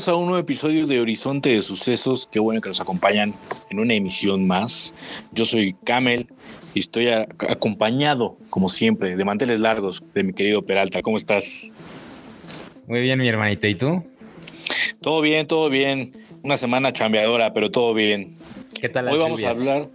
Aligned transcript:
Bienvenidos 0.00 0.16
a 0.16 0.22
un 0.22 0.28
nuevo 0.28 0.40
episodio 0.40 0.86
de 0.86 0.98
Horizonte 0.98 1.50
de 1.50 1.60
Sucesos. 1.60 2.26
Qué 2.32 2.40
bueno 2.40 2.62
que 2.62 2.70
nos 2.70 2.80
acompañan 2.80 3.34
en 3.68 3.80
una 3.80 3.92
emisión 3.94 4.46
más. 4.46 4.94
Yo 5.30 5.44
soy 5.44 5.74
Camel 5.84 6.26
y 6.72 6.78
estoy 6.78 7.08
a- 7.08 7.28
acompañado, 7.50 8.38
como 8.48 8.70
siempre, 8.70 9.14
de 9.14 9.24
manteles 9.26 9.60
largos 9.60 10.02
de 10.14 10.22
mi 10.22 10.32
querido 10.32 10.62
Peralta. 10.64 11.02
¿Cómo 11.02 11.18
estás? 11.18 11.70
Muy 12.86 13.02
bien, 13.02 13.18
mi 13.18 13.28
hermanita. 13.28 13.68
¿Y 13.68 13.74
tú? 13.74 14.02
Todo 15.02 15.20
bien, 15.20 15.46
todo 15.46 15.68
bien. 15.68 16.12
Una 16.42 16.56
semana 16.56 16.94
chambeadora, 16.94 17.52
pero 17.52 17.70
todo 17.70 17.92
bien. 17.92 18.36
¿Qué 18.80 18.88
tal 18.88 19.04
las 19.04 19.12
Hoy 19.12 19.20
vamos 19.20 19.38
lluvias? 19.40 19.58
a 19.58 19.60
hablar, 19.60 19.88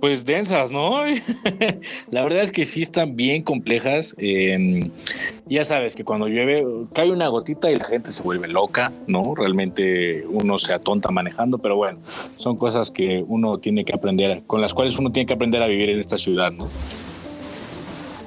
pues 0.00 0.24
densas, 0.24 0.70
¿no? 0.70 1.02
La 2.10 2.22
verdad 2.22 2.42
es 2.42 2.52
que 2.52 2.64
sí 2.64 2.82
están 2.82 3.16
bien 3.16 3.42
complejas. 3.42 4.14
Eh, 4.18 4.90
ya 5.46 5.64
sabes 5.64 5.94
que 5.94 6.04
cuando 6.04 6.28
llueve 6.28 6.64
cae 6.94 7.10
una 7.10 7.28
gotita 7.28 7.70
y 7.70 7.76
la 7.76 7.84
gente 7.84 8.10
se 8.10 8.22
vuelve 8.22 8.48
loca, 8.48 8.92
¿no? 9.06 9.34
Realmente 9.34 10.24
uno 10.28 10.58
se 10.58 10.72
atonta 10.72 11.10
manejando, 11.10 11.58
pero 11.58 11.76
bueno, 11.76 11.98
son 12.36 12.56
cosas 12.56 12.90
que 12.90 13.24
uno 13.26 13.58
tiene 13.58 13.84
que 13.84 13.94
aprender, 13.94 14.42
con 14.46 14.60
las 14.60 14.74
cuales 14.74 14.98
uno 14.98 15.10
tiene 15.10 15.26
que 15.26 15.34
aprender 15.34 15.62
a 15.62 15.66
vivir 15.66 15.90
en 15.90 15.98
esta 15.98 16.18
ciudad, 16.18 16.52
¿no? 16.52 16.68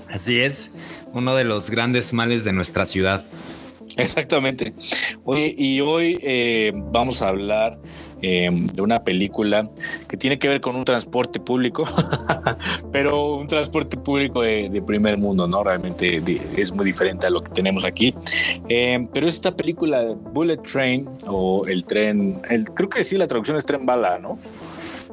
Así 0.09 0.41
es. 0.41 0.73
Uno 1.13 1.35
de 1.35 1.45
los 1.45 1.69
grandes 1.69 2.11
males 2.13 2.43
de 2.43 2.53
nuestra 2.53 2.85
ciudad. 2.85 3.23
Exactamente. 3.97 4.73
Oye, 5.23 5.53
y 5.57 5.81
hoy 5.81 6.19
eh, 6.21 6.71
vamos 6.75 7.21
a 7.21 7.29
hablar 7.29 7.79
eh, 8.21 8.49
de 8.51 8.81
una 8.81 9.03
película 9.03 9.69
que 10.07 10.17
tiene 10.17 10.39
que 10.39 10.47
ver 10.47 10.61
con 10.61 10.75
un 10.75 10.85
transporte 10.85 11.39
público, 11.39 11.85
pero 12.91 13.35
un 13.35 13.47
transporte 13.47 13.97
público 13.97 14.41
de, 14.41 14.81
primer 14.85 15.17
mundo, 15.17 15.47
¿no? 15.47 15.63
Realmente 15.63 16.21
es 16.57 16.73
muy 16.73 16.85
diferente 16.85 17.27
a 17.27 17.29
lo 17.29 17.43
que 17.43 17.51
tenemos 17.51 17.85
aquí. 17.85 18.13
Eh, 18.67 19.07
pero 19.13 19.27
es 19.27 19.35
esta 19.35 19.55
película 19.55 20.03
Bullet 20.33 20.57
Train 20.57 21.07
o 21.27 21.65
el 21.67 21.85
tren, 21.85 22.41
el, 22.49 22.65
creo 22.65 22.89
que 22.89 23.03
sí, 23.03 23.17
la 23.17 23.27
traducción 23.27 23.57
es 23.57 23.65
tren 23.65 23.85
bala, 23.85 24.17
¿no? 24.17 24.37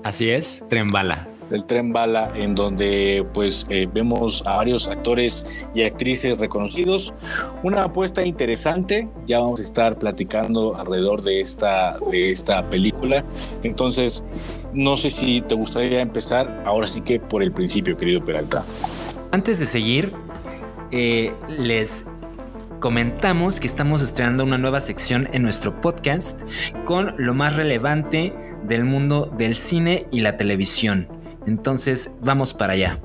Así 0.02 0.30
es, 0.30 0.64
tren 0.68 0.88
bala. 0.88 1.28
El 1.50 1.64
tren 1.64 1.92
bala 1.92 2.32
en 2.34 2.54
donde 2.54 3.26
pues 3.32 3.66
eh, 3.68 3.88
vemos 3.92 4.42
a 4.46 4.56
varios 4.56 4.86
actores 4.88 5.46
y 5.74 5.82
actrices 5.82 6.38
reconocidos. 6.38 7.12
Una 7.62 7.84
apuesta 7.84 8.24
interesante 8.24 9.08
ya 9.26 9.40
vamos 9.40 9.60
a 9.60 9.62
estar 9.62 9.98
platicando 9.98 10.76
alrededor 10.76 11.22
de 11.22 11.40
esta 11.40 11.98
de 12.10 12.32
esta 12.32 12.68
película. 12.68 13.24
Entonces 13.62 14.24
no 14.72 14.96
sé 14.96 15.10
si 15.10 15.40
te 15.40 15.54
gustaría 15.54 16.00
empezar 16.00 16.62
ahora 16.66 16.86
sí 16.86 17.00
que 17.00 17.20
por 17.20 17.42
el 17.42 17.52
principio 17.52 17.96
querido 17.96 18.24
Peralta. 18.24 18.64
Antes 19.30 19.58
de 19.58 19.66
seguir, 19.66 20.12
eh, 20.90 21.32
les 21.48 22.06
comentamos 22.80 23.60
que 23.60 23.66
estamos 23.66 24.02
estrenando 24.02 24.44
una 24.44 24.58
nueva 24.58 24.80
sección 24.80 25.28
en 25.32 25.42
nuestro 25.42 25.80
podcast 25.80 26.42
con 26.84 27.14
lo 27.18 27.34
más 27.34 27.56
relevante 27.56 28.34
del 28.64 28.84
mundo 28.84 29.26
del 29.36 29.54
cine 29.56 30.06
y 30.10 30.20
la 30.20 30.36
televisión. 30.36 31.17
Entonces, 31.48 32.18
vamos 32.22 32.52
para 32.52 32.74
allá. 32.74 33.00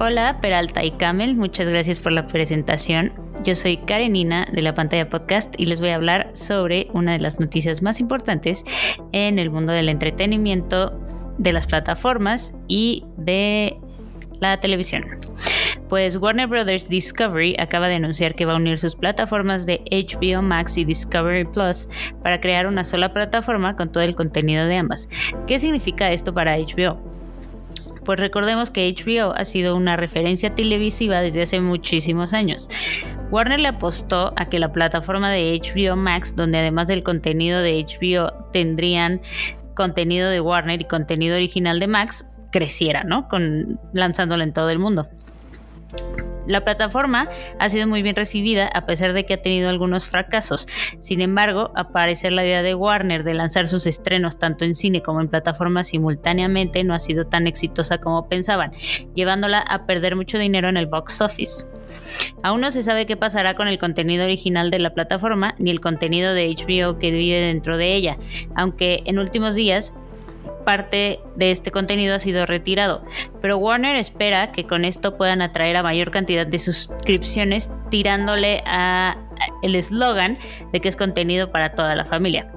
Hola 0.00 0.40
Peralta 0.40 0.82
y 0.82 0.90
Camel, 0.92 1.36
muchas 1.36 1.68
gracias 1.68 2.00
por 2.00 2.10
la 2.10 2.26
presentación. 2.26 3.12
Yo 3.44 3.54
soy 3.54 3.76
Karenina 3.76 4.46
de 4.52 4.62
la 4.62 4.74
pantalla 4.74 5.08
podcast 5.08 5.54
y 5.56 5.66
les 5.66 5.78
voy 5.78 5.90
a 5.90 5.94
hablar 5.94 6.30
sobre 6.32 6.88
una 6.92 7.12
de 7.12 7.20
las 7.20 7.38
noticias 7.38 7.80
más 7.80 8.00
importantes 8.00 8.64
en 9.12 9.38
el 9.38 9.50
mundo 9.50 9.72
del 9.72 9.88
entretenimiento, 9.88 10.98
de 11.38 11.52
las 11.52 11.66
plataformas 11.66 12.54
y 12.66 13.04
de 13.18 13.78
la 14.40 14.58
televisión. 14.58 15.04
Pues 15.90 16.16
Warner 16.16 16.46
Brothers 16.46 16.88
Discovery 16.88 17.56
acaba 17.58 17.88
de 17.88 17.96
anunciar 17.96 18.36
que 18.36 18.44
va 18.44 18.52
a 18.52 18.56
unir 18.56 18.78
sus 18.78 18.94
plataformas 18.94 19.66
de 19.66 19.82
HBO 19.90 20.40
Max 20.40 20.78
y 20.78 20.84
Discovery 20.84 21.46
Plus 21.46 21.88
para 22.22 22.40
crear 22.40 22.68
una 22.68 22.84
sola 22.84 23.12
plataforma 23.12 23.74
con 23.74 23.90
todo 23.90 24.04
el 24.04 24.14
contenido 24.14 24.66
de 24.66 24.76
ambas. 24.76 25.08
¿Qué 25.48 25.58
significa 25.58 26.12
esto 26.12 26.32
para 26.32 26.56
HBO? 26.58 26.96
Pues 28.04 28.20
recordemos 28.20 28.70
que 28.70 28.88
HBO 28.88 29.32
ha 29.34 29.44
sido 29.44 29.74
una 29.74 29.96
referencia 29.96 30.54
televisiva 30.54 31.22
desde 31.22 31.42
hace 31.42 31.60
muchísimos 31.60 32.34
años. 32.34 32.68
Warner 33.32 33.58
le 33.58 33.68
apostó 33.68 34.32
a 34.36 34.48
que 34.48 34.60
la 34.60 34.72
plataforma 34.72 35.28
de 35.28 35.60
HBO 35.60 35.96
Max, 35.96 36.36
donde 36.36 36.58
además 36.58 36.86
del 36.86 37.02
contenido 37.02 37.62
de 37.62 37.84
HBO 37.84 38.32
tendrían 38.52 39.22
contenido 39.74 40.30
de 40.30 40.40
Warner 40.40 40.82
y 40.82 40.84
contenido 40.84 41.34
original 41.34 41.80
de 41.80 41.88
Max, 41.88 42.30
creciera, 42.52 43.02
¿no? 43.02 43.28
Con, 43.28 43.80
lanzándolo 43.92 44.44
en 44.44 44.52
todo 44.52 44.70
el 44.70 44.78
mundo. 44.78 45.08
La 46.46 46.64
plataforma 46.64 47.28
ha 47.58 47.68
sido 47.68 47.86
muy 47.86 48.02
bien 48.02 48.16
recibida 48.16 48.66
a 48.66 48.84
pesar 48.84 49.12
de 49.12 49.24
que 49.24 49.34
ha 49.34 49.42
tenido 49.42 49.68
algunos 49.68 50.08
fracasos. 50.08 50.66
Sin 50.98 51.20
embargo, 51.20 51.70
a 51.76 51.90
parecer 51.92 52.32
la 52.32 52.44
idea 52.44 52.62
de 52.62 52.74
Warner 52.74 53.22
de 53.22 53.34
lanzar 53.34 53.66
sus 53.66 53.86
estrenos 53.86 54.38
tanto 54.38 54.64
en 54.64 54.74
cine 54.74 55.00
como 55.00 55.20
en 55.20 55.28
plataformas 55.28 55.88
simultáneamente 55.88 56.82
no 56.82 56.94
ha 56.94 56.98
sido 56.98 57.26
tan 57.26 57.46
exitosa 57.46 57.98
como 57.98 58.28
pensaban, 58.28 58.72
llevándola 59.14 59.58
a 59.58 59.86
perder 59.86 60.16
mucho 60.16 60.38
dinero 60.38 60.68
en 60.68 60.76
el 60.76 60.86
box 60.86 61.20
office. 61.20 61.64
Aún 62.42 62.60
no 62.60 62.70
se 62.70 62.82
sabe 62.82 63.06
qué 63.06 63.16
pasará 63.16 63.54
con 63.54 63.68
el 63.68 63.78
contenido 63.78 64.24
original 64.24 64.70
de 64.70 64.78
la 64.78 64.94
plataforma 64.94 65.54
ni 65.58 65.70
el 65.70 65.80
contenido 65.80 66.34
de 66.34 66.48
HBO 66.48 66.98
que 66.98 67.10
vive 67.10 67.40
dentro 67.40 67.76
de 67.76 67.94
ella, 67.94 68.18
aunque 68.56 69.02
en 69.04 69.18
últimos 69.18 69.54
días 69.54 69.92
parte 70.70 71.18
de 71.34 71.50
este 71.50 71.72
contenido 71.72 72.14
ha 72.14 72.20
sido 72.20 72.46
retirado, 72.46 73.02
pero 73.40 73.56
Warner 73.56 73.96
espera 73.96 74.52
que 74.52 74.68
con 74.68 74.84
esto 74.84 75.16
puedan 75.16 75.42
atraer 75.42 75.76
a 75.76 75.82
mayor 75.82 76.12
cantidad 76.12 76.46
de 76.46 76.60
suscripciones 76.60 77.68
tirándole 77.90 78.62
a 78.66 79.16
el 79.64 79.74
eslogan 79.74 80.38
de 80.72 80.80
que 80.80 80.88
es 80.88 80.94
contenido 80.94 81.50
para 81.50 81.74
toda 81.74 81.96
la 81.96 82.04
familia. 82.04 82.52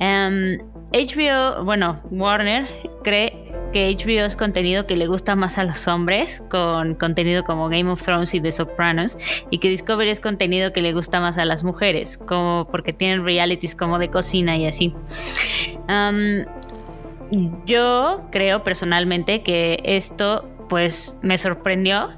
Em, 0.00 0.58
HBO, 0.90 1.64
bueno, 1.64 2.02
Warner 2.10 2.66
cree 3.04 3.48
que 3.72 3.94
HBO 3.94 4.24
es 4.24 4.34
contenido 4.34 4.86
que 4.86 4.96
le 4.96 5.06
gusta 5.06 5.36
más 5.36 5.56
a 5.58 5.62
los 5.64 5.86
hombres, 5.86 6.42
con 6.50 6.94
contenido 6.94 7.44
como 7.44 7.68
Game 7.68 7.90
of 7.90 8.02
Thrones 8.02 8.34
y 8.34 8.40
The 8.40 8.50
Sopranos, 8.50 9.16
y 9.50 9.58
que 9.58 9.68
Discovery 9.68 10.10
es 10.10 10.20
contenido 10.20 10.72
que 10.72 10.80
le 10.80 10.92
gusta 10.92 11.20
más 11.20 11.38
a 11.38 11.44
las 11.44 11.62
mujeres, 11.62 12.18
como 12.18 12.66
porque 12.72 12.92
tienen 12.92 13.24
realities 13.24 13.76
como 13.76 14.00
de 14.00 14.08
cocina 14.08 14.56
y 14.56 14.66
así. 14.66 14.94
Am, 15.86 16.46
yo 17.66 18.28
creo 18.30 18.64
personalmente 18.64 19.42
que 19.42 19.80
esto 19.84 20.48
pues 20.68 21.18
me 21.22 21.38
sorprendió 21.38 22.10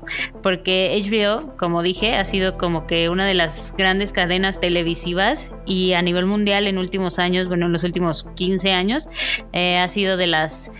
porque 0.43 1.00
HBO, 1.04 1.56
como 1.56 1.82
dije, 1.82 2.16
ha 2.16 2.25
sido 2.25 2.59
como 2.59 2.87
que 2.87 3.09
una 3.09 3.26
de 3.26 3.34
las 3.34 3.75
grandes 3.76 4.12
cadenas 4.12 4.60
televisivas 4.60 5.54
y 5.66 5.93
a 5.93 6.03
nivel 6.03 6.26
mundial 6.26 6.66
en 6.66 6.78
últimos 6.78 7.19
años, 7.19 7.49
bueno, 7.49 7.66
en 7.66 7.72
los 7.72 7.84
últimos 7.84 8.26
15 8.34 8.72
años, 8.72 9.09
eh, 9.53 9.78
ha 9.78 9.88
sido 9.88 10.16
de 10.16 10.26
las 10.26 10.72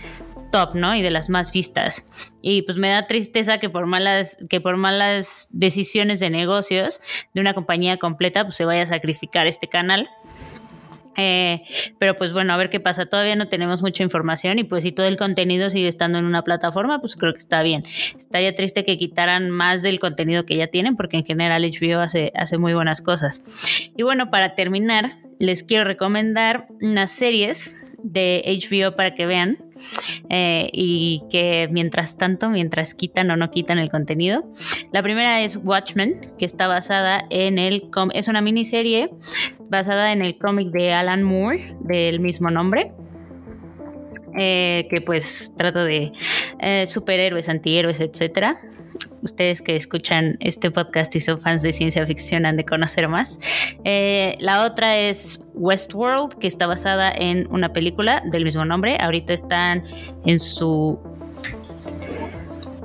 top, 0.51 0.75
¿no? 0.75 0.93
Y 0.93 1.01
de 1.01 1.09
las 1.11 1.29
más 1.29 1.51
vistas. 1.51 2.05
Y 2.41 2.61
pues 2.63 2.77
me 2.77 2.89
da 2.89 3.07
tristeza 3.07 3.59
que 3.59 3.69
por 3.69 3.87
malas, 3.87 4.37
que 4.49 4.61
por 4.61 4.77
malas 4.77 5.47
decisiones 5.51 6.19
de 6.19 6.29
negocios 6.29 7.01
de 7.33 7.41
una 7.41 7.53
compañía 7.53 7.97
completa, 7.97 8.43
pues 8.43 8.55
se 8.57 8.65
vaya 8.65 8.83
a 8.83 8.87
sacrificar 8.87 9.47
este 9.47 9.67
canal. 9.67 10.09
Eh, 11.17 11.63
pero 11.97 12.15
pues 12.15 12.33
bueno, 12.33 12.53
a 12.53 12.57
ver 12.57 12.69
qué 12.69 12.79
pasa. 12.79 13.05
Todavía 13.05 13.35
no 13.35 13.47
tenemos 13.47 13.81
mucha 13.81 14.03
información 14.03 14.59
y 14.59 14.63
pues 14.63 14.83
si 14.83 14.91
todo 14.91 15.07
el 15.07 15.17
contenido 15.17 15.69
sigue 15.69 15.87
estando 15.87 16.17
en 16.17 16.25
una 16.25 16.43
plataforma, 16.43 16.99
pues 16.99 17.15
creo 17.15 17.33
que 17.33 17.39
está 17.39 17.63
bien. 17.63 17.83
Estaría 18.17 18.55
triste 18.55 18.85
que 18.85 18.97
quitaran 18.97 19.49
más 19.49 19.83
del 19.83 19.99
contenido 19.99 20.45
que 20.45 20.55
ya 20.55 20.67
tienen 20.67 20.95
porque 20.95 21.17
en 21.17 21.25
general 21.25 21.63
HBO 21.63 21.99
hace, 21.99 22.31
hace 22.35 22.57
muy 22.57 22.73
buenas 22.73 23.01
cosas. 23.01 23.43
Y 23.95 24.03
bueno, 24.03 24.29
para 24.31 24.55
terminar, 24.55 25.17
les 25.39 25.63
quiero 25.63 25.83
recomendar 25.83 26.67
unas 26.81 27.11
series 27.11 27.73
de 28.03 28.43
HBO 28.45 28.95
para 28.95 29.13
que 29.13 29.25
vean 29.25 29.57
eh, 30.29 30.69
y 30.73 31.23
que 31.29 31.67
mientras 31.71 32.17
tanto, 32.17 32.49
mientras 32.49 32.93
quitan 32.93 33.29
o 33.31 33.37
no 33.37 33.51
quitan 33.51 33.79
el 33.79 33.89
contenido. 33.89 34.43
La 34.91 35.03
primera 35.03 35.41
es 35.41 35.57
Watchmen, 35.57 36.31
que 36.37 36.45
está 36.45 36.67
basada 36.67 37.25
en 37.29 37.57
el... 37.57 37.89
Es 38.13 38.27
una 38.27 38.41
miniserie 38.41 39.11
basada 39.69 40.11
en 40.11 40.21
el 40.21 40.37
cómic 40.37 40.69
de 40.69 40.93
Alan 40.93 41.23
Moore 41.23 41.75
del 41.81 42.19
mismo 42.19 42.51
nombre. 42.51 42.91
eh, 44.37 44.87
que 44.89 45.01
pues 45.01 45.53
trata 45.57 45.83
de 45.83 46.11
eh, 46.59 46.85
superhéroes, 46.85 47.49
antihéroes, 47.49 47.99
etcétera. 47.99 48.59
Ustedes 49.21 49.61
que 49.61 49.75
escuchan 49.75 50.37
este 50.39 50.71
podcast 50.71 51.15
y 51.15 51.19
son 51.19 51.39
fans 51.39 51.61
de 51.61 51.71
ciencia 51.71 52.05
ficción 52.05 52.45
han 52.45 52.57
de 52.57 52.65
conocer 52.65 53.07
más. 53.07 53.39
Eh, 53.83 54.37
la 54.39 54.65
otra 54.65 54.97
es 54.97 55.45
Westworld, 55.53 56.37
que 56.37 56.47
está 56.47 56.67
basada 56.67 57.11
en 57.11 57.47
una 57.51 57.73
película 57.73 58.23
del 58.31 58.43
mismo 58.43 58.65
nombre. 58.65 58.97
Ahorita 58.99 59.33
están 59.33 59.83
en 60.25 60.39
su 60.39 60.99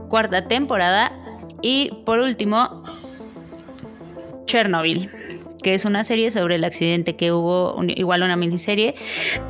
cuarta 0.08 0.46
temporada. 0.48 1.12
Y 1.62 1.90
por 2.04 2.18
último, 2.18 2.84
Chernobyl 4.46 5.10
que 5.66 5.74
es 5.74 5.84
una 5.84 6.04
serie 6.04 6.30
sobre 6.30 6.54
el 6.54 6.62
accidente 6.62 7.16
que 7.16 7.32
hubo, 7.32 7.82
igual 7.88 8.22
una 8.22 8.36
miniserie, 8.36 8.94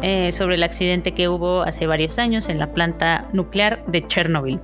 eh, 0.00 0.32
sobre 0.32 0.54
el 0.54 0.62
accidente 0.62 1.12
que 1.12 1.28
hubo 1.28 1.60
hace 1.60 1.86
varios 1.86 2.18
años 2.18 2.48
en 2.48 2.58
la 2.58 2.72
planta 2.72 3.28
nuclear 3.34 3.84
de 3.86 4.06
Chernobyl. 4.06 4.58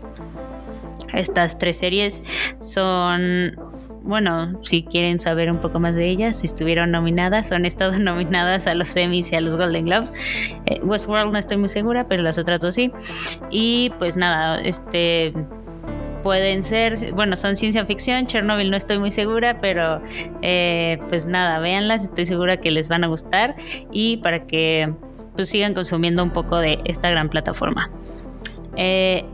Estas 1.13 1.59
tres 1.59 1.79
series 1.79 2.23
son, 2.61 3.57
bueno, 4.03 4.61
si 4.63 4.83
quieren 4.83 5.21
saber 5.21 5.51
un 5.51 5.59
poco 5.59 5.81
más 5.81 5.95
de 5.95 6.09
ellas, 6.09 6.45
estuvieron 6.45 6.91
nominadas 6.91 7.53
han 7.53 7.65
estado 7.65 7.99
nominadas 7.99 8.67
a 8.67 8.75
los 8.75 8.95
Emmys 8.97 9.33
y 9.33 9.37
a 9.37 9.41
los 9.41 9.57
Golden 9.57 9.87
Globes. 9.87 10.13
Eh, 10.67 10.81
Westworld 10.83 11.33
no 11.33 11.39
estoy 11.39 11.57
muy 11.57 11.69
segura, 11.69 12.09
pero 12.09 12.23
las 12.23 12.39
otras 12.39 12.61
dos 12.61 12.75
sí. 12.75 12.93
Y 13.51 13.91
pues 13.99 14.17
nada, 14.17 14.61
este 14.61 15.33
pueden 16.23 16.63
ser, 16.63 16.95
bueno, 17.15 17.37
son 17.37 17.57
ciencia 17.57 17.85
ficción, 17.85 18.27
Chernobyl 18.27 18.71
no 18.71 18.77
estoy 18.77 18.99
muy 18.99 19.11
segura, 19.11 19.61
pero 19.61 20.01
eh, 20.41 20.99
pues 21.09 21.27
nada, 21.27 21.59
véanlas, 21.59 22.05
estoy 22.05 22.25
segura 22.25 22.59
que 22.59 22.71
les 22.71 22.89
van 22.89 23.05
a 23.05 23.09
gustar 23.09 23.57
y 23.91 24.19
para 24.19 24.47
que 24.47 24.93
pues 25.35 25.49
sigan 25.49 25.75
consumiendo 25.75 26.23
un 26.23 26.31
poco 26.31 26.59
de 26.59 26.79
esta 26.85 27.11
gran 27.11 27.29
plataforma. 27.29 27.91
Eh, 28.77 29.25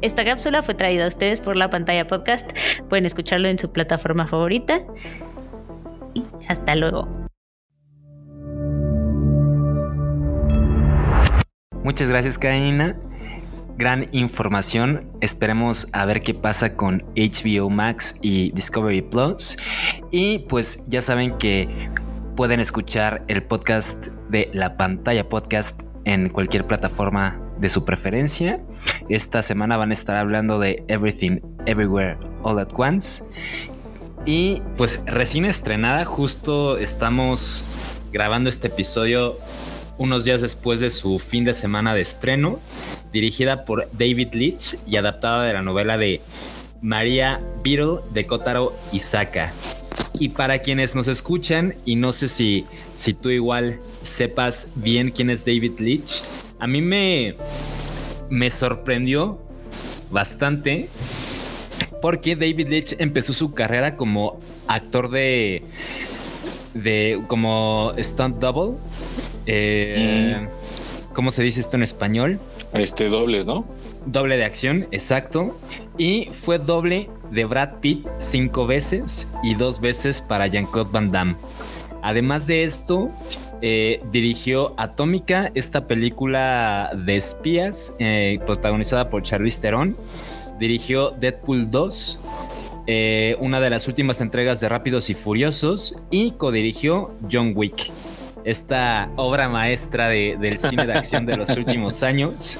esta 0.00 0.24
cápsula 0.24 0.62
fue 0.62 0.74
traída 0.74 1.04
a 1.04 1.08
ustedes 1.08 1.40
por 1.40 1.56
la 1.56 1.70
pantalla 1.70 2.06
podcast, 2.06 2.50
pueden 2.88 3.06
escucharlo 3.06 3.48
en 3.48 3.58
su 3.58 3.72
plataforma 3.72 4.26
favorita 4.26 4.80
y 6.14 6.24
hasta 6.48 6.74
luego. 6.74 7.08
Muchas 11.82 12.08
gracias, 12.08 12.38
Karina. 12.38 12.96
Gran 13.76 14.08
información. 14.12 15.00
Esperemos 15.20 15.88
a 15.92 16.06
ver 16.06 16.22
qué 16.22 16.32
pasa 16.32 16.76
con 16.76 17.02
HBO 17.16 17.68
Max 17.68 18.18
y 18.22 18.52
Discovery 18.52 19.02
Plus. 19.02 19.58
Y 20.10 20.40
pues 20.48 20.86
ya 20.88 21.02
saben 21.02 21.36
que 21.38 21.68
pueden 22.36 22.60
escuchar 22.60 23.22
el 23.28 23.42
podcast 23.42 24.06
de 24.30 24.48
la 24.52 24.76
pantalla 24.76 25.28
podcast 25.28 25.82
en 26.04 26.30
cualquier 26.30 26.66
plataforma 26.66 27.43
de 27.58 27.68
su 27.68 27.84
preferencia. 27.84 28.60
Esta 29.08 29.42
semana 29.42 29.76
van 29.76 29.90
a 29.90 29.94
estar 29.94 30.16
hablando 30.16 30.58
de 30.58 30.84
Everything 30.88 31.40
Everywhere 31.66 32.18
All 32.42 32.58
at 32.58 32.68
Once. 32.74 33.24
Y 34.26 34.62
pues 34.76 35.04
recién 35.06 35.44
estrenada, 35.44 36.04
justo 36.04 36.78
estamos 36.78 37.64
grabando 38.12 38.48
este 38.48 38.68
episodio 38.68 39.36
unos 39.98 40.24
días 40.24 40.40
después 40.40 40.80
de 40.80 40.90
su 40.90 41.18
fin 41.18 41.44
de 41.44 41.52
semana 41.52 41.94
de 41.94 42.00
estreno, 42.00 42.58
dirigida 43.12 43.64
por 43.64 43.88
David 43.92 44.28
Leitch 44.32 44.76
y 44.86 44.96
adaptada 44.96 45.44
de 45.44 45.52
la 45.52 45.62
novela 45.62 45.98
de 45.98 46.20
María 46.80 47.40
Beadle 47.62 48.00
de 48.12 48.26
Kotaro 48.26 48.74
Isaka. 48.92 49.52
Y 50.20 50.30
para 50.30 50.60
quienes 50.60 50.94
nos 50.94 51.08
escuchan, 51.08 51.74
y 51.84 51.96
no 51.96 52.12
sé 52.12 52.28
si, 52.28 52.66
si 52.94 53.14
tú 53.14 53.30
igual 53.30 53.80
sepas 54.02 54.72
bien 54.76 55.10
quién 55.10 55.28
es 55.28 55.44
David 55.44 55.78
Leitch, 55.78 56.22
a 56.64 56.66
mí 56.66 56.80
me, 56.80 57.34
me 58.30 58.48
sorprendió 58.48 59.38
bastante 60.10 60.88
porque 62.00 62.36
David 62.36 62.68
Leitch 62.68 62.96
empezó 62.98 63.34
su 63.34 63.52
carrera 63.52 63.98
como 63.98 64.40
actor 64.66 65.10
de, 65.10 65.62
de 66.72 67.22
como 67.26 67.92
stunt 67.98 68.38
double. 68.38 68.78
Eh, 69.44 70.48
¿Cómo 71.12 71.30
se 71.30 71.42
dice 71.42 71.60
esto 71.60 71.76
en 71.76 71.82
español? 71.82 72.40
Este 72.72 73.10
dobles, 73.10 73.44
¿no? 73.44 73.66
Doble 74.06 74.38
de 74.38 74.46
acción, 74.46 74.88
exacto. 74.90 75.60
Y 75.98 76.30
fue 76.32 76.58
doble 76.58 77.10
de 77.30 77.44
Brad 77.44 77.74
Pitt 77.82 78.06
cinco 78.16 78.66
veces 78.66 79.28
y 79.42 79.54
dos 79.54 79.82
veces 79.82 80.22
para 80.22 80.46
Jean-Claude 80.46 80.90
Van 80.90 81.12
Damme. 81.12 81.36
Además 82.00 82.46
de 82.46 82.64
esto, 82.64 83.10
eh, 83.66 84.02
dirigió 84.12 84.74
Atómica, 84.76 85.50
esta 85.54 85.86
película 85.86 86.90
de 86.94 87.16
espías 87.16 87.96
eh, 87.98 88.38
protagonizada 88.44 89.08
por 89.08 89.22
Charlize 89.22 89.58
Theron. 89.62 89.96
Dirigió 90.58 91.12
Deadpool 91.12 91.70
2, 91.70 92.20
eh, 92.86 93.36
una 93.40 93.60
de 93.60 93.70
las 93.70 93.88
últimas 93.88 94.20
entregas 94.20 94.60
de 94.60 94.68
Rápidos 94.68 95.08
y 95.08 95.14
Furiosos, 95.14 95.96
y 96.10 96.32
codirigió 96.32 97.12
John 97.32 97.54
Wick, 97.56 97.90
esta 98.44 99.08
obra 99.16 99.48
maestra 99.48 100.08
de- 100.08 100.36
del 100.38 100.58
cine 100.58 100.86
de 100.86 100.92
acción 100.92 101.24
de 101.24 101.38
los 101.38 101.48
últimos 101.56 102.02
años. 102.02 102.58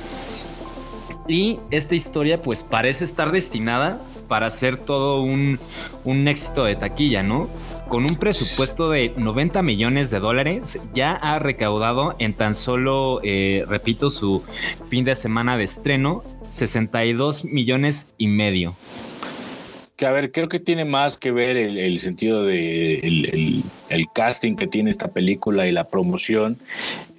Y 1.28 1.58
esta 1.70 1.94
historia 1.94 2.40
pues 2.40 2.62
parece 2.62 3.04
estar 3.04 3.30
destinada 3.30 4.00
para 4.26 4.48
ser 4.48 4.78
todo 4.78 5.20
un, 5.20 5.58
un 6.04 6.28
éxito 6.28 6.64
de 6.64 6.76
taquilla, 6.76 7.22
¿no? 7.22 7.48
Con 7.88 8.02
un 8.04 8.16
presupuesto 8.16 8.90
de 8.90 9.12
90 9.16 9.62
millones 9.62 10.10
de 10.10 10.18
dólares, 10.18 10.80
ya 10.94 11.12
ha 11.12 11.38
recaudado 11.38 12.16
en 12.18 12.34
tan 12.34 12.54
solo, 12.54 13.20
eh, 13.22 13.64
repito, 13.68 14.10
su 14.10 14.42
fin 14.88 15.04
de 15.04 15.14
semana 15.14 15.56
de 15.56 15.64
estreno, 15.64 16.24
62 16.48 17.44
millones 17.44 18.14
y 18.18 18.28
medio. 18.28 18.74
Que 19.96 20.06
a 20.06 20.10
ver, 20.10 20.32
creo 20.32 20.48
que 20.48 20.58
tiene 20.58 20.84
más 20.84 21.18
que 21.18 21.30
ver 21.30 21.56
el, 21.56 21.78
el 21.78 22.00
sentido 22.00 22.42
de 22.44 22.96
el, 22.98 23.24
el- 23.26 23.62
el 23.90 24.06
casting 24.12 24.56
que 24.56 24.66
tiene 24.66 24.90
esta 24.90 25.08
película 25.12 25.68
y 25.68 25.72
la 25.72 25.88
promoción, 25.88 26.58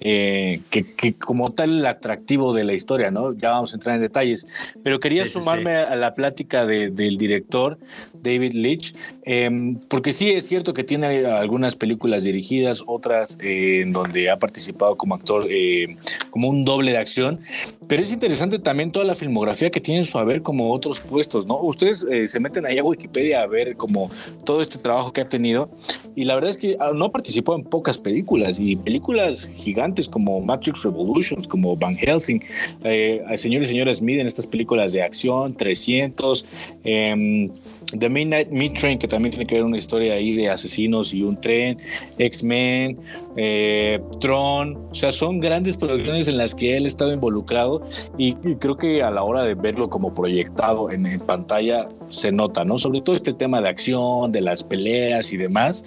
eh, 0.00 0.60
que, 0.68 0.82
que 0.84 1.14
como 1.14 1.52
tal 1.52 1.78
el 1.78 1.86
atractivo 1.86 2.52
de 2.52 2.64
la 2.64 2.74
historia, 2.74 3.10
¿no? 3.10 3.32
Ya 3.34 3.50
vamos 3.52 3.72
a 3.72 3.76
entrar 3.76 3.94
en 3.94 4.02
detalles. 4.02 4.46
Pero 4.84 5.00
quería 5.00 5.24
Sí, 5.24 5.30
sí, 5.30 5.38
sumarme 5.38 5.74
a 5.76 5.94
la 5.96 6.14
plática 6.14 6.66
de- 6.66 6.90
del 6.90 7.16
director 7.16 7.78
David 8.26 8.52
Leitch, 8.54 8.94
eh, 9.24 9.76
porque 9.88 10.12
sí 10.12 10.30
es 10.30 10.46
cierto 10.46 10.74
que 10.74 10.84
tiene 10.84 11.26
algunas 11.26 11.76
películas 11.76 12.24
dirigidas, 12.24 12.82
otras 12.86 13.38
eh, 13.40 13.80
en 13.82 13.92
donde 13.92 14.30
ha 14.30 14.38
participado 14.38 14.96
como 14.96 15.14
actor, 15.14 15.46
eh, 15.48 15.96
como 16.30 16.48
un 16.48 16.64
doble 16.64 16.92
de 16.92 16.98
acción, 16.98 17.40
pero 17.88 18.02
es 18.02 18.12
interesante 18.12 18.58
también 18.58 18.90
toda 18.90 19.04
la 19.04 19.14
filmografía 19.14 19.70
que 19.70 19.80
tiene 19.80 20.00
en 20.00 20.06
su 20.06 20.18
haber 20.18 20.42
como 20.42 20.72
otros 20.72 21.00
puestos, 21.00 21.46
¿no? 21.46 21.60
Ustedes 21.60 22.04
eh, 22.10 22.26
se 22.26 22.40
meten 22.40 22.66
ahí 22.66 22.78
a 22.78 22.84
Wikipedia 22.84 23.42
a 23.42 23.46
ver 23.46 23.76
como 23.76 24.10
todo 24.44 24.60
este 24.60 24.78
trabajo 24.78 25.12
que 25.12 25.20
ha 25.20 25.28
tenido. 25.28 25.70
Y 26.14 26.24
la 26.24 26.34
verdad 26.34 26.50
es 26.50 26.56
que 26.56 26.76
ah, 26.80 26.92
no 26.94 27.12
participó 27.12 27.54
en 27.54 27.64
pocas 27.64 27.98
películas 27.98 28.58
y 28.58 28.76
películas 28.76 29.48
gigantes 29.56 30.08
como 30.08 30.40
Matrix 30.40 30.82
Revolutions, 30.82 31.46
como 31.46 31.76
Van 31.76 31.96
Helsing, 31.96 32.40
eh, 32.84 33.22
señores 33.36 33.68
y 33.68 33.72
señoras 33.72 34.02
miden 34.02 34.26
estas 34.26 34.46
películas 34.46 34.92
de 34.92 35.02
acción, 35.02 35.54
300, 35.54 36.44
em, 36.84 37.50
The 37.92 38.10
Midnight 38.10 38.50
Meat 38.50 38.74
Train, 38.74 38.98
que 38.98 39.06
también 39.06 39.30
tiene 39.30 39.46
que 39.46 39.54
ver 39.54 39.64
una 39.64 39.78
historia 39.78 40.14
ahí 40.14 40.34
de 40.34 40.50
asesinos 40.50 41.14
y 41.14 41.22
un 41.22 41.40
tren, 41.40 41.78
X-Men, 42.18 42.98
eh, 43.36 44.00
Tron, 44.20 44.76
o 44.90 44.94
sea, 44.94 45.12
son 45.12 45.38
grandes 45.38 45.76
producciones 45.76 46.26
en 46.28 46.36
las 46.36 46.54
que 46.54 46.76
él 46.76 46.84
ha 46.84 46.88
estado 46.88 47.12
involucrado 47.12 47.82
y, 48.18 48.36
y 48.44 48.56
creo 48.56 48.76
que 48.76 49.02
a 49.02 49.10
la 49.10 49.22
hora 49.22 49.44
de 49.44 49.54
verlo 49.54 49.88
como 49.88 50.14
proyectado 50.14 50.90
en, 50.90 51.06
en 51.06 51.20
pantalla 51.20 51.88
se 52.08 52.32
nota, 52.32 52.64
¿no? 52.64 52.78
Sobre 52.78 53.00
todo 53.00 53.16
este 53.16 53.32
tema 53.32 53.60
de 53.60 53.68
acción, 53.68 54.32
de 54.32 54.40
las 54.40 54.62
peleas 54.62 55.32
y 55.32 55.36
demás. 55.36 55.84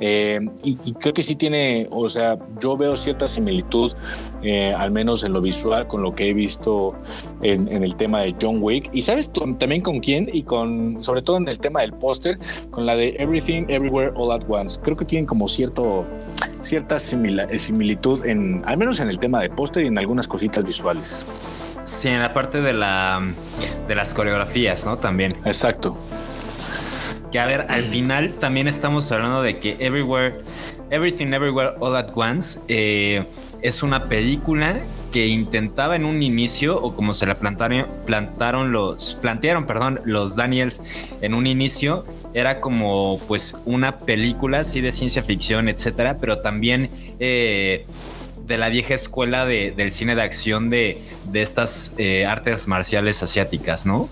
Eh, 0.00 0.40
y, 0.62 0.78
y 0.84 0.92
creo 0.94 1.12
que 1.12 1.22
sí 1.22 1.36
tiene, 1.36 1.86
o 1.90 2.08
sea, 2.08 2.38
yo 2.60 2.76
veo 2.76 2.96
cierta 2.96 3.28
similitud, 3.28 3.92
eh, 4.42 4.72
al 4.72 4.90
menos 4.90 5.24
en 5.24 5.32
lo 5.32 5.40
visual, 5.40 5.86
con 5.86 6.02
lo 6.02 6.14
que 6.14 6.30
he 6.30 6.34
visto 6.34 6.94
en, 7.42 7.68
en 7.68 7.82
el 7.82 7.96
tema 7.96 8.20
de 8.20 8.34
John 8.40 8.58
Wick. 8.62 8.90
Y 8.92 9.02
sabes 9.02 9.30
tú, 9.30 9.54
también 9.58 9.82
con 9.82 10.00
quién 10.00 10.28
y 10.32 10.42
con, 10.42 11.02
sobre 11.02 11.22
todo 11.22 11.36
en 11.36 11.48
el 11.48 11.58
tema 11.58 11.80
del 11.80 11.92
póster, 11.92 12.38
con 12.70 12.86
la 12.86 12.96
de 12.96 13.16
Everything, 13.18 13.64
Everywhere, 13.68 14.12
All 14.16 14.32
at 14.32 14.42
Once. 14.48 14.80
Creo 14.82 14.96
que 14.96 15.04
tienen 15.04 15.26
como 15.26 15.48
cierto, 15.48 16.04
cierta 16.62 16.96
simila- 16.96 17.48
similitud, 17.58 18.24
en, 18.24 18.62
al 18.64 18.76
menos 18.76 19.00
en 19.00 19.08
el 19.08 19.18
tema 19.18 19.40
de 19.40 19.50
póster 19.50 19.84
y 19.84 19.86
en 19.88 19.98
algunas 19.98 20.28
cositas 20.28 20.64
visuales. 20.64 21.26
Sí, 21.88 22.08
en 22.08 22.20
la 22.20 22.34
parte 22.34 22.60
de, 22.60 22.74
la, 22.74 23.18
de 23.88 23.94
las 23.94 24.12
coreografías, 24.12 24.84
¿no? 24.84 24.98
También. 24.98 25.32
Exacto. 25.46 25.96
Que 27.32 27.38
a 27.40 27.46
ver, 27.46 27.64
al 27.70 27.82
final 27.82 28.34
también 28.38 28.68
estamos 28.68 29.10
hablando 29.10 29.40
de 29.40 29.56
que 29.56 29.74
Everywhere, 29.78 30.36
Everything 30.90 31.32
Everywhere 31.32 31.76
All 31.80 31.96
at 31.96 32.10
Once 32.14 32.60
eh, 32.68 33.24
es 33.62 33.82
una 33.82 34.04
película 34.04 34.76
que 35.12 35.28
intentaba 35.28 35.96
en 35.96 36.04
un 36.04 36.22
inicio, 36.22 36.78
o 36.78 36.94
como 36.94 37.14
se 37.14 37.24
la 37.24 37.36
plantaron, 37.36 37.86
plantaron 38.04 38.70
los, 38.70 39.14
plantearon, 39.22 39.64
perdón, 39.64 40.00
los 40.04 40.36
Daniels 40.36 40.82
en 41.22 41.32
un 41.32 41.46
inicio, 41.46 42.04
era 42.34 42.60
como 42.60 43.18
pues 43.26 43.62
una 43.64 44.00
película 44.00 44.60
así 44.60 44.82
de 44.82 44.92
ciencia 44.92 45.22
ficción, 45.22 45.70
etcétera, 45.70 46.18
pero 46.20 46.40
también 46.40 46.90
eh, 47.18 47.86
de 48.48 48.58
la 48.58 48.68
vieja 48.70 48.94
escuela 48.94 49.44
de- 49.46 49.70
del 49.76 49.90
cine 49.92 50.14
de 50.16 50.22
acción 50.22 50.70
de, 50.70 51.02
de 51.30 51.42
estas 51.42 51.94
eh, 51.98 52.24
artes 52.26 52.66
marciales 52.66 53.22
asiáticas, 53.22 53.86
¿no? 53.86 54.08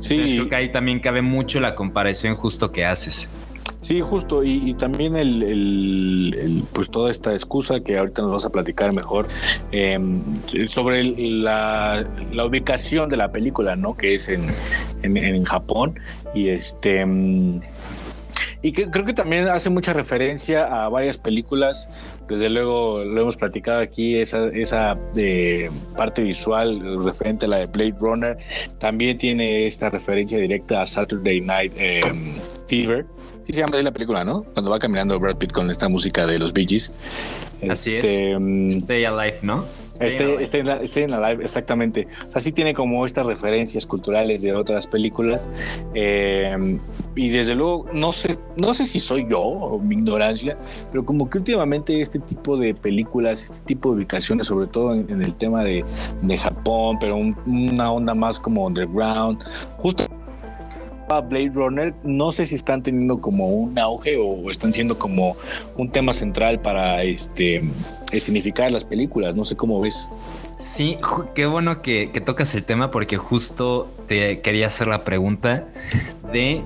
Sí, 0.00 0.14
Entonces 0.14 0.34
creo 0.34 0.48
que 0.48 0.56
ahí 0.56 0.72
también 0.72 1.00
cabe 1.00 1.20
mucho 1.22 1.60
la 1.60 1.74
comparación 1.74 2.34
justo 2.34 2.72
que 2.72 2.84
haces. 2.86 3.30
Sí, 3.82 4.00
justo, 4.02 4.44
y, 4.44 4.68
y 4.70 4.74
también 4.74 5.16
el, 5.16 5.42
el- 5.42 6.36
el, 6.38 6.62
pues 6.72 6.90
toda 6.90 7.10
esta 7.10 7.32
excusa 7.32 7.80
que 7.80 7.96
ahorita 7.98 8.22
nos 8.22 8.32
vas 8.32 8.44
a 8.46 8.50
platicar 8.50 8.92
mejor 8.92 9.26
eh, 9.72 9.98
sobre 10.68 11.02
la, 11.04 12.04
la 12.32 12.44
ubicación 12.44 13.08
de 13.08 13.16
la 13.16 13.30
película, 13.32 13.76
¿no? 13.76 13.96
Que 13.96 14.14
es 14.16 14.28
en, 14.28 14.46
en, 15.02 15.16
en 15.16 15.44
Japón 15.44 15.98
y 16.34 16.48
este 16.48 17.04
mm, 17.06 17.60
y 18.62 18.72
que, 18.72 18.90
creo 18.90 19.04
que 19.04 19.14
también 19.14 19.48
hace 19.48 19.70
mucha 19.70 19.92
referencia 19.92 20.84
a 20.84 20.88
varias 20.88 21.18
películas. 21.18 21.88
Desde 22.28 22.50
luego 22.50 23.04
lo 23.04 23.22
hemos 23.22 23.36
platicado 23.36 23.80
aquí, 23.80 24.16
esa, 24.16 24.48
esa 24.48 24.98
eh, 25.16 25.70
parte 25.96 26.22
visual 26.22 27.04
referente 27.04 27.46
a 27.46 27.48
la 27.48 27.56
de 27.58 27.66
Blade 27.66 27.94
Runner. 28.00 28.38
También 28.78 29.16
tiene 29.16 29.66
esta 29.66 29.88
referencia 29.88 30.38
directa 30.38 30.82
a 30.82 30.86
Saturday 30.86 31.40
Night 31.40 31.72
eh, 31.76 32.00
Fever. 32.66 33.06
Sí 33.46 33.54
se 33.54 33.60
llama 33.60 33.76
así 33.76 33.84
la 33.84 33.92
película, 33.92 34.24
¿no? 34.24 34.44
Cuando 34.52 34.70
va 34.70 34.78
caminando 34.78 35.18
Brad 35.18 35.36
Pitt 35.36 35.52
con 35.52 35.70
esta 35.70 35.88
música 35.88 36.26
de 36.26 36.38
los 36.38 36.52
Bee 36.52 36.66
Gees. 36.66 36.94
Así 37.68 37.96
Este, 37.96 38.38
mm, 38.38 38.68
Stay 38.68 39.04
Alive, 39.04 39.38
¿no? 39.42 39.64
Alive. 39.98 40.42
este 40.42 40.58
en 40.60 40.66
la, 40.66 40.80
en 40.82 41.10
la 41.10 41.30
live, 41.30 41.42
exactamente. 41.44 42.06
O 42.28 42.32
sea, 42.32 42.40
sí 42.40 42.52
tiene 42.52 42.74
como 42.74 43.04
estas 43.04 43.26
referencias 43.26 43.86
culturales 43.86 44.42
de 44.42 44.54
otras 44.54 44.86
películas. 44.86 45.48
Eh, 45.94 46.78
y 47.16 47.28
desde 47.30 47.54
luego, 47.54 47.86
no 47.92 48.12
sé, 48.12 48.36
no 48.56 48.72
sé 48.74 48.84
si 48.84 49.00
soy 49.00 49.26
yo 49.28 49.40
o 49.40 49.78
mi 49.78 49.96
ignorancia, 49.96 50.56
pero 50.90 51.04
como 51.04 51.28
que 51.28 51.38
últimamente 51.38 52.00
este 52.00 52.18
tipo 52.18 52.56
de 52.56 52.74
películas, 52.74 53.42
este 53.42 53.60
tipo 53.60 53.90
de 53.90 53.96
ubicaciones, 53.96 54.46
sobre 54.46 54.66
todo 54.68 54.94
en, 54.94 55.06
en 55.10 55.22
el 55.22 55.34
tema 55.34 55.64
de, 55.64 55.84
de 56.22 56.38
Japón, 56.38 56.96
pero 57.00 57.16
un- 57.16 57.36
una 57.46 57.92
onda 57.92 58.14
más 58.14 58.38
como 58.40 58.66
underground, 58.66 59.42
justo 59.78 60.04
Blade 61.18 61.50
Runner, 61.54 61.92
no 62.04 62.30
sé 62.30 62.46
si 62.46 62.54
están 62.54 62.82
teniendo 62.82 63.20
como 63.20 63.48
un 63.48 63.76
auge 63.78 64.16
o 64.16 64.48
están 64.50 64.72
siendo 64.72 64.96
como 64.96 65.36
un 65.76 65.90
tema 65.90 66.12
central 66.12 66.60
para 66.60 67.02
este 67.02 67.62
significar 68.12 68.70
las 68.70 68.84
películas. 68.84 69.34
No 69.34 69.44
sé 69.44 69.56
cómo 69.56 69.80
ves. 69.80 70.08
Sí, 70.58 70.98
qué 71.34 71.46
bueno 71.46 71.82
que, 71.82 72.10
que 72.12 72.20
tocas 72.20 72.54
el 72.54 72.64
tema 72.64 72.90
porque 72.92 73.16
justo 73.16 73.90
te 74.06 74.40
quería 74.40 74.68
hacer 74.68 74.86
la 74.86 75.02
pregunta 75.02 75.66
de... 76.32 76.62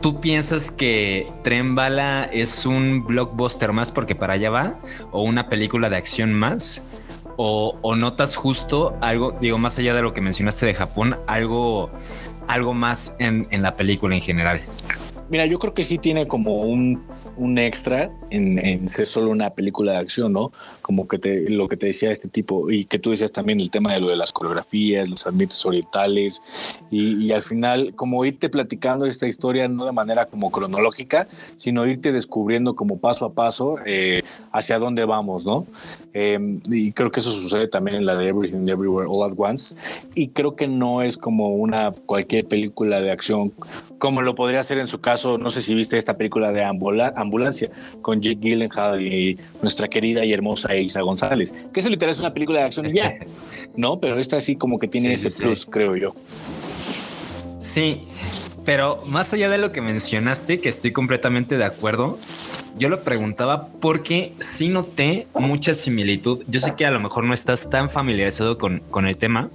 ¿Tú 0.00 0.20
piensas 0.20 0.70
que 0.70 1.32
Tren 1.42 1.74
Bala 1.74 2.24
es 2.32 2.66
un 2.66 3.04
blockbuster 3.04 3.72
más 3.72 3.90
porque 3.90 4.14
para 4.14 4.34
allá 4.34 4.48
va? 4.48 4.78
¿O 5.10 5.22
una 5.22 5.48
película 5.48 5.90
de 5.90 5.96
acción 5.96 6.34
más? 6.34 6.88
¿O, 7.36 7.76
o 7.82 7.96
notas 7.96 8.36
justo 8.36 8.96
algo, 9.00 9.36
digo, 9.40 9.58
más 9.58 9.78
allá 9.78 9.94
de 9.94 10.02
lo 10.02 10.14
que 10.14 10.20
mencionaste 10.20 10.66
de 10.66 10.74
Japón, 10.74 11.16
algo, 11.26 11.90
algo 12.48 12.74
más 12.74 13.16
en, 13.20 13.46
en 13.50 13.62
la 13.62 13.76
película 13.76 14.14
en 14.14 14.20
general? 14.20 14.60
Mira, 15.30 15.44
yo 15.44 15.58
creo 15.58 15.74
que 15.74 15.84
sí 15.84 15.98
tiene 15.98 16.26
como 16.26 16.62
un, 16.62 17.02
un 17.36 17.58
extra 17.58 18.10
en, 18.30 18.88
ser 18.88 19.04
solo 19.06 19.30
una 19.30 19.50
película 19.50 19.92
de 19.92 19.98
acción, 19.98 20.32
¿no? 20.32 20.52
Como 20.80 21.06
que 21.06 21.18
te, 21.18 21.50
lo 21.50 21.68
que 21.68 21.76
te 21.76 21.86
decía 21.86 22.10
este 22.10 22.28
tipo, 22.28 22.70
y 22.70 22.86
que 22.86 22.98
tú 22.98 23.10
decías 23.10 23.30
también 23.30 23.60
el 23.60 23.70
tema 23.70 23.92
de 23.92 24.00
lo 24.00 24.08
de 24.08 24.16
las 24.16 24.32
coreografías, 24.32 25.06
los 25.08 25.26
ambientes 25.26 25.64
orientales, 25.66 26.42
y, 26.90 27.26
y 27.26 27.32
al 27.32 27.42
final 27.42 27.94
como 27.94 28.24
irte 28.24 28.48
platicando 28.48 29.04
esta 29.04 29.28
historia 29.28 29.68
no 29.68 29.84
de 29.84 29.92
manera 29.92 30.24
como 30.24 30.50
cronológica, 30.50 31.28
sino 31.56 31.86
irte 31.86 32.10
descubriendo 32.10 32.74
como 32.74 32.98
paso 32.98 33.26
a 33.26 33.32
paso 33.34 33.76
eh, 33.84 34.22
hacia 34.50 34.78
dónde 34.78 35.04
vamos, 35.04 35.44
¿no? 35.44 35.66
Eh, 36.14 36.58
y 36.70 36.92
creo 36.92 37.10
que 37.10 37.20
eso 37.20 37.30
sucede 37.30 37.68
también 37.68 37.96
en 37.98 38.06
la 38.06 38.14
de 38.14 38.28
Everything 38.28 38.66
Everywhere 38.68 39.06
All 39.08 39.30
at 39.30 39.34
Once, 39.36 39.74
y 40.14 40.28
creo 40.28 40.56
que 40.56 40.66
no 40.66 41.02
es 41.02 41.16
como 41.18 41.48
una 41.56 41.92
cualquier 42.06 42.46
película 42.46 43.00
de 43.00 43.10
acción 43.10 43.52
como 43.98 44.22
lo 44.22 44.34
podría 44.36 44.62
ser 44.62 44.78
en 44.78 44.86
su 44.86 45.00
caso, 45.00 45.38
no 45.38 45.50
sé 45.50 45.60
si 45.60 45.74
viste 45.74 45.98
esta 45.98 46.16
película 46.16 46.52
de 46.52 46.62
Ambula- 46.64 47.12
Ambulancia 47.16 47.68
con 48.00 48.20
Jake 48.22 48.38
Gyllenhaal 48.40 49.02
y 49.02 49.36
nuestra 49.60 49.88
querida 49.88 50.24
y 50.24 50.32
hermosa 50.32 50.74
Isa 50.76 51.00
González, 51.02 51.52
que 51.72 51.80
eso 51.80 51.88
literal 51.88 52.12
es 52.12 52.20
una 52.20 52.32
película 52.32 52.60
de 52.60 52.64
acción 52.66 52.86
y 52.86 52.92
ya, 52.92 53.16
¿no? 53.76 53.98
Pero 53.98 54.18
esta 54.20 54.40
sí 54.40 54.54
como 54.56 54.78
que 54.78 54.86
tiene 54.86 55.08
Sí, 55.08 55.14
ese 55.26 55.30
sí, 55.30 55.42
plus, 55.42 55.66
creo 55.66 55.96
yo. 55.96 56.14
Sí, 57.58 58.02
pero 58.68 59.02
más 59.06 59.32
allá 59.32 59.48
de 59.48 59.56
lo 59.56 59.72
que 59.72 59.80
mencionaste, 59.80 60.60
que 60.60 60.68
estoy 60.68 60.92
completamente 60.92 61.56
de 61.56 61.64
acuerdo, 61.64 62.18
yo 62.76 62.90
lo 62.90 63.00
preguntaba 63.00 63.68
porque 63.80 64.34
sí 64.40 64.68
noté 64.68 65.26
mucha 65.32 65.72
similitud. 65.72 66.44
Yo 66.48 66.60
sé 66.60 66.74
que 66.76 66.84
a 66.84 66.90
lo 66.90 67.00
mejor 67.00 67.24
no 67.24 67.32
estás 67.32 67.70
tan 67.70 67.88
familiarizado 67.88 68.58
con, 68.58 68.82
con 68.90 69.06
el 69.06 69.16
tema, 69.16 69.48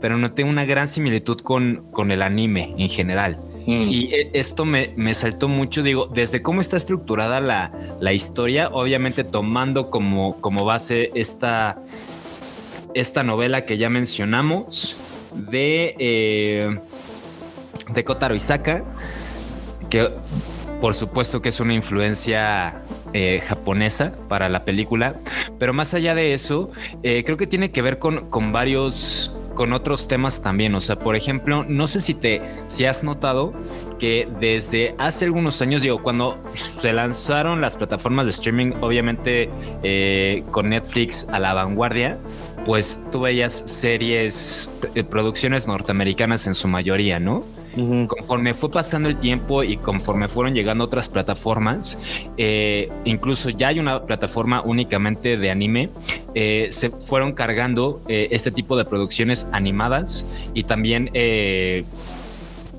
pero 0.00 0.16
noté 0.16 0.44
una 0.44 0.64
gran 0.64 0.88
similitud 0.88 1.36
con, 1.40 1.84
con 1.90 2.10
el 2.10 2.22
anime 2.22 2.74
en 2.78 2.88
general. 2.88 3.38
Mm. 3.66 3.88
Y 3.90 4.14
eh, 4.14 4.30
esto 4.32 4.64
me, 4.64 4.94
me 4.96 5.12
saltó 5.12 5.46
mucho, 5.48 5.82
digo, 5.82 6.06
desde 6.06 6.40
cómo 6.40 6.62
está 6.62 6.78
estructurada 6.78 7.42
la, 7.42 7.70
la 8.00 8.14
historia, 8.14 8.70
obviamente 8.72 9.24
tomando 9.24 9.90
como, 9.90 10.40
como 10.40 10.64
base 10.64 11.10
esta, 11.14 11.82
esta 12.94 13.22
novela 13.22 13.66
que 13.66 13.76
ya 13.76 13.90
mencionamos 13.90 14.98
de, 15.34 15.94
eh, 15.98 16.78
de 17.88 18.04
Kotaro 18.04 18.34
Isaka, 18.34 18.84
que 19.90 20.10
por 20.80 20.94
supuesto 20.94 21.42
que 21.42 21.48
es 21.48 21.60
una 21.60 21.74
influencia 21.74 22.82
eh, 23.12 23.42
japonesa 23.46 24.14
para 24.28 24.48
la 24.48 24.64
película, 24.64 25.16
pero 25.58 25.72
más 25.72 25.94
allá 25.94 26.14
de 26.14 26.34
eso, 26.34 26.70
eh, 27.02 27.24
creo 27.24 27.36
que 27.36 27.46
tiene 27.46 27.70
que 27.70 27.82
ver 27.82 27.98
con, 27.98 28.30
con 28.30 28.52
varios 28.52 29.34
con 29.54 29.72
otros 29.72 30.06
temas 30.06 30.40
también. 30.40 30.72
O 30.76 30.80
sea, 30.80 30.94
por 30.94 31.16
ejemplo, 31.16 31.64
no 31.64 31.88
sé 31.88 32.00
si 32.00 32.14
te 32.14 32.40
si 32.68 32.84
has 32.84 33.02
notado 33.02 33.52
que 33.98 34.28
desde 34.38 34.94
hace 34.98 35.24
algunos 35.24 35.60
años, 35.60 35.82
digo, 35.82 36.00
cuando 36.00 36.38
se 36.54 36.92
lanzaron 36.92 37.60
las 37.60 37.76
plataformas 37.76 38.26
de 38.26 38.30
streaming, 38.30 38.74
obviamente 38.80 39.50
eh, 39.82 40.44
con 40.52 40.68
Netflix 40.68 41.28
a 41.30 41.40
la 41.40 41.54
vanguardia, 41.54 42.18
pues 42.64 43.02
tú 43.10 43.22
veías 43.22 43.52
series, 43.66 44.70
producciones 45.10 45.66
norteamericanas 45.66 46.46
en 46.46 46.54
su 46.54 46.68
mayoría, 46.68 47.18
¿no? 47.18 47.42
Conforme 47.74 48.54
fue 48.54 48.70
pasando 48.70 49.08
el 49.08 49.18
tiempo 49.18 49.62
y 49.62 49.76
conforme 49.76 50.28
fueron 50.28 50.54
llegando 50.54 50.84
otras 50.84 51.08
plataformas, 51.08 51.98
eh, 52.36 52.90
incluso 53.04 53.50
ya 53.50 53.68
hay 53.68 53.78
una 53.78 54.02
plataforma 54.04 54.62
únicamente 54.62 55.36
de 55.36 55.50
anime, 55.50 55.90
eh, 56.34 56.68
se 56.70 56.90
fueron 56.90 57.32
cargando 57.34 58.02
eh, 58.08 58.28
este 58.30 58.50
tipo 58.50 58.76
de 58.76 58.84
producciones 58.84 59.48
animadas 59.52 60.26
y 60.54 60.64
también 60.64 61.10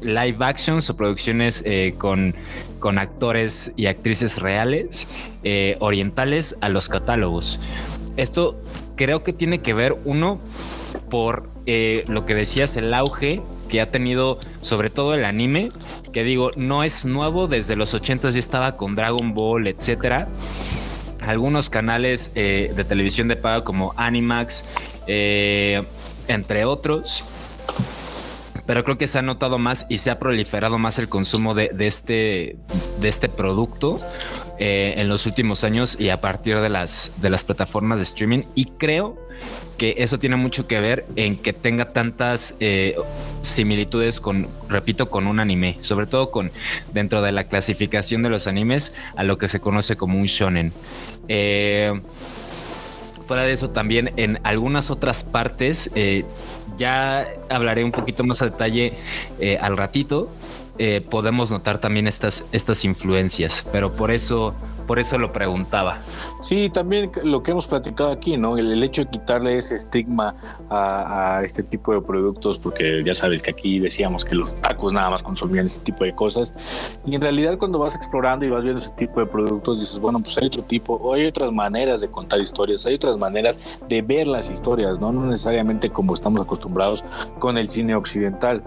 live 0.02 0.38
actions 0.40 0.90
o 0.90 0.98
producciones 0.98 1.64
con, 1.98 2.36
con 2.80 2.98
actores 2.98 3.74
y 3.76 3.86
actrices 3.86 4.40
reales 4.40 5.08
orientales 5.80 6.58
a 6.62 6.70
los 6.70 6.90
catálogos. 6.90 7.60
Esto 8.18 8.60
creo 8.96 9.24
que 9.24 9.34
tiene 9.34 9.60
que 9.60 9.74
ver, 9.74 9.96
uno, 10.04 10.40
por 11.10 11.50
lo 11.66 12.26
que 12.26 12.34
decías, 12.34 12.76
el 12.76 12.94
auge 12.94 13.42
que 13.70 13.80
ha 13.80 13.90
tenido 13.90 14.40
sobre 14.62 14.90
todo 14.90 15.14
el 15.14 15.24
anime, 15.24 15.72
que 16.12 16.24
digo, 16.24 16.52
no 16.56 16.84
es 16.84 17.06
nuevo, 17.06 17.48
desde 17.48 17.76
los 17.76 17.94
80 17.94 18.32
ya 18.32 18.40
estaba 18.40 18.76
con 18.76 18.96
Dragon 18.96 19.34
Ball, 19.34 19.68
etcétera. 19.68 20.28
Algunos 21.22 21.70
canales 21.70 22.32
eh, 22.36 22.74
de 22.76 22.84
televisión 22.84 23.28
de 23.28 23.38
paga 23.38 23.64
como 23.64 23.94
Animax, 23.96 24.66
eh, 25.08 25.84
entre 26.28 26.66
otros. 26.66 27.24
Pero 28.70 28.84
creo 28.84 29.00
que 29.00 29.08
se 29.08 29.18
ha 29.18 29.24
notado 29.24 29.58
más 29.58 29.88
y 29.90 29.98
se 29.98 30.12
ha 30.12 30.20
proliferado 30.20 30.78
más 30.78 31.00
el 31.00 31.10
consumo 31.10 31.56
de, 31.56 31.72
este, 31.80 32.56
este 33.02 33.28
producto 33.28 34.00
eh, 34.60 34.94
en 34.98 35.10
los 35.10 35.26
últimos 35.26 35.64
años 35.64 36.00
y 36.00 36.10
a 36.10 36.22
partir 36.22 36.60
de 36.60 36.70
las, 36.70 37.16
de 37.20 37.32
las 37.32 37.44
plataformas 37.44 37.98
de 37.98 38.04
streaming. 38.04 38.44
Y 38.54 38.66
creo 38.66 39.18
que 39.80 39.96
eso 39.98 40.20
tiene 40.20 40.36
mucho 40.36 40.68
que 40.68 40.80
ver 40.80 41.08
en 41.16 41.36
que 41.38 41.52
tenga 41.52 41.94
tantas 41.94 42.58
eh, 42.60 42.96
similitudes 43.42 44.20
con, 44.20 44.48
repito, 44.68 45.10
con 45.10 45.26
un 45.26 45.40
anime, 45.40 45.78
sobre 45.80 46.06
todo 46.06 46.30
con 46.30 46.52
dentro 46.94 47.24
de 47.24 47.32
la 47.32 47.46
clasificación 47.46 48.22
de 48.22 48.30
los 48.30 48.46
animes 48.46 48.94
a 49.16 49.24
lo 49.24 49.40
que 49.40 49.48
se 49.48 49.60
conoce 49.60 49.98
como 49.98 50.20
un 50.20 50.26
shonen. 50.26 50.74
Eh, 51.28 52.00
fuera 53.30 53.44
de 53.44 53.52
eso 53.52 53.70
también 53.70 54.12
en 54.18 54.40
algunas 54.42 54.90
otras 54.90 55.22
partes 55.24 55.92
eh, 55.94 56.26
ya 56.80 57.28
hablaré 57.48 57.84
un 57.84 57.92
poquito 57.92 58.24
más 58.24 58.42
a 58.42 58.46
detalle 58.46 58.94
eh, 59.40 59.56
al 59.62 59.78
ratito 59.78 60.32
eh, 60.80 61.06
podemos 61.08 61.52
notar 61.52 61.78
también 61.78 62.08
estas, 62.08 62.50
estas 62.54 62.84
influencias 62.86 63.68
pero 63.72 63.94
por 63.94 64.10
eso 64.10 64.56
por 64.90 64.98
eso 64.98 65.20
lo 65.20 65.32
preguntaba. 65.32 66.00
Sí, 66.42 66.72
también 66.72 67.12
lo 67.24 67.44
que 67.44 67.52
hemos 67.52 67.68
platicado 67.68 68.12
aquí, 68.12 68.38
¿no? 68.38 68.58
El, 68.58 68.72
el 68.72 68.82
hecho 68.82 69.04
de 69.04 69.12
quitarle 69.12 69.56
ese 69.56 69.76
estigma 69.76 70.34
a, 70.68 71.38
a 71.38 71.44
este 71.44 71.62
tipo 71.62 71.94
de 71.94 72.02
productos, 72.02 72.58
porque 72.58 73.04
ya 73.06 73.14
sabes 73.14 73.44
que 73.44 73.52
aquí 73.52 73.78
decíamos 73.78 74.26
que 74.26 74.34
los 74.34 74.56
tacos 74.56 74.92
nada 74.92 75.12
más 75.12 75.22
consumían 75.22 75.68
este 75.68 75.84
tipo 75.84 76.06
de 76.06 76.16
cosas. 76.16 76.56
Y 77.06 77.14
en 77.14 77.22
realidad 77.22 77.60
cuando 77.60 77.78
vas 77.78 77.96
explorando 77.96 78.48
y 78.48 78.50
vas 78.50 78.64
viendo 78.64 78.82
ese 78.82 78.90
tipo 78.94 79.20
de 79.20 79.28
productos, 79.28 79.80
dices, 79.80 80.00
bueno, 80.00 80.22
pues 80.22 80.36
hay 80.40 80.48
otro 80.48 80.64
tipo, 80.64 80.96
o 80.96 81.14
hay 81.14 81.28
otras 81.28 81.52
maneras 81.52 82.02
de 82.02 82.10
contar 82.10 82.42
historias, 82.42 82.84
hay 82.88 82.96
otras 82.96 83.16
maneras 83.16 83.60
de 83.88 84.02
ver 84.02 84.26
las 84.26 84.50
historias, 84.50 85.00
¿no? 85.00 85.12
No 85.12 85.24
necesariamente 85.28 85.92
como 85.92 86.16
estamos 86.16 86.42
acostumbrados 86.42 87.04
con 87.38 87.60
el 87.60 87.70
cine 87.70 87.94
occidental. 87.94 88.64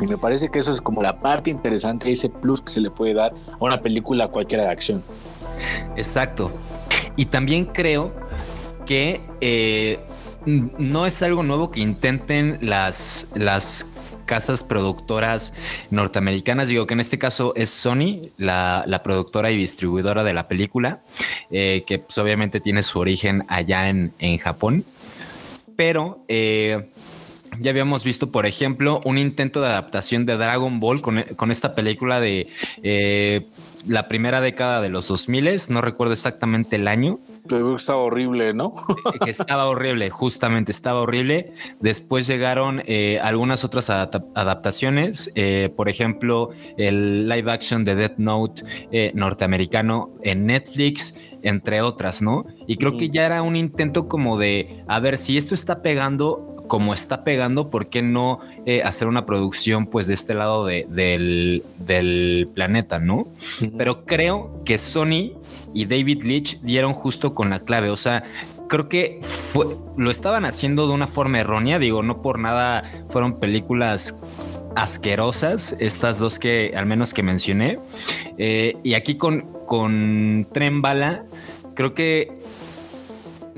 Y 0.00 0.06
me 0.06 0.16
parece 0.16 0.48
que 0.48 0.60
eso 0.60 0.70
es 0.70 0.80
como 0.80 1.02
la 1.02 1.18
parte 1.18 1.50
interesante, 1.50 2.10
ese 2.10 2.30
plus 2.30 2.62
que 2.62 2.70
se 2.70 2.80
le 2.80 2.90
puede 2.90 3.12
dar 3.12 3.34
a 3.52 3.62
una 3.62 3.82
película 3.82 4.28
cualquiera 4.28 4.64
de 4.64 4.70
acción. 4.70 5.02
Exacto. 5.96 6.52
Y 7.16 7.26
también 7.26 7.64
creo 7.66 8.14
que 8.86 9.20
eh, 9.40 9.98
no 10.46 11.06
es 11.06 11.22
algo 11.22 11.42
nuevo 11.42 11.70
que 11.70 11.80
intenten 11.80 12.58
las, 12.62 13.32
las 13.34 13.94
casas 14.24 14.62
productoras 14.62 15.54
norteamericanas. 15.90 16.68
Digo 16.68 16.86
que 16.86 16.94
en 16.94 17.00
este 17.00 17.18
caso 17.18 17.54
es 17.56 17.70
Sony, 17.70 18.30
la, 18.36 18.84
la 18.86 19.02
productora 19.02 19.50
y 19.50 19.56
distribuidora 19.56 20.22
de 20.22 20.34
la 20.34 20.48
película, 20.48 21.02
eh, 21.50 21.82
que 21.86 21.98
pues, 21.98 22.16
obviamente 22.18 22.60
tiene 22.60 22.82
su 22.82 22.98
origen 23.00 23.44
allá 23.48 23.88
en, 23.88 24.12
en 24.18 24.38
Japón. 24.38 24.84
Pero 25.76 26.24
eh, 26.28 26.90
ya 27.58 27.70
habíamos 27.70 28.04
visto, 28.04 28.30
por 28.30 28.46
ejemplo, 28.46 29.00
un 29.04 29.18
intento 29.18 29.60
de 29.60 29.68
adaptación 29.68 30.26
de 30.26 30.36
Dragon 30.36 30.78
Ball 30.80 31.00
con, 31.00 31.22
con 31.36 31.50
esta 31.50 31.74
película 31.74 32.20
de 32.20 32.48
la 33.86 34.08
primera 34.08 34.40
década 34.40 34.80
de 34.80 34.88
los 34.88 35.08
2000, 35.08 35.48
no 35.70 35.80
recuerdo 35.80 36.12
exactamente 36.12 36.76
el 36.76 36.88
año, 36.88 37.18
Pero 37.48 37.76
estaba 37.76 37.98
horrible, 38.02 38.52
¿no? 38.54 38.74
que 39.24 39.30
estaba 39.30 39.66
horrible, 39.66 40.10
justamente 40.10 40.70
estaba 40.72 41.00
horrible. 41.00 41.52
Después 41.80 42.26
llegaron 42.26 42.82
eh, 42.86 43.18
algunas 43.22 43.64
otras 43.64 43.88
adapta- 43.90 44.24
adaptaciones, 44.34 45.32
eh, 45.34 45.70
por 45.76 45.88
ejemplo, 45.88 46.50
el 46.76 47.28
live 47.28 47.50
action 47.50 47.84
de 47.84 47.94
Death 47.94 48.18
Note 48.18 48.62
eh, 48.92 49.12
norteamericano 49.14 50.10
en 50.22 50.46
Netflix, 50.46 51.20
entre 51.42 51.80
otras, 51.82 52.20
¿no? 52.20 52.44
Y 52.66 52.76
creo 52.76 52.96
que 52.96 53.08
ya 53.08 53.24
era 53.24 53.42
un 53.42 53.56
intento 53.56 54.08
como 54.08 54.36
de, 54.38 54.82
a 54.88 54.98
ver, 55.00 55.16
si 55.18 55.36
esto 55.38 55.54
está 55.54 55.82
pegando 55.82 56.47
como 56.68 56.94
está 56.94 57.24
pegando, 57.24 57.70
¿por 57.70 57.88
qué 57.88 58.02
no 58.02 58.38
eh, 58.66 58.82
hacer 58.84 59.08
una 59.08 59.26
producción 59.26 59.86
pues 59.86 60.06
de 60.06 60.14
este 60.14 60.34
lado 60.34 60.64
de- 60.64 60.86
del, 60.88 61.64
del 61.78 62.48
planeta, 62.54 62.98
¿no? 63.00 63.26
Pero 63.76 64.04
creo 64.04 64.62
que 64.64 64.78
Sony 64.78 65.32
y 65.74 65.86
David 65.86 66.22
Leitch 66.22 66.60
dieron 66.60 66.92
justo 66.92 67.34
con 67.34 67.50
la 67.50 67.60
clave. 67.60 67.90
O 67.90 67.96
sea, 67.96 68.22
creo 68.68 68.88
que 68.88 69.18
fue, 69.22 69.66
lo 69.96 70.10
estaban 70.10 70.44
haciendo 70.44 70.86
de 70.86 70.92
una 70.94 71.06
forma 71.06 71.40
errónea. 71.40 71.78
Digo, 71.78 72.02
no 72.02 72.22
por 72.22 72.38
nada 72.38 72.84
fueron 73.08 73.40
películas 73.40 74.22
asquerosas, 74.76 75.72
estas 75.80 76.18
dos 76.18 76.38
que 76.38 76.72
al 76.76 76.86
menos 76.86 77.12
que 77.14 77.22
mencioné. 77.22 77.78
Eh, 78.38 78.76
y 78.84 78.94
aquí 78.94 79.16
con, 79.16 79.40
con 79.66 80.46
Tren 80.52 80.80
Bala, 80.82 81.24
creo 81.74 81.94
que 81.94 82.37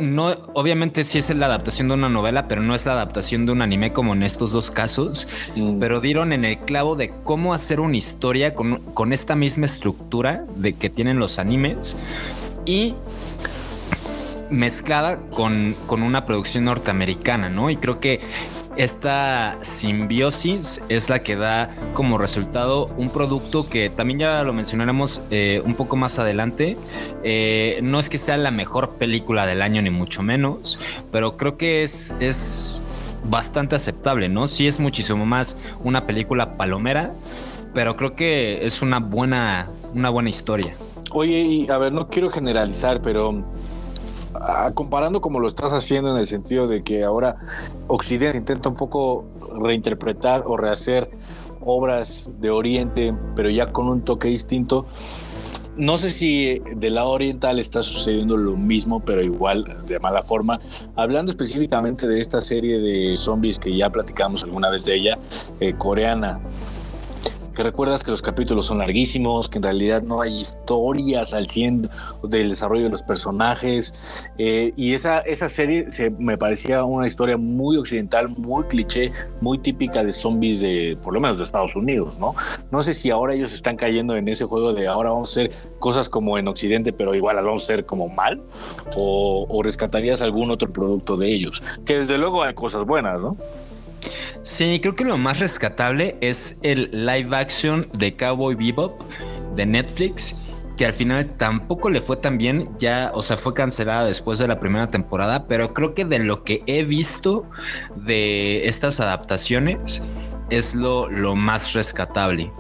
no, 0.01 0.37
obviamente 0.55 1.05
sí 1.05 1.19
es 1.19 1.35
la 1.35 1.47
adaptación 1.47 1.89
de 1.89 1.95
una 1.95 2.09
novela, 2.09 2.49
pero 2.49 2.63
no 2.63 2.75
es 2.75 2.87
la 2.87 2.93
adaptación 2.93 3.47
de 3.47 3.53
un 3.53 3.63
anime 3.63 3.93
como 3.93 4.15
en 4.15 4.23
estos 4.23 4.53
dos 4.53 4.71
casos 4.71 5.27
Mm. 5.57 5.79
pero 5.79 6.01
dieron 6.01 6.33
en 6.33 6.45
el 6.45 6.59
clavo 6.59 6.97
de 6.97 7.13
cómo 7.25 7.55
hacer 7.55 7.81
una 7.81 7.97
historia 7.97 8.55
con, 8.55 8.79
con 8.95 9.13
esta 9.13 9.35
misma 9.35 9.67
estructura 9.67 10.45
de 10.57 10.75
que 10.75 10.91
tienen 10.91 11.19
los 11.19 11.39
animes 11.39 11.97
y 12.65 12.95
mezclada 14.51 15.21
con, 15.31 15.75
con 15.87 16.03
una 16.03 16.27
producción 16.27 16.65
norteamericana, 16.65 17.49
¿no? 17.49 17.71
Y 17.71 17.77
creo 17.77 18.01
que 18.01 18.21
esta 18.83 19.59
simbiosis 19.61 20.81
es 20.89 21.11
la 21.11 21.23
que 21.23 21.37
da 21.37 21.69
como 21.93 22.17
resultado 22.17 22.87
un 22.97 23.11
producto 23.11 23.69
que 23.69 23.91
también 23.91 24.21
ya 24.21 24.43
lo 24.43 24.55
mencionaremos 24.55 25.23
eh, 25.31 25.61
un 25.67 25.75
poco 25.75 25.97
más 25.97 26.19
adelante. 26.19 26.79
Eh, 27.23 27.81
no 27.83 28.01
es 28.01 28.09
que 28.09 28.17
sea 28.17 28.39
la 28.39 28.51
mejor 28.51 28.93
película 28.93 29.45
del 29.45 29.61
año, 29.61 29.83
ni 29.83 29.91
mucho 29.91 30.23
menos, 30.23 30.79
pero 31.13 31.37
creo 31.37 31.59
que 31.59 31.83
es, 31.83 32.15
es 32.21 32.81
bastante 33.25 33.77
aceptable, 33.77 34.31
¿no? 34.31 34.49
Sí 34.49 34.67
es 34.67 34.81
muchísimo 34.81 35.27
más 35.27 35.61
una 35.85 36.07
película 36.07 36.57
palomera, 36.57 37.13
pero 37.75 37.97
creo 37.97 38.17
que 38.17 38.65
es 38.65 38.81
una 38.81 38.99
buena, 38.99 39.69
una 39.95 40.09
buena 40.09 40.31
historia. 40.31 40.75
Oye, 41.13 41.67
a 41.69 41.77
ver, 41.77 41.93
no 41.93 42.09
quiero 42.09 42.31
generalizar, 42.31 43.03
pero 43.03 43.45
ah, 44.41 44.71
comparando 44.75 45.21
como 45.21 45.41
lo 45.41 45.49
estás 45.49 45.73
haciendo 45.73 46.11
en 46.11 46.17
el 46.17 46.27
sentido 46.27 46.67
de 46.67 46.83
que 46.83 47.05
ahora 47.05 47.37
Occidente 47.87 48.39
intenta 48.39 48.69
un 48.69 48.77
poco 48.77 49.25
reinterpretar 49.61 50.45
o 50.47 50.57
rehacer 50.57 51.11
obras 51.61 52.31
de 52.41 52.51
Oriente, 52.51 53.15
pero 53.37 53.51
ya 53.51 53.67
con 53.67 53.89
un 53.89 54.03
toque 54.03 54.29
distinto. 54.29 54.87
No 55.77 55.99
sé 55.99 56.11
si 56.11 56.61
del 56.77 56.97
lado 56.97 57.11
oriental 57.11 57.59
está 57.59 57.83
sucediendo 57.83 58.37
lo 58.37 58.57
mismo, 58.57 59.01
pero 59.01 59.23
igual 59.23 59.85
de 59.87 59.99
mala 59.99 60.23
forma. 60.23 60.61
Hablando 60.97 61.31
específicamente 61.31 62.07
de 62.07 62.21
esta 62.21 62.41
serie 62.41 62.79
de 62.81 63.17
zombies 63.17 63.59
que 63.59 63.75
ya 63.75 63.89
platicamos 63.89 64.45
alguna 64.45 64.69
vez 64.69 64.85
de 64.85 64.95
ella, 64.97 65.19
eh, 65.61 65.75
coreana, 65.79 66.41
que 67.61 67.65
recuerdas 67.65 68.03
que 68.03 68.11
los 68.11 68.23
capítulos 68.23 68.65
son 68.65 68.79
larguísimos, 68.79 69.51
que 69.51 69.59
en 69.59 69.65
realidad 69.65 70.03
no 70.03 70.23
hay 70.23 70.41
historias 70.41 71.35
al 71.35 71.51
100 71.51 71.91
del 72.23 72.49
desarrollo 72.49 72.85
de 72.85 72.89
los 72.89 73.03
personajes. 73.03 74.03
eh, 74.39 74.73
y 74.77 74.95
esa, 74.95 75.19
esa 75.21 75.51
serie 75.51 75.93
se, 75.93 76.09
me 76.09 76.39
parecía 76.39 76.85
una 76.85 77.07
historia 77.07 77.37
muy 77.37 77.77
occidental, 77.77 78.31
muy 78.31 78.65
cliché, 78.65 79.13
muy 79.43 79.59
típica 79.59 80.03
de 80.03 80.15
zombies 80.15 80.61
de, 80.61 80.97
por 81.03 81.13
lo 81.13 81.21
menos 81.21 81.37
de 81.37 81.45
Estados 81.45 81.77
Unidos, 81.77 82.19
¿no? 82.19 82.35
No 82.71 82.83
sé 82.83 82.95
si 82.95 83.11
ahora 83.11 83.35
ellos 83.35 83.53
están 83.53 83.77
cayendo 83.77 84.17
en 84.17 84.27
ese 84.29 84.47
juego 84.47 84.73
de 84.73 84.89
ahora 84.89 85.11
vamos 85.11 85.29
a 85.29 85.33
hacer 85.33 85.53
cosas 85.79 86.09
como 86.09 86.39
en 86.39 86.49
Occidente, 86.49 86.95
pero 86.95 87.15
igual 87.15 87.37
las 87.37 87.45
vamos 87.45 87.65
a 87.65 87.65
hacer 87.65 87.85
como 87.85 88.09
mal, 88.09 88.41
o, 88.97 89.45
o 89.51 89.63
rescatarías 89.63 90.23
algún 90.23 90.51
otro 90.51 90.73
producto 90.73 91.19
de 91.19 91.31
ellos, 91.31 91.63
que 91.85 91.99
desde 91.99 92.17
luego 92.17 92.43
hay 92.43 92.55
cosas 92.55 92.87
buenas, 92.87 93.21
¿no? 93.21 93.37
Sí, 94.43 94.79
creo 94.81 94.95
que 94.95 95.05
lo 95.05 95.19
más 95.19 95.39
rescatable 95.39 96.17
es 96.21 96.59
el 96.63 96.91
live 96.93 97.37
action 97.37 97.87
de 97.93 98.17
Cowboy 98.17 98.55
Bebop 98.55 99.01
de 99.55 99.67
Netflix, 99.67 100.43
que 100.77 100.87
al 100.87 100.93
final 100.93 101.37
tampoco 101.37 101.91
le 101.91 102.01
fue 102.01 102.17
tan 102.17 102.39
bien, 102.39 102.71
ya, 102.79 103.13
o 103.15 103.21
sea, 103.21 103.37
fue 103.37 103.53
cancelada 103.53 104.05
después 104.05 104.39
de 104.39 104.49
la 104.49 104.59
primera 104.59 104.91
temporada, 104.91 105.47
pero 105.47 105.75
creo 105.75 105.95
que 105.95 106.05
de 106.05 106.21
lo 106.21 106.43
que 106.43 106.63
he 106.67 106.85
visto 106.85 107.49
de 107.97 108.67
estas 108.67 109.01
adaptaciones 109.01 110.03
es 110.49 110.75
lo, 110.75 111.09
lo 111.11 111.37
más 111.37 111.75
rescatable. 111.75 112.51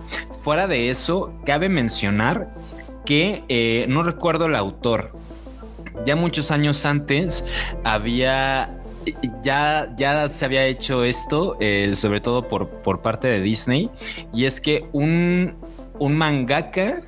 Fuera 0.42 0.66
de 0.66 0.90
eso, 0.90 1.35
cabe 1.46 1.68
mencionar 1.68 2.55
que 3.05 3.44
eh, 3.48 3.87
no 3.88 4.03
recuerdo 4.03 4.46
el 4.46 4.57
autor. 4.57 5.12
Ya 6.07 6.16
muchos 6.16 6.50
años 6.50 6.87
antes 6.87 7.44
había 7.85 8.79
ya, 9.42 9.88
ya 9.96 10.28
se 10.28 10.44
había 10.44 10.66
hecho 10.66 11.04
esto, 11.04 11.56
eh, 11.60 11.92
sobre 11.94 12.20
todo 12.20 12.48
por, 12.48 12.68
por 12.68 13.00
parte 13.02 13.28
de 13.28 13.40
Disney, 13.40 13.90
y 14.32 14.44
es 14.44 14.60
que 14.60 14.84
un, 14.92 15.54
un 15.98 16.16
mangaka, 16.16 16.98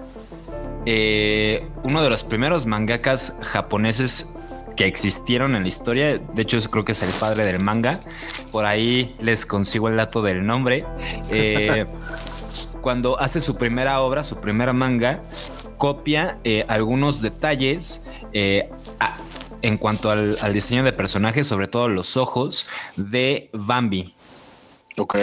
eh, 0.86 1.66
uno 1.84 2.02
de 2.02 2.10
los 2.10 2.24
primeros 2.24 2.66
mangakas 2.66 3.38
japoneses 3.42 4.34
que 4.76 4.86
existieron 4.86 5.54
en 5.54 5.62
la 5.62 5.68
historia, 5.68 6.18
de 6.18 6.42
hecho 6.42 6.58
creo 6.70 6.84
que 6.84 6.92
es 6.92 7.02
el 7.02 7.10
padre 7.20 7.44
del 7.44 7.62
manga, 7.62 7.98
por 8.50 8.64
ahí 8.64 9.14
les 9.20 9.44
consigo 9.44 9.88
el 9.88 9.96
dato 9.96 10.22
del 10.22 10.46
nombre, 10.46 10.84
eh, 11.30 11.86
cuando 12.80 13.18
hace 13.20 13.40
su 13.40 13.56
primera 13.56 14.00
obra, 14.00 14.24
su 14.24 14.36
primera 14.40 14.72
manga, 14.72 15.22
copia 15.76 16.38
algunos 16.68 17.20
detalles 17.20 18.04
a- 19.00 19.14
en 19.62 19.78
cuanto 19.78 20.10
al, 20.10 20.36
al 20.40 20.52
diseño 20.52 20.82
de 20.84 20.92
personajes, 20.92 21.46
sobre 21.46 21.68
todo 21.68 21.88
los 21.88 22.16
ojos 22.16 22.66
de 22.96 23.50
Bambi 23.52 24.14
Ok. 24.98 25.16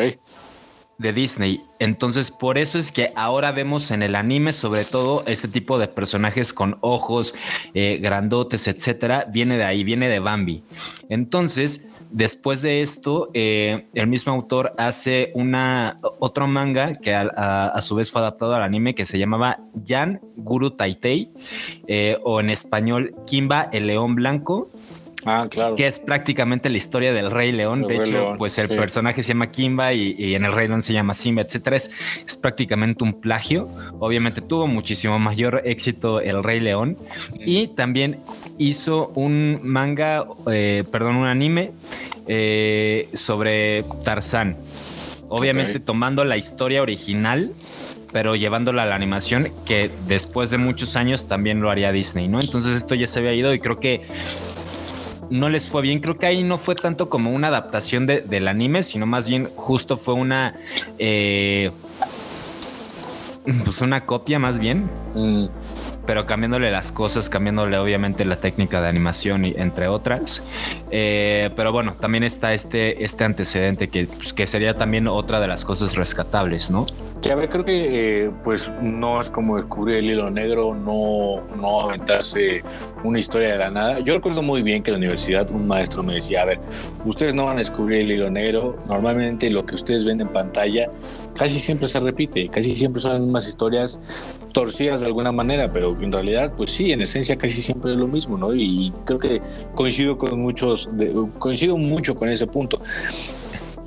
de 0.98 1.14
Disney. 1.14 1.62
Entonces, 1.80 2.30
por 2.32 2.58
eso 2.58 2.78
es 2.78 2.92
que 2.92 3.14
ahora 3.16 3.52
vemos 3.52 3.92
en 3.92 4.04
el 4.04 4.16
anime, 4.16 4.52
sobre 4.52 4.84
todo, 4.84 5.24
este 5.28 5.48
tipo 5.48 5.78
de 5.80 5.88
personajes 5.88 6.52
con 6.52 6.78
ojos 6.82 7.34
eh, 7.74 8.00
grandotes, 8.02 8.68
etcétera. 8.68 9.26
Viene 9.32 9.58
de 9.58 9.64
ahí, 9.64 9.84
viene 9.84 10.10
de 10.10 10.20
Bambi. 10.20 10.64
Entonces, 11.10 11.88
después 12.12 12.62
de 12.62 12.82
esto, 12.82 13.30
eh, 13.34 13.86
el 13.94 14.08
mismo 14.08 14.34
autor 14.34 14.74
hace 14.78 15.32
una 15.36 15.98
otro 16.20 16.48
manga 16.48 16.96
que 16.96 17.14
a, 17.16 17.30
a- 17.36 17.68
a 17.70 17.82
su 17.82 17.96
vez 17.96 18.12
fue 18.12 18.22
adaptado 18.22 18.54
al 18.56 18.64
anime 18.64 18.96
que 18.96 19.06
se 19.06 19.18
llamaba 19.20 19.60
Yan 19.86 20.20
Guru 20.36 20.72
Taitei, 20.72 21.32
eh, 21.88 22.18
o 22.24 22.40
en 22.40 22.50
español 22.50 23.16
Kimba 23.28 23.70
el 23.72 23.88
León 23.88 24.16
Blanco. 24.16 24.70
Ah, 25.26 25.48
claro. 25.52 25.76
que 25.76 25.86
es 25.86 26.00
prácticamente 26.00 26.70
la 26.70 26.78
historia 26.78 27.12
del 27.12 27.30
Rey 27.30 27.52
León. 27.52 27.82
El 27.82 27.88
de 27.90 27.98
Rey 27.98 28.08
hecho, 28.08 28.18
León, 28.20 28.38
pues 28.38 28.58
el 28.58 28.70
sí. 28.70 28.76
personaje 28.78 29.22
se 29.22 29.34
llama 29.34 29.52
Kimba 29.52 29.92
y, 29.92 30.16
y 30.18 30.34
en 30.36 30.46
el 30.46 30.54
Rey 30.54 30.70
León 30.70 30.82
se 30.82 30.94
llama 30.94 31.14
Simba, 31.14 31.42
etcétera. 31.42 31.76
Es, 31.76 31.92
es 32.26 32.38
prácticamente 32.38 33.04
un 33.04 33.20
plagio. 33.20 33.68
Obviamente 34.00 34.40
tuvo 34.40 34.66
muchísimo 34.66 35.20
mayor 35.20 35.62
éxito 35.66 36.22
el 36.22 36.42
Rey 36.42 36.62
León 36.62 36.98
y 37.38 37.68
también 37.68 38.22
hizo 38.58 39.12
un 39.14 39.60
manga, 39.62 40.26
eh, 40.50 40.86
perdón, 40.90 41.18
un 41.18 41.26
anime 41.28 41.74
eh, 42.30 43.10
sobre 43.14 43.84
Tarzán. 44.06 44.56
Obviamente 45.28 45.80
tomando 45.80 46.24
la 46.24 46.38
historia 46.38 46.82
original 46.82 47.52
pero 48.12 48.36
llevándola 48.36 48.82
a 48.84 48.86
la 48.88 48.96
animación 48.96 49.50
que 49.68 49.92
después 50.08 50.50
de 50.50 50.58
muchos 50.58 50.96
años 50.96 51.28
también 51.28 51.62
lo 51.62 51.70
haría 51.70 51.92
Disney, 51.92 52.28
¿no? 52.28 52.40
Entonces 52.42 52.76
esto 52.76 52.96
ya 52.96 53.06
se 53.06 53.20
había 53.20 53.34
ido 53.36 53.54
y 53.54 53.60
creo 53.60 53.80
que 53.80 54.02
no 55.30 55.48
les 55.48 55.68
fue 55.68 55.84
bien. 55.84 56.00
Creo 56.00 56.18
que 56.18 56.26
ahí 56.26 56.42
no 56.42 56.58
fue 56.58 56.74
tanto 56.74 57.08
como 57.08 57.30
una 57.30 57.50
adaptación 57.50 58.08
de- 58.08 58.22
del 58.22 58.48
anime, 58.48 58.82
sino 58.82 59.06
más 59.06 59.28
bien 59.28 59.48
justo 59.56 59.96
fue 59.96 60.16
una... 60.16 60.56
eh, 60.98 61.70
pues 63.64 63.82
una 63.82 64.06
copia 64.06 64.40
más 64.40 64.58
bien, 64.60 64.90
Mm, 65.14 65.46
pero 66.10 66.26
cambiándole 66.26 66.72
las 66.72 66.92
cosas, 66.92 67.30
cambiándole 67.30 67.78
obviamente 67.78 68.26
la 68.26 68.38
técnica 68.38 68.82
de 68.82 68.88
animación 68.88 69.46
y 69.46 69.54
entre 69.56 69.88
otras. 69.88 70.42
Eh, 70.90 71.52
pero 71.56 71.72
bueno, 71.72 71.98
también 72.00 72.24
está 72.24 72.52
este, 72.56 73.06
este 73.06 73.26
antecedente 73.26 73.90
que, 73.90 74.08
pues, 74.08 74.34
que 74.34 74.48
sería 74.48 74.76
también 74.76 75.08
otra 75.08 75.40
de 75.40 75.48
las 75.48 75.64
cosas 75.64 75.96
rescatables, 75.96 76.72
¿no? 76.72 76.82
Que 77.22 77.34
a 77.34 77.36
ver, 77.36 77.50
creo 77.50 77.66
que 77.66 78.26
eh, 78.26 78.32
pues 78.44 78.72
no 78.82 79.20
es 79.20 79.30
como 79.30 79.58
descubrir 79.58 79.98
el 79.98 80.06
hilo 80.06 80.30
negro, 80.30 80.74
no, 80.74 81.44
no 81.58 81.82
aventarse 81.82 82.64
una 83.04 83.20
historia 83.20 83.50
de 83.50 83.58
la 83.58 83.70
nada. 83.70 84.00
Yo 84.00 84.14
recuerdo 84.14 84.42
muy 84.42 84.64
bien 84.64 84.84
que 84.84 84.92
en 84.92 84.94
la 84.94 84.98
universidad 85.00 85.52
un 85.52 85.68
maestro 85.68 86.02
me 86.02 86.16
decía, 86.16 86.44
a 86.44 86.46
ver, 86.46 86.60
ustedes 87.06 87.34
no 87.34 87.46
van 87.46 87.58
a 87.58 87.60
descubrir 87.60 88.02
el 88.02 88.12
hilo 88.14 88.30
negro, 88.30 88.78
normalmente 88.88 89.50
lo 89.50 89.66
que 89.66 89.76
ustedes 89.76 90.06
ven 90.06 90.22
en 90.22 90.30
pantalla 90.30 90.90
casi 91.36 91.60
siempre 91.60 91.88
se 91.88 92.00
repite, 92.00 92.48
casi 92.48 92.72
siempre 92.72 93.02
son 93.02 93.12
las 93.12 93.22
mismas 93.22 93.48
historias 93.48 94.00
torcidas 94.54 95.02
de 95.02 95.08
alguna 95.08 95.32
manera, 95.32 95.72
pero 95.72 95.98
en 96.02 96.12
realidad 96.12 96.54
pues 96.56 96.72
sí, 96.72 96.92
en 96.92 97.02
esencia 97.02 97.38
casi 97.38 97.62
siempre 97.62 97.94
es 97.94 97.98
lo 98.00 98.08
mismo, 98.08 98.38
¿no? 98.38 98.54
Y 98.54 98.94
creo 99.06 99.20
que 99.20 99.42
coincido 99.76 100.18
con 100.18 100.40
muchos, 100.40 100.90
coincido 101.38 101.78
mucho 101.78 102.16
con 102.16 102.30
ese 102.30 102.48
punto 102.48 102.82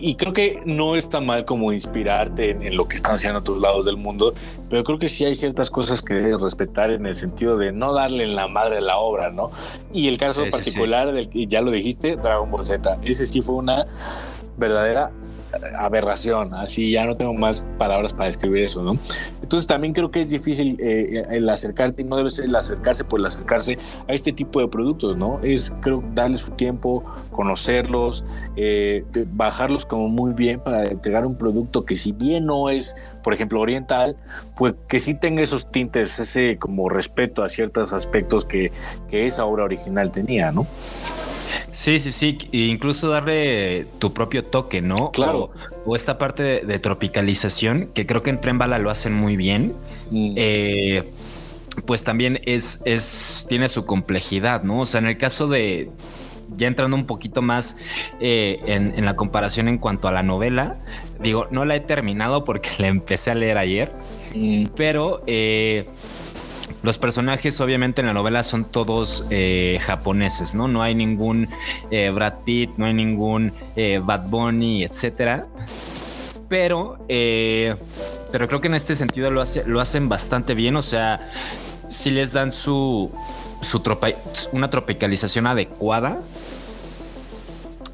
y 0.02 0.16
creo 0.16 0.32
que 0.32 0.60
no 0.66 0.96
está 0.96 1.20
mal 1.20 1.44
como 1.44 1.72
inspirarte 1.72 2.50
en, 2.50 2.62
en 2.64 2.76
lo 2.76 2.88
que 2.88 2.96
están 2.96 3.14
haciendo 3.14 3.38
otros 3.38 3.58
lados 3.58 3.84
del 3.84 3.96
mundo, 3.96 4.34
pero 4.68 4.82
creo 4.82 4.98
que 4.98 5.08
sí 5.08 5.24
hay 5.24 5.36
ciertas 5.36 5.70
cosas 5.70 6.02
que 6.02 6.14
debes 6.14 6.40
respetar 6.40 6.90
en 6.90 7.06
el 7.06 7.14
sentido 7.14 7.56
de 7.56 7.70
no 7.70 7.94
darle 7.94 8.24
en 8.24 8.34
la 8.34 8.48
madre 8.48 8.78
a 8.78 8.80
la 8.80 8.98
obra, 8.98 9.30
¿no? 9.30 9.52
Y 9.92 10.08
el 10.08 10.18
caso 10.18 10.40
Sí, 10.40 10.46
sí, 10.46 10.50
particular 10.50 11.12
del 11.12 11.28
que 11.28 11.46
ya 11.46 11.60
lo 11.60 11.70
dijiste, 11.70 12.16
Dragon 12.16 12.50
Ball 12.50 12.66
Z, 12.66 12.98
ese 13.04 13.26
sí 13.26 13.42
fue 13.42 13.54
una 13.54 13.86
verdadera 14.56 15.12
aberración, 15.78 16.54
así 16.54 16.92
ya 16.92 17.06
no 17.06 17.16
tengo 17.16 17.34
más 17.34 17.64
palabras 17.78 18.12
para 18.12 18.26
describir 18.26 18.64
eso, 18.64 18.82
¿no? 18.82 18.96
Entonces 19.42 19.66
también 19.66 19.92
creo 19.92 20.10
que 20.10 20.20
es 20.20 20.30
difícil 20.30 20.76
eh, 20.80 21.24
el 21.30 21.48
acercarte, 21.48 22.04
no 22.04 22.16
debe 22.16 22.30
ser 22.30 22.46
el 22.46 22.56
acercarse 22.56 23.04
por 23.04 23.20
el 23.20 23.26
acercarse 23.26 23.78
a 24.08 24.12
este 24.12 24.32
tipo 24.32 24.60
de 24.60 24.68
productos, 24.68 25.16
¿no? 25.16 25.40
Es 25.42 25.74
creo 25.80 26.02
darle 26.14 26.36
su 26.36 26.50
tiempo, 26.52 27.02
conocerlos, 27.30 28.24
eh, 28.56 29.04
bajarlos 29.32 29.84
como 29.84 30.08
muy 30.08 30.32
bien 30.32 30.60
para 30.60 30.84
entregar 30.84 31.26
un 31.26 31.36
producto 31.36 31.84
que 31.84 31.96
si 31.96 32.12
bien 32.12 32.46
no 32.46 32.70
es, 32.70 32.96
por 33.22 33.34
ejemplo, 33.34 33.60
oriental, 33.60 34.16
pues 34.56 34.74
que 34.88 34.98
sí 34.98 35.14
tenga 35.14 35.42
esos 35.42 35.70
tintes, 35.70 36.18
ese 36.18 36.58
como 36.58 36.88
respeto 36.88 37.44
a 37.44 37.48
ciertos 37.48 37.92
aspectos 37.92 38.44
que, 38.44 38.72
que 39.08 39.26
esa 39.26 39.44
obra 39.44 39.64
original 39.64 40.10
tenía, 40.10 40.52
¿no? 40.52 40.66
Sí, 41.70 41.98
sí, 41.98 42.12
sí. 42.12 42.38
e 42.52 42.66
incluso 42.66 43.08
darle 43.08 43.86
tu 43.98 44.12
propio 44.12 44.44
toque, 44.44 44.82
¿no? 44.82 45.10
Claro. 45.10 45.50
O, 45.84 45.92
o 45.92 45.96
esta 45.96 46.18
parte 46.18 46.42
de, 46.42 46.60
de 46.60 46.78
tropicalización, 46.78 47.90
que 47.94 48.06
creo 48.06 48.20
que 48.20 48.30
en 48.30 48.40
Tren 48.40 48.58
Bala 48.58 48.78
lo 48.78 48.90
hacen 48.90 49.14
muy 49.14 49.36
bien. 49.36 49.74
Mm. 50.10 50.34
eh, 50.36 51.12
pues 51.86 52.04
también 52.04 52.40
es, 52.44 52.82
es, 52.84 53.46
tiene 53.48 53.68
su 53.68 53.86
complejidad, 53.86 54.62
¿no? 54.62 54.80
O 54.80 54.86
sea, 54.86 55.00
en 55.00 55.06
el 55.06 55.16
caso 55.16 55.48
de, 55.48 55.90
ya 56.56 56.66
entrando 56.66 56.96
un 56.96 57.06
poquito 57.06 57.40
más 57.40 57.78
eh, 58.20 58.60
en, 58.66 58.92
en 58.94 59.04
la 59.06 59.16
comparación 59.16 59.68
en 59.68 59.78
cuanto 59.78 60.06
a 60.06 60.12
la 60.12 60.22
novela, 60.22 60.76
digo, 61.18 61.48
no 61.50 61.64
la 61.64 61.76
he 61.76 61.80
terminado 61.80 62.44
porque 62.44 62.68
la 62.78 62.88
empecé 62.88 63.30
a 63.30 63.34
leer 63.34 63.58
ayer, 63.58 63.92
Mm, 64.34 64.64
pero 64.76 65.22
eh, 65.26 65.86
los 66.82 66.98
personajes 66.98 67.60
obviamente 67.60 68.00
en 68.00 68.08
la 68.08 68.12
novela 68.12 68.42
son 68.42 68.64
todos 68.64 69.24
eh, 69.30 69.78
japoneses, 69.82 70.54
¿no? 70.54 70.66
No 70.68 70.82
hay 70.82 70.94
ningún 70.94 71.48
eh, 71.90 72.10
Brad 72.10 72.34
Pitt, 72.44 72.70
no 72.76 72.86
hay 72.86 72.94
ningún 72.94 73.52
eh, 73.76 74.00
Bad 74.02 74.26
Bunny, 74.28 74.82
etcétera. 74.84 75.46
Pero, 76.48 76.98
pero 77.08 78.46
creo 78.48 78.60
que 78.60 78.68
en 78.68 78.74
este 78.74 78.94
sentido 78.96 79.30
lo, 79.30 79.40
hace- 79.40 79.66
lo 79.66 79.80
hacen 79.80 80.08
bastante 80.08 80.54
bien, 80.54 80.76
o 80.76 80.82
sea, 80.82 81.30
si 81.88 82.10
les 82.10 82.32
dan 82.32 82.52
su, 82.52 83.10
su 83.62 83.80
tropa- 83.80 84.14
una 84.52 84.68
tropicalización 84.68 85.46
adecuada. 85.46 86.20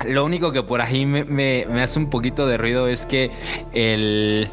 Lo 0.06 0.24
único 0.24 0.52
que 0.52 0.62
por 0.62 0.80
ahí 0.80 1.06
me- 1.06 1.24
me 1.24 1.82
hace 1.82 1.98
un 1.98 2.08
poquito 2.10 2.46
de 2.46 2.56
ruido 2.56 2.88
es 2.88 3.04
que 3.06 3.30
el, 3.72 4.48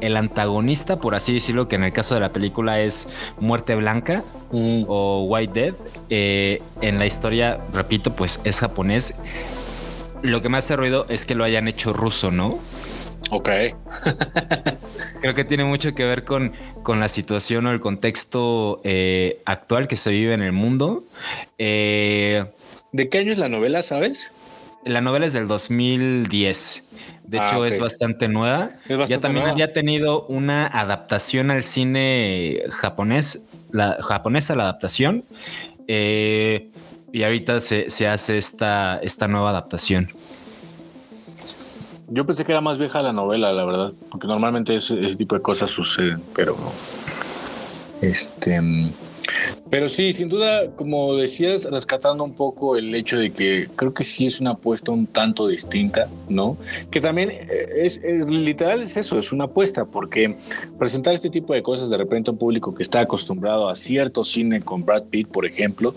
el 0.00 0.16
antagonista, 0.16 1.00
por 1.00 1.14
así 1.14 1.32
decirlo, 1.32 1.68
que 1.68 1.76
en 1.76 1.84
el 1.84 1.92
caso 1.92 2.14
de 2.14 2.20
la 2.20 2.32
película 2.32 2.80
es 2.80 3.08
Muerte 3.40 3.74
Blanca 3.74 4.24
mm. 4.52 4.84
o 4.86 5.24
White 5.24 5.60
Dead, 5.60 5.74
eh, 6.10 6.62
en 6.80 6.98
la 6.98 7.06
historia, 7.06 7.60
repito, 7.72 8.14
pues 8.14 8.40
es 8.44 8.60
japonés. 8.60 9.18
Lo 10.22 10.42
que 10.42 10.48
me 10.48 10.58
hace 10.58 10.76
ruido 10.76 11.06
es 11.08 11.26
que 11.26 11.34
lo 11.34 11.44
hayan 11.44 11.68
hecho 11.68 11.92
ruso, 11.92 12.30
¿no? 12.30 12.58
Ok. 13.30 13.48
Creo 15.20 15.34
que 15.34 15.44
tiene 15.44 15.64
mucho 15.64 15.94
que 15.94 16.04
ver 16.04 16.24
con, 16.24 16.52
con 16.82 16.98
la 17.00 17.08
situación 17.08 17.66
o 17.66 17.70
el 17.70 17.80
contexto 17.80 18.80
eh, 18.84 19.42
actual 19.44 19.86
que 19.86 19.96
se 19.96 20.10
vive 20.10 20.32
en 20.34 20.42
el 20.42 20.52
mundo. 20.52 21.04
Eh, 21.58 22.44
¿De 22.92 23.08
qué 23.08 23.18
año 23.18 23.32
es 23.32 23.38
la 23.38 23.48
novela, 23.48 23.82
sabes? 23.82 24.32
la 24.84 25.00
novela 25.00 25.26
es 25.26 25.32
del 25.32 25.48
2010. 25.48 26.87
De 27.28 27.38
Ah, 27.38 27.46
hecho, 27.46 27.66
es 27.66 27.78
bastante 27.78 28.26
nueva. 28.26 28.70
Es 28.88 28.96
bastante 28.96 29.10
ya 29.10 29.20
también 29.20 29.44
nueva. 29.44 29.52
había 29.52 29.72
tenido 29.74 30.22
una 30.28 30.66
adaptación 30.66 31.50
al 31.50 31.62
cine 31.62 32.62
japonés, 32.70 33.50
la 33.70 33.98
japonesa, 34.00 34.56
la 34.56 34.62
adaptación. 34.64 35.24
Eh, 35.88 36.70
y 37.12 37.22
ahorita 37.22 37.60
se, 37.60 37.90
se 37.90 38.06
hace 38.08 38.38
esta, 38.38 38.98
esta 39.02 39.28
nueva 39.28 39.50
adaptación. 39.50 40.10
Yo 42.08 42.24
pensé 42.24 42.44
que 42.46 42.52
era 42.52 42.62
más 42.62 42.78
vieja 42.78 43.02
la 43.02 43.12
novela, 43.12 43.52
la 43.52 43.64
verdad, 43.66 43.92
porque 44.10 44.26
normalmente 44.26 44.74
ese, 44.76 45.04
ese 45.04 45.16
tipo 45.16 45.34
de 45.34 45.42
cosas 45.42 45.70
suceden, 45.70 46.22
pero 46.34 46.56
este, 48.00 48.58
pero 49.70 49.88
sí, 49.88 50.12
sin 50.12 50.28
duda, 50.28 50.70
como 50.76 51.14
decías, 51.16 51.64
rescatando 51.64 52.24
un 52.24 52.32
poco 52.32 52.76
el 52.76 52.94
hecho 52.94 53.18
de 53.18 53.30
que 53.30 53.68
creo 53.76 53.92
que 53.92 54.04
sí 54.04 54.26
es 54.26 54.40
una 54.40 54.50
apuesta 54.52 54.92
un 54.92 55.06
tanto 55.06 55.46
distinta, 55.48 56.08
¿no? 56.28 56.56
Que 56.90 57.00
también 57.00 57.30
eh, 57.30 57.46
es, 57.76 57.98
es- 57.98 58.26
literal 58.26 58.82
es 58.82 58.96
eso, 58.96 59.18
es 59.18 59.32
una 59.32 59.44
apuesta, 59.44 59.84
porque 59.84 60.36
presentar 60.78 61.14
este 61.14 61.28
tipo 61.30 61.52
de 61.52 61.62
cosas 61.62 61.90
de 61.90 61.96
repente 61.96 62.30
a 62.30 62.32
un 62.32 62.38
público 62.38 62.74
que 62.74 62.82
está 62.82 63.00
acostumbrado 63.00 63.68
a 63.68 63.74
cierto 63.74 64.24
cine 64.24 64.60
con 64.62 64.84
Brad 64.84 65.04
Pitt, 65.04 65.28
por 65.28 65.44
ejemplo, 65.44 65.94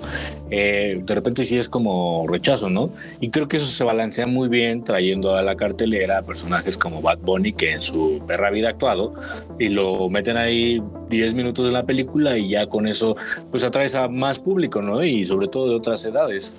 eh, 0.49 1.01
de 1.03 1.15
repente 1.15 1.45
sí 1.45 1.57
es 1.57 1.69
como 1.69 2.25
rechazo, 2.27 2.69
¿no? 2.69 2.91
Y 3.19 3.29
creo 3.29 3.47
que 3.47 3.57
eso 3.57 3.65
se 3.65 3.83
balancea 3.83 4.27
muy 4.27 4.49
bien 4.49 4.83
trayendo 4.83 5.35
a 5.35 5.41
la 5.41 5.55
cartelera 5.55 6.21
personajes 6.23 6.77
como 6.77 7.01
Bad 7.01 7.19
Bunny, 7.19 7.53
que 7.53 7.71
en 7.71 7.81
su 7.81 8.21
perra 8.27 8.49
vida 8.51 8.67
ha 8.67 8.71
actuado, 8.71 9.13
y 9.59 9.69
lo 9.69 10.09
meten 10.09 10.37
ahí 10.37 10.81
10 11.09 11.33
minutos 11.33 11.65
de 11.65 11.71
la 11.71 11.83
película 11.85 12.37
y 12.37 12.49
ya 12.49 12.67
con 12.67 12.87
eso 12.87 13.15
pues 13.49 13.60
atraes 13.63 13.95
a 13.95 14.07
más 14.07 14.39
público, 14.39 14.81
¿no? 14.81 15.03
Y 15.03 15.25
sobre 15.25 15.47
todo 15.47 15.69
de 15.69 15.75
otras 15.75 16.03
edades. 16.05 16.55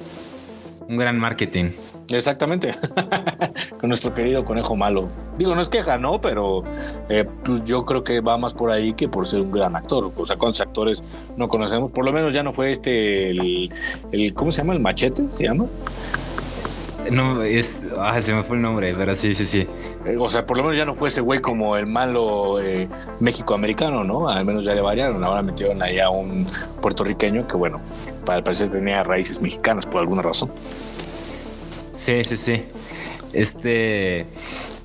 Un 0.88 0.96
gran 0.96 1.18
marketing. 1.18 1.70
Exactamente. 2.10 2.74
con 3.80 3.88
nuestro 3.88 4.14
querido 4.14 4.44
conejo 4.44 4.76
malo. 4.76 5.08
Digo, 5.38 5.54
no 5.54 5.60
es 5.60 5.68
queja, 5.68 5.98
¿no? 5.98 6.20
Pero 6.20 6.62
eh, 7.08 7.24
pues 7.44 7.64
yo 7.64 7.84
creo 7.84 8.04
que 8.04 8.20
va 8.20 8.38
más 8.38 8.54
por 8.54 8.70
ahí 8.70 8.94
que 8.94 9.08
por 9.08 9.26
ser 9.26 9.40
un 9.40 9.50
gran 9.50 9.74
actor. 9.74 10.12
O 10.16 10.26
sea, 10.26 10.36
¿cuántos 10.36 10.60
actores 10.60 11.02
no 11.36 11.48
conocemos? 11.48 11.90
Por 11.90 12.04
lo 12.04 12.12
menos 12.12 12.32
ya 12.32 12.42
no 12.42 12.52
fue 12.52 12.70
este, 12.70 13.30
el, 13.30 13.72
el 14.12 14.34
¿cómo 14.34 14.50
se 14.50 14.58
llama? 14.58 14.74
¿El 14.74 14.80
machete? 14.80 15.24
¿Se 15.34 15.44
llama? 15.44 15.66
No, 17.10 17.42
es. 17.42 17.80
Ah, 17.98 18.20
se 18.20 18.32
me 18.32 18.42
fue 18.42 18.56
el 18.56 18.62
nombre, 18.62 18.94
pero 18.96 19.14
sí, 19.14 19.34
sí, 19.34 19.44
sí. 19.44 19.66
Eh, 20.06 20.16
O 20.18 20.28
sea, 20.28 20.46
por 20.46 20.56
lo 20.56 20.62
menos 20.62 20.76
ya 20.76 20.84
no 20.84 20.94
fue 20.94 21.08
ese 21.08 21.20
güey 21.20 21.40
como 21.40 21.76
el 21.76 21.86
malo 21.86 22.60
eh, 22.60 22.88
México-americano, 23.20 24.04
¿no? 24.04 24.28
Al 24.28 24.44
menos 24.44 24.64
ya 24.64 24.74
le 24.74 24.80
variaron. 24.80 25.22
Ahora 25.24 25.42
metieron 25.42 25.82
ahí 25.82 25.98
a 25.98 26.10
un 26.10 26.46
puertorriqueño 26.80 27.46
que, 27.46 27.56
bueno, 27.56 27.80
para 28.24 28.38
el 28.38 28.44
parecer 28.44 28.70
tenía 28.70 29.02
raíces 29.02 29.40
mexicanas 29.40 29.84
por 29.86 30.00
alguna 30.00 30.22
razón. 30.22 30.50
Sí, 31.92 32.22
sí, 32.24 32.36
sí. 32.36 32.64
Este 33.32 34.26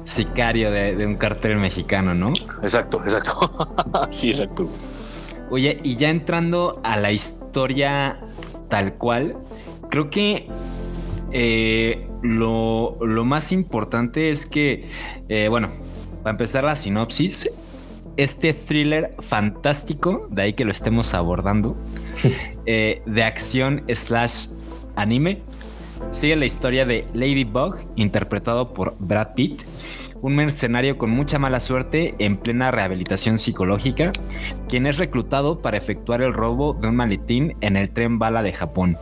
sicario 0.03 0.71
de, 0.71 0.95
de 0.95 1.05
un 1.05 1.15
cartel 1.17 1.57
mexicano, 1.57 2.13
¿no? 2.13 2.33
Exacto, 2.63 3.01
exacto. 3.03 4.07
sí, 4.09 4.29
exacto. 4.29 4.67
Oye, 5.49 5.79
y 5.83 5.95
ya 5.95 6.09
entrando 6.09 6.79
a 6.83 6.97
la 6.97 7.11
historia 7.11 8.19
tal 8.69 8.93
cual, 8.95 9.37
creo 9.89 10.09
que 10.09 10.47
eh, 11.31 12.06
lo, 12.27 12.97
lo 13.01 13.25
más 13.25 13.51
importante 13.51 14.29
es 14.29 14.45
que, 14.45 14.89
eh, 15.29 15.47
bueno, 15.49 15.69
para 16.23 16.31
empezar 16.31 16.63
la 16.63 16.75
sinopsis, 16.75 17.49
este 18.17 18.53
thriller 18.53 19.15
fantástico, 19.19 20.27
de 20.31 20.41
ahí 20.41 20.53
que 20.53 20.65
lo 20.65 20.71
estemos 20.71 21.13
abordando, 21.13 21.77
eh, 22.65 23.01
de 23.05 23.23
acción 23.23 23.83
slash 23.87 24.47
anime, 24.95 25.43
sigue 26.11 26.35
la 26.35 26.45
historia 26.45 26.85
de 26.85 27.05
Ladybug, 27.13 27.77
interpretado 27.95 28.73
por 28.73 28.97
Brad 28.99 29.33
Pitt, 29.35 29.61
un 30.21 30.35
mercenario 30.35 30.97
con 30.97 31.11
mucha 31.11 31.37
mala 31.37 31.59
suerte 31.59 32.15
en 32.17 32.37
plena 32.37 32.71
rehabilitación 32.71 33.37
psicológica, 33.37 34.11
quien 34.67 34.87
es 34.87 34.97
reclutado 34.97 35.61
para 35.61 35.77
efectuar 35.77 36.21
el 36.23 36.33
robo 36.33 36.73
de 36.73 36.87
un 36.87 36.95
maletín 36.95 37.55
en 37.61 37.77
el 37.77 37.91
tren 37.91 38.17
bala 38.17 38.41
de 38.41 38.53
Japón. 38.53 38.97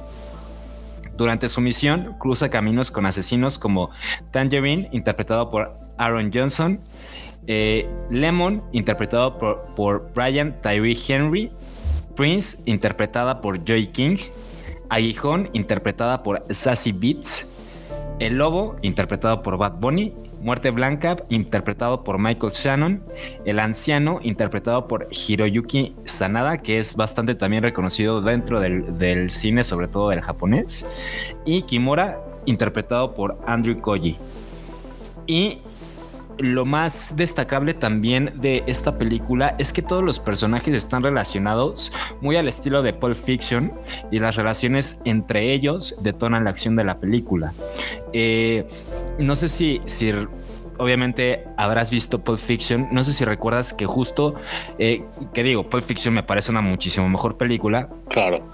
Durante 1.17 1.47
su 1.47 1.61
misión, 1.61 2.15
cruza 2.19 2.49
caminos 2.49 2.91
con 2.91 3.05
asesinos 3.05 3.57
como 3.57 3.89
Tangerine, 4.31 4.89
interpretado 4.91 5.49
por 5.49 5.77
Aaron 5.97 6.31
Johnson, 6.33 6.79
eh, 7.47 7.87
Lemon, 8.09 8.63
interpretado 8.73 9.37
por, 9.37 9.73
por 9.75 10.11
Brian 10.13 10.59
Tyree 10.61 10.97
Henry, 11.07 11.51
Prince, 12.15 12.57
interpretada 12.65 13.41
por 13.41 13.63
Joy 13.63 13.87
King, 13.87 14.17
Aguijón, 14.89 15.49
interpretada 15.53 16.23
por 16.23 16.43
Sassy 16.49 16.91
Beats, 16.91 17.49
El 18.19 18.37
Lobo, 18.37 18.75
interpretado 18.81 19.41
por 19.41 19.57
Bad 19.57 19.73
Bunny, 19.79 20.13
Muerte 20.45 20.69
Blanca, 20.69 21.15
interpretado 21.29 22.03
por 22.03 22.19
Michael 22.19 22.53
Shannon, 22.53 23.03
El 23.45 23.57
Anciano, 23.57 24.19
interpretado 24.21 24.87
por 24.87 25.07
Hiroyuki 25.09 25.95
Sanada, 26.05 26.59
que 26.59 26.77
es 26.77 26.95
bastante 26.95 27.33
también 27.33 27.63
reconocido 27.63 28.21
dentro 28.21 28.59
del, 28.59 29.31
cine, 29.31 29.63
sobre 29.63 29.87
todo 29.87 30.09
del 30.09 30.21
japonés, 30.21 31.33
y 31.45 31.63
Kimura, 31.63 32.21
interpretado 32.45 33.15
por 33.15 33.39
Andrew 33.47 33.81
Koji. 33.81 34.19
Y 35.25 35.61
lo 36.37 36.65
más 36.65 37.15
destacable 37.15 37.73
también 37.73 38.33
de 38.35 38.63
esta 38.67 38.97
película 38.97 39.55
es 39.57 39.73
que 39.73 39.81
todos 39.81 40.03
los 40.03 40.19
personajes 40.19 40.73
están 40.73 41.03
relacionados 41.03 41.91
muy 42.21 42.35
al 42.35 42.47
estilo 42.47 42.81
de 42.81 42.93
Pulp 42.93 43.15
Fiction 43.15 43.73
y 44.11 44.19
las 44.19 44.35
relaciones 44.35 45.01
entre 45.05 45.53
ellos 45.53 45.97
detonan 46.01 46.43
la 46.43 46.49
acción 46.49 46.75
de 46.75 46.83
la 46.83 46.99
película. 46.99 47.53
Eh, 48.13 48.67
no 49.19 49.35
sé 49.35 49.47
si, 49.47 49.81
si 49.85 50.11
obviamente 50.77 51.45
habrás 51.57 51.91
visto 51.91 52.23
Pulp 52.23 52.39
Fiction. 52.39 52.87
No 52.91 53.03
sé 53.03 53.13
si 53.13 53.25
recuerdas 53.25 53.73
que 53.73 53.85
justo, 53.85 54.35
eh, 54.77 55.03
que 55.33 55.43
digo, 55.43 55.69
Pulp 55.69 55.83
Fiction 55.83 56.13
me 56.13 56.23
parece 56.23 56.51
una 56.51 56.61
muchísimo 56.61 57.07
mejor 57.09 57.37
película. 57.37 57.89
Claro. 58.09 58.47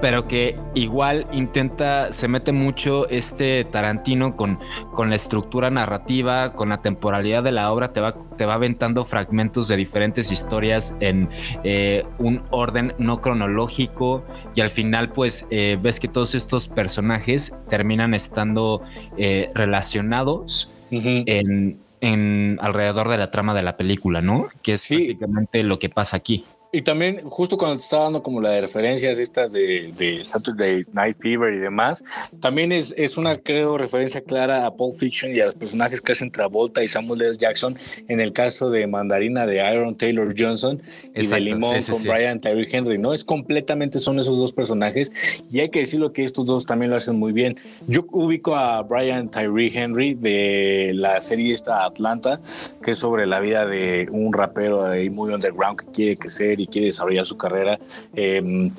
Pero 0.00 0.28
que 0.28 0.56
igual 0.74 1.26
intenta, 1.32 2.12
se 2.12 2.28
mete 2.28 2.52
mucho 2.52 3.08
este 3.08 3.64
Tarantino 3.64 4.36
con, 4.36 4.58
con 4.94 5.10
la 5.10 5.16
estructura 5.16 5.70
narrativa, 5.70 6.52
con 6.52 6.68
la 6.68 6.80
temporalidad 6.82 7.42
de 7.42 7.50
la 7.52 7.72
obra, 7.72 7.92
te 7.92 8.00
va, 8.00 8.14
te 8.36 8.46
va 8.46 8.54
aventando 8.54 9.04
fragmentos 9.04 9.66
de 9.66 9.76
diferentes 9.76 10.30
historias 10.30 10.96
en 11.00 11.28
eh, 11.64 12.04
un 12.18 12.42
orden 12.50 12.94
no 12.98 13.20
cronológico 13.20 14.24
y 14.54 14.60
al 14.60 14.70
final 14.70 15.10
pues 15.10 15.48
eh, 15.50 15.76
ves 15.82 15.98
que 15.98 16.06
todos 16.06 16.34
estos 16.36 16.68
personajes 16.68 17.64
terminan 17.68 18.14
estando 18.14 18.82
eh, 19.16 19.48
relacionados 19.54 20.72
en, 20.90 21.78
en 22.00 22.58
alrededor 22.62 23.08
de 23.08 23.18
la 23.18 23.30
trama 23.30 23.52
de 23.52 23.62
la 23.62 23.76
película, 23.76 24.22
¿no? 24.22 24.46
Que 24.62 24.74
es 24.74 24.82
Sí. 24.82 24.96
prácticamente 24.96 25.62
lo 25.64 25.78
que 25.78 25.88
pasa 25.88 26.16
aquí. 26.16 26.44
Y 26.70 26.82
también, 26.82 27.22
justo 27.30 27.56
cuando 27.56 27.78
te 27.78 27.84
estaba 27.84 28.04
dando 28.04 28.22
como 28.22 28.42
las 28.42 28.60
referencias 28.60 29.18
estas 29.18 29.50
de, 29.50 29.90
de 29.96 30.22
Saturday 30.22 30.84
Night 30.92 31.16
Fever 31.18 31.54
y 31.54 31.58
demás, 31.58 32.04
también 32.40 32.72
es, 32.72 32.92
es 32.98 33.16
una, 33.16 33.38
creo, 33.38 33.78
referencia 33.78 34.20
clara 34.20 34.66
a 34.66 34.74
Pulp 34.74 34.94
Fiction 34.94 35.34
y 35.34 35.40
a 35.40 35.46
los 35.46 35.54
personajes 35.54 36.02
que 36.02 36.12
hacen 36.12 36.30
Travolta 36.30 36.84
y 36.84 36.88
Samuel 36.88 37.22
L. 37.22 37.38
Jackson 37.38 37.78
en 38.08 38.20
el 38.20 38.34
caso 38.34 38.68
de 38.68 38.86
Mandarina 38.86 39.46
de 39.46 39.62
Aaron 39.62 39.96
Taylor 39.96 40.34
Johnson 40.36 40.82
y 41.14 41.26
de 41.26 41.40
Limón 41.40 41.80
sí, 41.80 41.90
con 41.90 42.00
sí. 42.00 42.08
Brian 42.08 42.38
Tyree 42.38 42.68
Henry, 42.70 42.98
¿no? 42.98 43.14
Es 43.14 43.24
completamente, 43.24 43.98
son 43.98 44.18
esos 44.18 44.38
dos 44.38 44.52
personajes 44.52 45.10
y 45.50 45.60
hay 45.60 45.70
que 45.70 45.80
decirlo 45.80 46.12
que 46.12 46.24
estos 46.24 46.44
dos 46.44 46.66
también 46.66 46.90
lo 46.90 46.96
hacen 46.96 47.18
muy 47.18 47.32
bien. 47.32 47.58
Yo 47.86 48.04
ubico 48.10 48.54
a 48.54 48.82
Brian 48.82 49.30
Tyree 49.30 49.70
Henry 49.72 50.14
de 50.14 50.92
la 50.94 51.18
serie 51.22 51.54
esta 51.54 51.86
Atlanta, 51.86 52.40
que 52.84 52.90
es 52.90 52.98
sobre 52.98 53.26
la 53.26 53.40
vida 53.40 53.66
de 53.66 54.06
un 54.10 54.34
rapero 54.34 54.84
ahí 54.84 55.08
muy 55.08 55.32
underground 55.32 55.80
que 55.80 55.86
quiere 55.86 56.16
crecer 56.16 56.58
y 56.60 56.66
quiere 56.70 56.86
desarrollar 56.88 57.26
su 57.26 57.36
carrera. 57.36 57.78
Eh, 58.14 58.70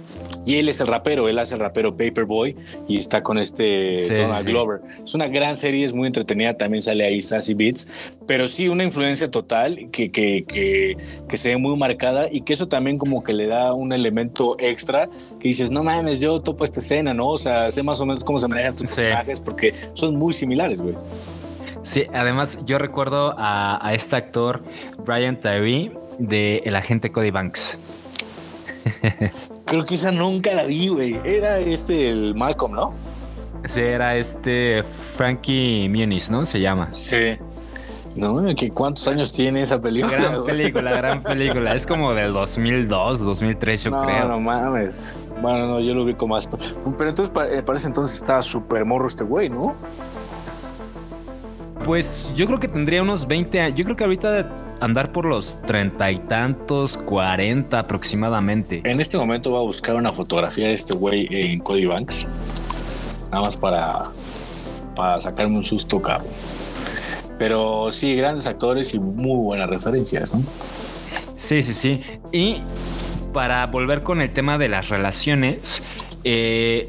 y 0.46 0.56
él 0.56 0.70
es 0.70 0.80
el 0.82 0.88
rapero, 0.88 1.28
él 1.30 1.38
hace 1.40 1.54
el 1.56 1.60
rapero 1.60 1.96
Paperboy 1.96 2.56
y 2.88 2.98
está 2.98 3.22
con 3.22 3.38
este 3.38 3.96
Sí, 3.96 4.14
Donald 4.16 4.46
sí. 4.46 4.52
Glover. 4.52 4.82
Es 5.04 5.14
una 5.14 5.28
gran 5.28 5.58
serie, 5.58 5.86
es 5.86 5.94
muy 5.94 6.08
entretenida, 6.08 6.54
también 6.56 6.82
sale 6.82 7.06
ahí 7.06 7.22
Sassy 7.22 7.54
Beats, 7.54 7.88
pero 8.26 8.48
sí 8.48 8.68
una 8.70 8.84
influencia 8.84 9.30
total 9.30 9.90
que, 9.92 10.12
que, 10.12 10.46
que, 10.48 10.98
que 11.28 11.38
se 11.38 11.50
ve 11.50 11.58
muy 11.58 11.76
marcada 11.78 12.28
y 12.32 12.42
que 12.42 12.54
eso 12.54 12.68
también 12.68 12.98
como 12.98 13.24
que 13.24 13.34
le 13.34 13.48
da 13.48 13.74
un 13.74 13.92
elemento 13.94 14.56
extra 14.60 15.10
que 15.40 15.48
dices, 15.50 15.72
no 15.72 15.84
mames, 15.84 16.20
yo 16.20 16.42
topo 16.42 16.64
esta 16.64 16.80
escena, 16.80 17.14
¿no? 17.14 17.30
O 17.30 17.38
sea, 17.38 17.70
sé 17.72 17.84
más 17.84 18.00
o 18.02 18.06
menos 18.06 18.24
cómo 18.24 18.40
se 18.40 18.48
manejan 18.48 18.72
estos 18.74 18.90
Sí. 18.90 18.96
personajes 18.98 19.40
porque 19.42 19.74
son 19.94 20.16
muy 20.16 20.34
similares, 20.34 20.80
güey. 20.80 20.96
Sí, 21.82 22.04
además 22.14 22.60
yo 22.66 22.78
recuerdo 22.78 23.36
a, 23.38 23.86
a 23.86 23.94
este 23.94 24.16
actor, 24.18 24.64
Brian 25.06 25.40
Tyree, 25.40 25.92
de 26.20 26.62
El 26.66 26.76
Agente 26.76 27.10
Cody 27.10 27.32
Banks. 27.32 27.80
Creo 29.66 29.86
que 29.86 29.96
esa 29.96 30.12
nunca 30.12 30.54
la 30.54 30.64
vi, 30.66 30.88
güey. 30.90 31.20
Era 31.24 31.60
este, 31.60 32.10
el 32.10 32.36
Malcolm, 32.36 32.74
¿no? 32.74 32.94
Sí, 33.66 33.82
era 33.82 34.16
este 34.16 34.84
Frankie 34.84 35.88
Muniz, 35.90 36.30
¿no? 36.30 36.46
Se 36.46 36.60
llama. 36.60 36.92
Sí. 36.94 37.38
No, 38.16 38.44
que 38.56 38.72
cuántos 38.72 39.08
años 39.08 39.32
tiene 39.32 39.62
esa 39.62 39.80
película. 39.80 40.18
Gran 40.18 40.44
película, 40.44 40.92
gran 40.96 41.22
película. 41.24 41.76
Es 41.76 41.86
como 41.86 42.14
del 42.14 42.34
2002, 42.34 43.20
2003, 43.20 43.84
yo 43.84 43.92
no, 43.92 44.04
creo. 44.04 44.28
no 44.28 44.40
mames. 44.40 45.18
Bueno, 45.42 45.68
no, 45.68 45.80
yo 45.80 45.94
lo 45.94 46.04
ubico 46.04 46.28
más. 46.28 46.48
Pero 46.98 47.10
entonces, 47.10 47.30
pa- 47.30 47.48
parece 47.64 47.88
entonces 47.88 48.16
estaba 48.18 48.42
súper 48.42 48.84
morro 48.84 49.08
este 49.08 49.24
güey, 49.24 49.50
¿no? 49.50 49.76
Pues 51.90 52.32
yo 52.36 52.46
creo 52.46 52.60
que 52.60 52.68
tendría 52.68 53.02
unos 53.02 53.28
20 53.28 53.62
años. 53.62 53.76
Yo 53.76 53.84
creo 53.84 53.98
que 53.98 54.04
ahorita 54.04 54.32
de 54.32 54.46
andar 54.80 55.12
por 55.12 55.26
los 55.26 55.60
treinta 55.64 56.12
y 56.12 56.20
tantos, 56.20 56.96
40 56.96 57.80
aproximadamente. 57.80 58.80
En 58.84 59.02
este 59.02 59.18
momento 59.18 59.50
voy 59.50 59.62
a 59.62 59.64
buscar 59.64 59.96
una 59.96 60.14
fotografía 60.14 60.68
de 60.68 60.76
este 60.76 60.96
güey 60.96 61.28
en 61.32 61.60
Cody 61.62 61.88
Banks. 61.88 62.30
Nada 63.32 63.42
más 63.42 63.58
para, 63.58 64.04
para 64.96 65.20
sacarme 65.20 65.58
un 65.58 65.64
susto, 65.64 66.00
cabrón. 66.00 66.28
Pero 67.40 67.90
sí, 67.90 68.14
grandes 68.14 68.46
actores 68.46 68.94
y 68.94 69.00
muy 69.00 69.40
buenas 69.40 69.68
referencias, 69.68 70.32
¿no? 70.32 70.44
Sí, 71.36 71.64
sí, 71.64 71.74
sí. 71.74 72.04
Y 72.32 72.62
para 73.34 73.66
volver 73.66 74.04
con 74.04 74.22
el 74.22 74.32
tema 74.32 74.60
de 74.60 74.70
las 74.70 74.90
relaciones, 74.90 75.82
eh, 76.24 76.88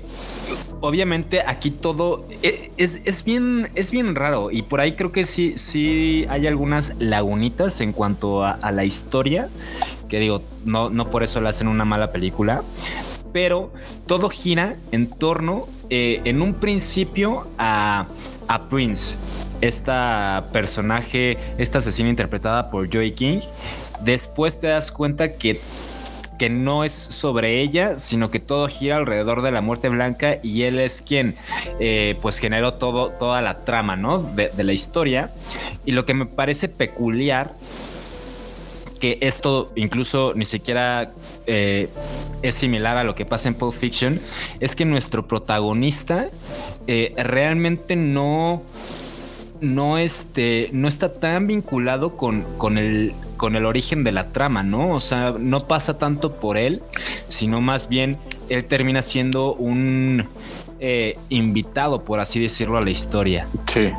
obviamente 0.81 1.43
aquí 1.47 1.71
todo 1.71 2.27
e- 2.43 2.71
es, 2.77 3.03
es 3.05 3.25
bien, 3.25 3.71
es 3.75 3.91
bien 3.91 4.15
raro 4.15 4.51
y 4.51 4.63
por 4.63 4.81
ahí 4.81 4.93
creo 4.93 5.13
que 5.13 5.25
sí, 5.25 5.55
sí 5.57 6.25
hay 6.29 6.47
algunas 6.47 6.97
lagunitas 6.99 7.81
en 7.81 7.93
cuanto 7.93 8.45
a, 8.45 8.59
la 8.73 8.85
historia, 8.85 9.49
que 10.09 10.21
digo, 10.21 10.43
no, 10.65 10.91
no 10.91 11.11
por 11.11 11.23
eso 11.23 11.41
le 11.41 11.49
hacen 11.49 11.69
una 11.69 11.85
mala 11.85 12.13
película, 12.13 12.63
pero 13.33 13.73
todo 14.07 14.29
gira 14.29 14.77
en 14.93 15.09
torno, 15.09 15.61
eh, 15.89 16.21
en 16.25 16.43
un 16.43 16.55
principio, 16.55 17.47
a, 17.59 18.07
a 18.49 18.69
Prince, 18.69 19.17
esta 19.61 20.49
personaje, 20.53 21.39
esta 21.59 21.79
asesina 21.79 22.09
interpretada 22.09 22.71
por 22.71 22.93
Joey 22.93 23.13
King. 23.13 23.41
Después 24.03 24.59
te 24.59 24.69
das 24.69 24.91
cuenta 24.91 25.35
que 25.35 25.61
que 26.41 26.49
no 26.49 26.85
es 26.85 26.95
sobre 26.95 27.61
ella, 27.61 27.99
sino 27.99 28.31
que 28.31 28.41
todo 28.41 28.67
gira 28.67 28.97
alrededor 28.97 29.43
de 29.43 29.53
la 29.53 29.61
muerte 29.61 29.91
blanca 29.91 30.39
y 30.43 30.63
él 30.63 30.79
es 30.79 31.03
quien 31.03 31.37
eh, 31.79 32.17
pues 32.23 32.39
generó 32.39 32.73
todo, 32.73 33.11
toda 33.11 33.43
la 33.43 33.63
trama, 33.67 33.97
¿no? 33.97 34.23
De, 34.23 34.51
la 34.57 34.73
historia. 34.73 35.33
Y 35.85 35.93
lo 35.93 36.07
que 36.07 36.15
me 36.15 36.25
parece 36.25 36.71
peculiar, 36.71 37.53
que 39.01 39.19
esto 39.21 39.71
incluso 39.77 40.33
ni 40.35 40.47
siquiera 40.47 41.13
eh, 41.47 41.91
es 42.41 42.55
similar 42.55 42.97
a 42.97 43.05
lo 43.05 43.15
que 43.15 43.27
pasa 43.27 43.51
en 43.51 43.55
Pulp 43.55 43.75
Fiction, 43.75 44.19
es 44.61 44.75
que 44.75 44.87
nuestro 44.87 45.29
protagonista 45.29 46.31
eh, 46.87 47.13
realmente 47.19 47.97
no 47.97 48.63
no, 49.61 49.99
este, 49.99 50.71
no 50.73 50.89
está 50.89 51.13
tan 51.13 51.47
vinculado 51.47 52.17
con, 52.17 52.45
con, 52.59 52.79
el, 52.79 53.15
con 53.37 53.57
el 53.57 53.67
origen 53.67 54.05
de 54.05 54.13
la 54.13 54.29
trama, 54.29 54.63
¿no? 54.63 54.95
O 54.95 55.01
sea, 55.01 55.35
no 55.39 55.67
pasa 55.67 55.99
tanto 55.99 56.33
por 56.35 56.57
él, 56.57 56.83
sino 57.29 57.61
más 57.61 57.89
bien 57.89 58.19
él 58.49 58.65
termina 58.65 59.03
siendo 59.03 59.55
un 59.55 60.27
eh, 60.81 61.19
invitado, 61.29 62.05
por 62.05 62.21
así 62.21 62.41
decirlo, 62.41 62.79
a 62.79 62.83
la 62.83 62.91
historia. 62.91 63.47
Sí. 63.67 63.91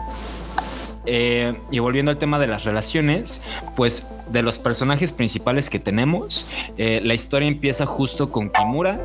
Eh, 1.06 1.56
y 1.72 1.80
volviendo 1.80 2.12
al 2.12 2.20
tema 2.20 2.38
de 2.40 2.48
las 2.48 2.64
relaciones, 2.64 3.42
pues 3.76 4.08
de 4.32 4.42
los 4.42 4.60
personajes 4.60 5.12
principales 5.12 5.70
que 5.70 5.80
tenemos, 5.80 6.48
eh, 6.78 7.02
la 7.04 7.14
historia 7.14 7.48
empieza 7.48 7.86
justo 7.86 8.32
con 8.32 8.50
Kimura, 8.50 9.00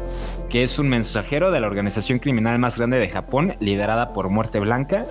que 0.48 0.62
es 0.62 0.78
un 0.78 0.88
mensajero 0.88 1.50
de 1.50 1.60
la 1.60 1.66
organización 1.66 2.18
criminal 2.18 2.58
más 2.58 2.78
grande 2.78 2.98
de 2.98 3.08
Japón, 3.08 3.56
liderada 3.60 4.12
por 4.12 4.28
Muerte 4.28 4.60
Blanca, 4.60 5.06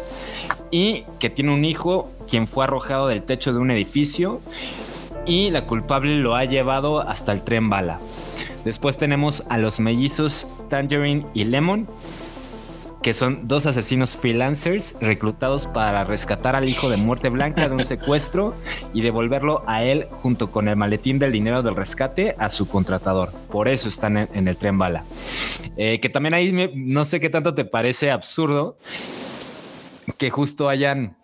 y 0.71 1.05
que 1.19 1.29
tiene 1.29 1.53
un 1.53 1.65
hijo 1.65 2.11
quien 2.29 2.47
fue 2.47 2.63
arrojado 2.63 3.07
del 3.07 3.23
techo 3.23 3.53
de 3.53 3.59
un 3.59 3.71
edificio 3.71 4.41
y 5.25 5.49
la 5.49 5.65
culpable 5.65 6.17
lo 6.17 6.35
ha 6.35 6.45
llevado 6.45 6.99
hasta 6.99 7.31
el 7.31 7.41
tren 7.41 7.69
bala. 7.69 7.99
Después 8.63 8.97
tenemos 8.97 9.43
a 9.49 9.57
los 9.57 9.79
mellizos 9.79 10.47
Tangerine 10.69 11.25
y 11.33 11.43
Lemon, 11.43 11.87
que 13.05 13.13
son 13.13 13.47
dos 13.47 13.67
asesinos 13.67 14.15
freelancers 14.15 14.97
reclutados 14.99 15.67
para 15.67 16.03
rescatar 16.05 16.55
al 16.55 16.67
hijo 16.67 16.89
de 16.89 16.97
Muerte 16.97 17.29
Blanca 17.29 17.69
de 17.69 17.75
un 17.75 17.83
secuestro 17.85 18.55
y 18.95 19.01
devolverlo 19.03 19.61
a 19.67 19.83
él 19.83 20.07
junto 20.09 20.49
con 20.49 20.67
el 20.67 20.75
maletín 20.75 21.19
del 21.19 21.31
dinero 21.31 21.61
del 21.61 21.75
rescate 21.75 22.35
a 22.39 22.49
su 22.49 22.67
contratador. 22.67 23.31
Por 23.51 23.67
eso 23.67 23.89
están 23.89 24.17
en, 24.17 24.29
en 24.33 24.47
el 24.47 24.57
tren 24.57 24.79
bala. 24.79 25.03
Eh, 25.77 25.99
que 25.99 26.09
también 26.09 26.33
ahí 26.33 26.51
me- 26.51 26.71
no 26.73 27.05
sé 27.05 27.19
qué 27.19 27.29
tanto 27.29 27.53
te 27.53 27.63
parece 27.63 28.09
absurdo 28.09 28.75
que 30.17 30.31
justo 30.31 30.67
hayan 30.67 31.15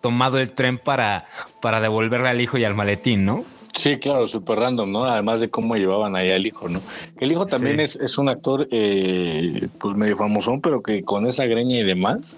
tomado 0.00 0.38
el 0.38 0.52
tren 0.52 0.78
para, 0.78 1.26
para 1.60 1.82
devolverle 1.82 2.30
al 2.30 2.40
hijo 2.40 2.56
y 2.56 2.64
al 2.64 2.74
maletín, 2.74 3.26
¿no? 3.26 3.44
Sí, 3.80 3.96
claro, 3.98 4.26
súper 4.26 4.58
random, 4.58 4.92
¿no? 4.92 5.04
Además 5.04 5.40
de 5.40 5.48
cómo 5.48 5.74
llevaban 5.74 6.14
ahí 6.14 6.30
al 6.30 6.44
hijo, 6.46 6.68
¿no? 6.68 6.82
El 7.18 7.32
hijo 7.32 7.46
también 7.46 7.76
Sí. 7.76 7.82
es, 7.82 7.96
es 7.96 8.18
un 8.18 8.28
actor, 8.28 8.68
eh, 8.70 9.68
pues 9.78 9.96
medio 9.96 10.16
famosón, 10.18 10.60
pero 10.60 10.82
que 10.82 11.02
con 11.02 11.26
esa 11.26 11.46
greña 11.46 11.78
y 11.78 11.84
demás. 11.84 12.36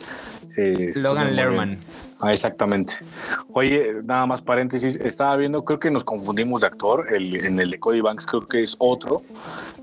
eh, 0.56 0.86
estuvo 0.90 1.08
Logan 1.08 1.34
Lerman. 1.34 1.78
Ah, 2.20 2.32
exactamente. 2.32 2.92
Oye, 3.54 3.94
nada 4.04 4.26
más 4.26 4.40
paréntesis, 4.42 4.94
estaba 4.96 5.34
viendo, 5.36 5.64
creo 5.64 5.80
que 5.80 5.90
nos 5.90 6.04
confundimos 6.04 6.60
de 6.60 6.66
actor, 6.68 7.06
el, 7.12 7.34
en 7.44 7.58
el 7.58 7.70
de 7.72 7.80
Cody 7.80 8.00
Banks 8.02 8.26
creo 8.26 8.46
que 8.46 8.62
es 8.62 8.76
otro, 8.78 9.22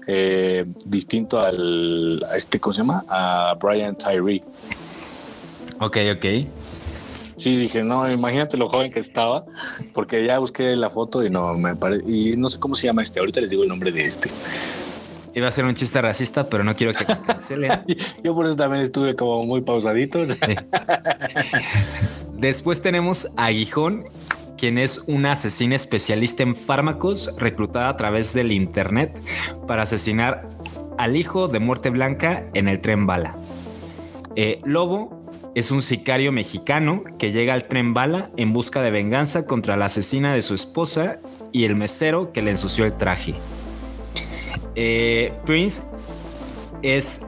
eh, 0.08 0.66
distinto 0.86 1.40
al, 1.42 2.24
a 2.32 2.38
este, 2.38 2.60
¿cómo 2.62 2.74
se 2.74 2.78
llama? 2.82 3.04
A 3.10 3.58
Brian 3.62 3.96
Tyree. 3.98 4.44
Ok, 5.82 5.98
ok. 6.16 6.26
Sí, 7.40 7.56
dije, 7.56 7.84
no, 7.84 8.12
imagínate 8.12 8.58
lo 8.58 8.68
joven 8.68 8.92
que 8.92 9.00
estaba, 9.00 9.46
porque 9.94 10.26
ya 10.26 10.40
busqué 10.40 10.76
la 10.76 10.90
foto 10.90 11.24
y 11.24 11.30
no 11.30 11.54
me 11.54 11.74
parece, 11.74 12.04
y 12.06 12.36
no 12.36 12.50
sé 12.50 12.60
cómo 12.60 12.76
se 12.76 12.88
llama 12.88 13.02
este, 13.02 13.22
ahorita 13.22 13.40
les 13.40 13.50
digo 13.50 13.64
el 13.64 13.70
nombre 13.70 13.94
de 13.94 14.06
este. 14.06 14.30
Iba 15.34 15.48
a 15.48 15.52
ser 15.52 15.64
un 15.64 15.74
chiste 15.74 16.02
racista, 16.02 16.50
pero 16.50 16.66
no 16.66 16.76
quiero 16.76 16.94
que 16.94 17.06
cancelen. 17.06 17.72
Yo 18.24 18.36
por 18.36 18.46
eso 18.46 18.58
también 18.58 18.82
estuve 18.82 19.16
como 19.16 19.46
muy 19.46 19.62
pausadito. 19.62 20.26
Después 22.34 22.82
tenemos 22.82 23.28
a 23.38 23.46
Aguijón, 23.46 24.04
quien 24.58 24.78
es 24.78 25.06
una 25.08 25.32
asesina 25.32 25.76
especialista 25.76 26.44
en 26.44 26.58
fármacos 26.58 27.34
reclutada 27.38 27.88
a 27.88 27.96
través 27.96 28.34
del 28.34 28.52
internet 28.52 29.18
para 29.66 29.84
asesinar 29.84 30.50
al 30.98 31.16
hijo 31.16 31.48
de 31.48 31.60
Muerte 31.60 31.90
Blanca 31.90 32.50
en 32.54 32.68
el 32.68 32.82
tren 32.82 33.08
bala. 33.08 33.38
Eh, 34.36 34.60
Lobo 34.66 35.19
es 35.60 35.72
un 35.72 35.82
sicario 35.82 36.32
mexicano 36.32 37.04
que 37.18 37.34
llega 37.34 37.54
al 37.54 37.64
tren 37.64 37.94
bala 37.94 38.30
en 38.38 38.54
busca 38.54 38.82
de 38.82 38.92
venganza 38.92 39.46
contra 39.46 39.76
la 39.76 39.86
asesina 39.88 40.34
de 40.34 40.42
su 40.42 40.56
esposa 40.56 41.20
y 41.52 41.66
el 41.66 41.76
mesero 41.76 42.32
que 42.32 42.42
le 42.42 42.52
ensució 42.52 42.86
el 42.86 42.94
traje. 42.94 43.36
Eh, 44.76 45.34
Prince 45.46 45.84
es 46.82 47.26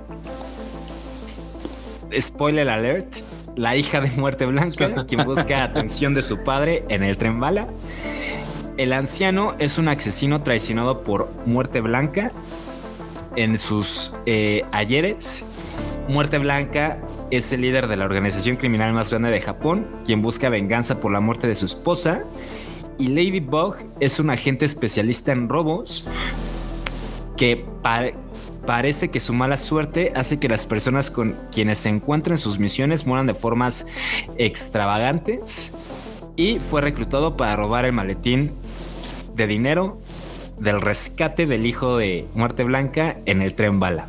spoiler 2.18 2.70
alert, 2.70 3.14
la 3.58 3.76
hija 3.76 4.00
de 4.00 4.10
Muerte 4.12 4.46
Blanca, 4.46 5.06
quien 5.06 5.26
busca 5.26 5.64
atención 5.66 6.14
de 6.14 6.22
su 6.22 6.46
padre 6.46 6.86
en 6.88 7.04
el 7.04 7.18
tren 7.18 7.38
bala. 7.38 7.68
El 8.78 8.94
anciano 8.94 9.56
es 9.60 9.78
un 9.78 9.90
asesino 9.90 10.42
traicionado 10.42 11.02
por 11.02 11.30
Muerte 11.46 11.82
Blanca 11.82 12.32
en 13.36 13.58
sus 13.58 14.16
eh, 14.26 14.64
ayeres. 14.72 15.46
Muerte 16.08 16.38
Blanca 16.38 16.98
es 17.32 17.52
el 17.52 17.62
líder 17.62 17.88
de 17.88 17.98
la 17.98 18.06
organización 18.06 18.58
criminal 18.58 18.94
más 18.94 19.10
grande 19.10 19.32
de 19.32 19.42
Japón, 19.42 19.88
quien 20.06 20.22
busca 20.22 20.50
venganza 20.50 21.00
por 21.00 21.12
la 21.12 21.20
muerte 21.22 21.48
de 21.48 21.56
su 21.56 21.66
esposa. 21.66 22.24
Y 22.98 23.08
Ladybug 23.08 23.78
es 24.00 24.20
un 24.20 24.30
agente 24.30 24.66
especialista 24.66 25.32
en 25.32 25.50
robos 25.50 26.08
que 27.38 27.66
pa- 27.82 28.12
parece 28.68 29.10
que 29.10 29.20
su 29.20 29.34
mala 29.34 29.58
suerte 29.58 30.12
hace 30.16 30.40
que 30.40 30.48
las 30.50 30.68
personas 30.68 31.10
con 31.10 31.36
quienes 31.52 31.80
se 31.80 31.90
encuentran 31.90 32.34
en 32.36 32.38
sus 32.38 32.60
misiones 32.60 33.08
mueran 33.08 33.26
de 33.26 33.34
formas 33.34 33.88
extravagantes 34.38 35.74
y 36.36 36.60
fue 36.60 36.82
reclutado 36.82 37.38
para 37.38 37.56
robar 37.56 37.86
el 37.86 37.94
maletín 37.94 38.52
de 39.36 39.48
dinero 39.48 40.00
del 40.60 40.80
rescate 40.82 41.48
del 41.48 41.66
hijo 41.66 41.98
de 41.98 42.28
Muerte 42.36 42.64
Blanca 42.64 43.18
en 43.26 43.42
el 43.42 43.56
tren 43.56 43.80
bala. 43.80 44.08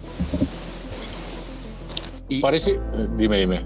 Y- 2.36 2.40
Parece, 2.40 2.78
dime, 3.16 3.38
dime. 3.38 3.62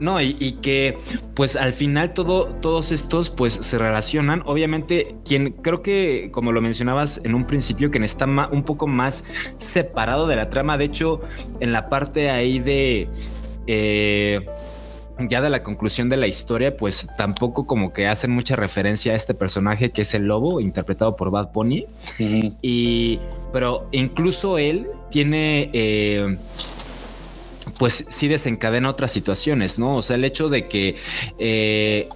No, 0.00 0.20
y, 0.20 0.36
y 0.40 0.52
que 0.54 0.98
pues 1.34 1.56
al 1.56 1.72
final 1.72 2.14
todo, 2.14 2.46
todos 2.46 2.90
estos 2.92 3.30
pues 3.30 3.52
se 3.54 3.78
relacionan. 3.78 4.42
Obviamente, 4.44 5.16
quien 5.24 5.52
creo 5.52 5.82
que, 5.82 6.30
como 6.32 6.52
lo 6.52 6.60
mencionabas 6.60 7.20
en 7.24 7.34
un 7.34 7.46
principio, 7.46 7.90
quien 7.90 8.04
está 8.04 8.26
un 8.26 8.64
poco 8.64 8.86
más 8.86 9.24
separado 9.56 10.26
de 10.26 10.36
la 10.36 10.50
trama. 10.50 10.78
De 10.78 10.84
hecho, 10.86 11.20
en 11.60 11.72
la 11.72 11.88
parte 11.88 12.30
ahí 12.30 12.58
de. 12.58 13.08
eh, 13.66 14.46
ya 15.18 15.40
de 15.40 15.50
la 15.50 15.62
conclusión 15.62 16.08
de 16.08 16.16
la 16.16 16.26
historia, 16.26 16.76
pues 16.76 17.06
tampoco 17.16 17.66
como 17.66 17.92
que 17.92 18.06
hacen 18.06 18.30
mucha 18.30 18.56
referencia 18.56 19.12
a 19.12 19.16
este 19.16 19.34
personaje 19.34 19.90
que 19.90 20.02
es 20.02 20.14
el 20.14 20.24
lobo, 20.24 20.60
interpretado 20.60 21.16
por 21.16 21.30
Bad 21.30 21.52
Bunny. 21.52 21.86
Y, 22.18 23.20
pero 23.52 23.88
incluso 23.92 24.58
él 24.58 24.88
tiene, 25.10 25.70
eh, 25.72 26.36
pues 27.78 28.06
sí 28.08 28.28
desencadena 28.28 28.90
otras 28.90 29.12
situaciones, 29.12 29.78
¿no? 29.78 29.96
O 29.96 30.02
sea, 30.02 30.16
el 30.16 30.24
hecho 30.24 30.48
de 30.48 30.68
que, 30.68 30.96
eh, 31.38 32.08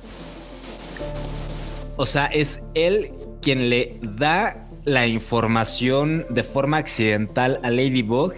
o 1.96 2.06
sea, 2.06 2.26
es 2.26 2.64
él 2.74 3.12
quien 3.40 3.70
le 3.70 3.98
da 4.02 4.64
la 4.84 5.06
información 5.06 6.26
de 6.30 6.42
forma 6.42 6.78
accidental 6.78 7.61
a 7.62 7.70
Ladybug 7.70 8.32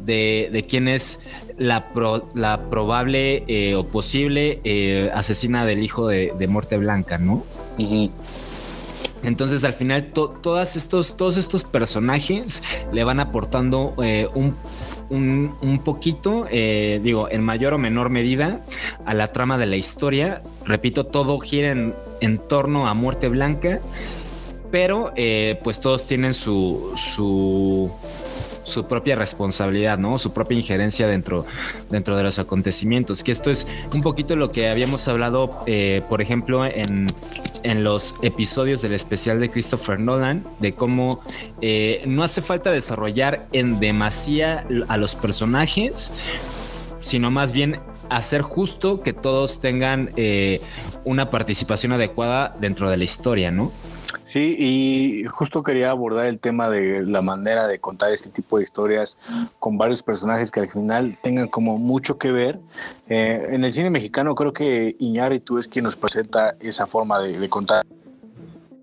de, 0.00 0.50
de 0.52 0.66
quién 0.66 0.88
es 0.88 1.24
la, 1.58 1.88
pro- 1.92 2.28
la 2.34 2.68
probable 2.70 3.44
eh, 3.46 3.74
o 3.74 3.84
posible 3.86 4.60
eh, 4.64 5.10
asesina 5.14 5.64
del 5.64 5.82
hijo 5.82 6.08
de, 6.08 6.32
de 6.38 6.46
Muerte 6.48 6.76
Blanca, 6.78 7.18
¿no? 7.18 7.44
Entonces 9.22 9.64
al 9.64 9.72
final 9.72 10.10
to- 10.12 10.28
todas 10.42 10.76
estos, 10.76 11.16
todos 11.16 11.36
estos 11.38 11.64
personajes 11.64 12.62
le 12.92 13.04
van 13.04 13.20
aportando 13.20 13.94
eh, 14.02 14.28
un, 14.34 14.54
un- 15.08 15.54
un 15.62 15.78
poquito, 15.78 16.46
eh, 16.50 17.00
digo, 17.02 17.28
en 17.30 17.42
mayor 17.42 17.72
o 17.74 17.78
menor 17.78 18.10
medida 18.10 18.60
a 19.06 19.14
la 19.14 19.32
trama 19.32 19.56
de 19.56 19.66
la 19.66 19.76
historia. 19.76 20.42
Repito, 20.66 21.06
todo 21.06 21.38
gira 21.38 21.70
en, 21.70 21.94
en 22.20 22.36
torno 22.38 22.86
a 22.86 22.92
Muerte 22.92 23.28
Blanca, 23.28 23.80
pero 24.70 25.12
eh, 25.16 25.58
pues 25.64 25.80
todos 25.80 26.06
tienen 26.06 26.34
su, 26.34 26.92
su, 26.96 27.90
su 28.64 28.86
propia 28.86 29.16
responsabilidad, 29.16 29.98
¿no? 29.98 30.18
Su 30.18 30.32
propia 30.32 30.56
injerencia 30.56 31.06
dentro, 31.06 31.46
dentro 31.90 32.16
de 32.16 32.22
los 32.22 32.38
acontecimientos. 32.38 33.22
Que 33.22 33.32
esto 33.32 33.50
es 33.50 33.66
un 33.92 34.00
poquito 34.00 34.34
lo 34.36 34.50
que 34.50 34.68
habíamos 34.68 35.06
hablado, 35.08 35.62
eh, 35.66 36.02
por 36.08 36.20
ejemplo, 36.20 36.64
en, 36.66 37.06
en 37.62 37.84
los 37.84 38.16
episodios 38.22 38.82
del 38.82 38.92
especial 38.92 39.40
de 39.40 39.50
Christopher 39.50 39.98
Nolan, 39.98 40.44
de 40.60 40.72
cómo 40.72 41.22
eh, 41.60 42.02
no 42.06 42.22
hace 42.22 42.42
falta 42.42 42.70
desarrollar 42.70 43.46
en 43.52 43.80
demasía 43.80 44.66
a 44.88 44.96
los 44.96 45.14
personajes, 45.14 46.12
sino 47.00 47.30
más 47.30 47.52
bien 47.52 47.80
hacer 48.10 48.42
justo 48.42 49.02
que 49.02 49.12
todos 49.12 49.60
tengan 49.60 50.10
eh, 50.16 50.60
una 51.04 51.30
participación 51.30 51.92
adecuada 51.92 52.54
dentro 52.60 52.90
de 52.90 52.96
la 52.96 53.04
historia, 53.04 53.50
¿no? 53.50 53.72
Sí, 54.24 54.56
y 54.58 55.24
justo 55.28 55.62
quería 55.62 55.90
abordar 55.90 56.24
el 56.26 56.38
tema 56.38 56.70
de 56.70 57.02
la 57.02 57.20
manera 57.20 57.68
de 57.68 57.78
contar 57.78 58.10
este 58.10 58.30
tipo 58.30 58.56
de 58.56 58.62
historias 58.62 59.18
con 59.58 59.76
varios 59.76 60.02
personajes 60.02 60.50
que 60.50 60.60
al 60.60 60.68
final 60.68 61.18
tengan 61.22 61.46
como 61.48 61.76
mucho 61.76 62.16
que 62.16 62.32
ver. 62.32 62.58
Eh, 63.08 63.48
en 63.50 63.64
el 63.64 63.74
cine 63.74 63.90
mexicano 63.90 64.34
creo 64.34 64.52
que 64.54 64.96
Iñárritu 64.98 65.58
es 65.58 65.68
quien 65.68 65.84
nos 65.84 65.96
presenta 65.96 66.54
esa 66.60 66.86
forma 66.86 67.18
de, 67.20 67.38
de 67.38 67.48
contar. 67.50 67.84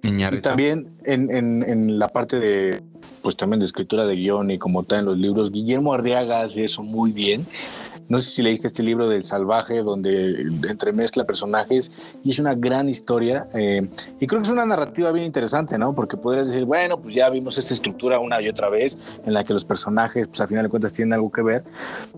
Y 0.03 0.09
Iñárritu. 0.09 0.43
también 0.43 0.89
en, 1.05 1.31
en- 1.31 1.63
en 1.67 1.97
la 1.99 2.07
parte 2.07 2.39
de, 2.39 2.81
pues 3.23 3.35
también 3.35 3.59
de 3.59 3.65
escritura 3.65 4.05
de 4.05 4.15
guion 4.15 4.51
y 4.51 4.59
como 4.59 4.83
tal 4.83 4.99
en 4.99 5.05
los 5.05 5.17
libros, 5.17 5.51
Guillermo 5.51 5.93
Arriaga 5.93 6.41
hace 6.41 6.63
eso 6.65 6.83
muy 6.83 7.11
bien. 7.11 7.45
No 8.09 8.19
sé 8.19 8.29
si 8.31 8.41
leíste 8.41 8.67
este 8.67 8.83
libro 8.83 9.07
del 9.07 9.23
salvaje, 9.23 9.81
donde 9.83 10.41
entremezcla 10.67 11.23
personajes 11.25 11.91
y 12.23 12.31
es 12.31 12.39
una 12.39 12.53
gran 12.55 12.89
historia. 12.89 13.47
eh, 13.53 13.87
y 14.19 14.27
creo 14.27 14.41
que 14.41 14.45
es 14.47 14.51
una 14.51 14.65
narrativa 14.65 15.11
bien 15.11 15.25
interesante, 15.25 15.77
¿no? 15.77 15.93
Porque 15.95 16.17
podrías 16.17 16.47
decir, 16.47 16.65
bueno, 16.65 16.99
pues 16.99 17.15
ya 17.15 17.29
vimos 17.29 17.57
esta 17.57 17.73
estructura 17.73 18.19
una 18.19 18.41
y 18.41 18.49
otra 18.49 18.69
vez 18.69 18.97
en 19.25 19.33
la 19.33 19.43
que 19.43 19.53
los 19.53 19.63
personajes, 19.65 20.27
pues 20.27 20.41
a 20.41 20.47
final 20.47 20.63
de 20.65 20.69
cuentas, 20.69 20.91
tienen 20.93 21.13
algo 21.13 21.31
que 21.31 21.41
ver. 21.41 21.63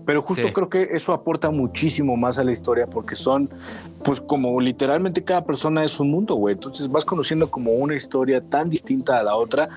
Pero 0.04 0.22
justo 0.22 0.46
Sí. 0.46 0.52
creo 0.52 0.68
que 0.68 0.88
eso 0.92 1.12
aporta 1.12 1.50
muchísimo 1.50 2.16
más 2.16 2.38
a 2.38 2.44
la 2.44 2.52
historia 2.52 2.86
porque 2.86 3.14
son, 3.16 3.48
pues 4.02 4.20
como 4.20 4.60
literalmente 4.60 5.22
cada 5.22 5.44
persona 5.44 5.84
es 5.84 5.98
un 6.00 6.10
mundo, 6.10 6.34
güey. 6.34 6.54
Entonces 6.54 6.88
vas 6.88 7.04
conociendo 7.04 7.50
como 7.50 7.72
una 7.72 7.94
historia 7.94 8.40
tan 8.40 8.68
distinta 8.68 9.18
a 9.18 9.22
la 9.22 9.36
otra, 9.36 9.68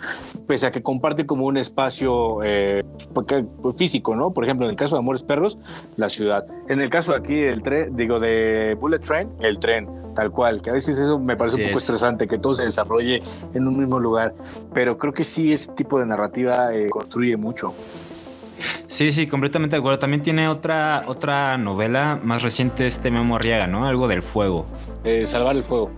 pese 0.48 0.66
a 0.66 0.72
que 0.72 0.82
comparte 0.82 1.26
como 1.26 1.46
un 1.46 1.58
espacio 1.58 2.40
eh, 2.44 2.84
porque- 3.14 3.46
pues, 3.62 3.76
físico, 3.76 4.16
¿no? 4.16 4.32
Por 4.32 4.44
ejemplo, 4.44 4.66
en 4.66 4.72
el 4.72 4.76
caso 4.78 4.96
de 4.96 5.00
Amores 5.00 5.24
Perros, 5.24 5.58
la 5.98 6.10
ciudad. 6.10 6.46
En 6.70 6.80
el 6.80 6.90
caso 6.90 7.14
aquí 7.14 7.42
del 7.42 7.62
tren, 7.62 7.96
digo, 7.96 8.20
de 8.20 8.78
Bullet 8.80 9.00
Train, 9.00 9.30
el 9.42 9.60
tren, 9.60 9.88
tal 10.16 10.32
cual, 10.32 10.62
que 10.62 10.70
a 10.70 10.74
veces 10.74 10.98
eso 10.98 11.20
me 11.20 11.36
parece 11.36 11.58
un 11.58 11.64
poco 11.64 11.78
es. 11.78 11.84
estresante, 11.84 12.28
que 12.28 12.38
todo 12.38 12.54
se 12.54 12.64
desarrolle 12.64 13.22
en 13.54 13.68
un 13.68 13.78
mismo 13.78 14.00
lugar, 14.00 14.34
pero 14.74 14.98
creo 14.98 15.14
que 15.14 15.24
sí, 15.24 15.52
ese 15.52 15.74
tipo 15.74 16.00
de 16.00 16.06
narrativa 16.06 16.74
eh, 16.74 16.88
construye 16.90 17.36
mucho. 17.36 17.74
Sí, 18.88 19.12
sí, 19.12 19.28
completamente 19.28 19.76
de 19.76 19.80
acuerdo. 19.80 20.00
También 20.00 20.22
tiene 20.22 20.48
otra, 20.48 21.04
otra 21.08 21.58
novela 21.58 22.20
más 22.24 22.42
reciente, 22.42 22.88
este 22.88 23.12
Memo 23.12 23.36
Arriaga, 23.36 23.68
¿no? 23.68 23.86
Algo 23.86 24.08
del 24.08 24.24
fuego. 24.24 24.66
Eh, 25.04 25.28
salvar 25.28 25.56
el 25.56 25.64
fuego. 25.64 25.92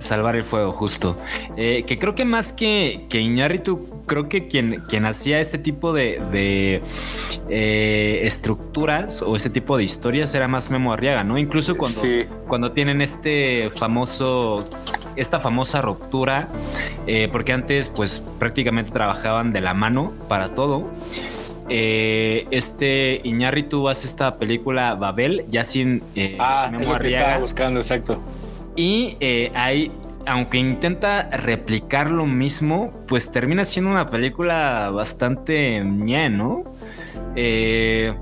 Salvar 0.00 0.34
el 0.34 0.42
fuego, 0.44 0.72
justo. 0.72 1.16
Eh, 1.56 1.84
que 1.86 1.98
creo 1.98 2.14
que 2.14 2.24
más 2.24 2.52
que, 2.52 3.06
que 3.08 3.20
Iñárritu, 3.20 4.02
creo 4.06 4.28
que 4.28 4.48
quien, 4.48 4.82
quien 4.88 5.04
hacía 5.06 5.38
este 5.40 5.58
tipo 5.58 5.92
de, 5.92 6.20
de, 6.32 6.82
eh, 7.48 8.20
estructuras 8.24 9.22
o 9.22 9.36
este 9.36 9.50
tipo 9.50 9.76
de 9.76 9.84
historias 9.84 10.34
era 10.34 10.48
más 10.48 10.70
Memo 10.70 10.92
Arriaga, 10.92 11.22
¿no? 11.22 11.38
Incluso 11.38 11.76
cuando, 11.76 12.00
Sí. 12.00 12.24
cuando 12.48 12.72
tienen 12.72 13.02
este 13.02 13.70
famoso, 13.76 14.68
esta 15.16 15.38
famosa 15.38 15.80
ruptura, 15.82 16.48
eh, 17.06 17.28
porque 17.30 17.52
antes 17.52 17.88
pues 17.88 18.20
prácticamente 18.38 18.90
trabajaban 18.90 19.52
de 19.52 19.60
la 19.60 19.74
mano 19.74 20.12
para 20.28 20.54
todo. 20.54 20.88
Eh, 21.72 22.48
este 22.50 23.20
Iñárritu 23.22 23.88
hace 23.88 24.08
esta 24.08 24.38
película 24.38 24.96
Babel, 24.96 25.44
ya 25.48 25.62
sin 25.64 26.02
eh, 26.16 26.36
Ah, 26.40 26.68
Memo 26.70 26.82
es 26.82 26.88
lo 26.88 26.98
que 26.98 27.06
estaba 27.06 27.38
buscando, 27.38 27.78
exacto. 27.80 28.20
Y 28.76 29.16
eh, 29.20 29.50
ahí, 29.54 29.90
aunque 30.26 30.58
intenta 30.58 31.28
replicar 31.30 32.10
lo 32.10 32.26
mismo, 32.26 32.92
pues 33.06 33.30
termina 33.32 33.64
siendo 33.64 33.90
una 33.90 34.06
película 34.06 34.90
bastante 34.90 35.82
ñe, 35.84 36.30
¿no? 36.30 36.64
Eh, 37.36 38.14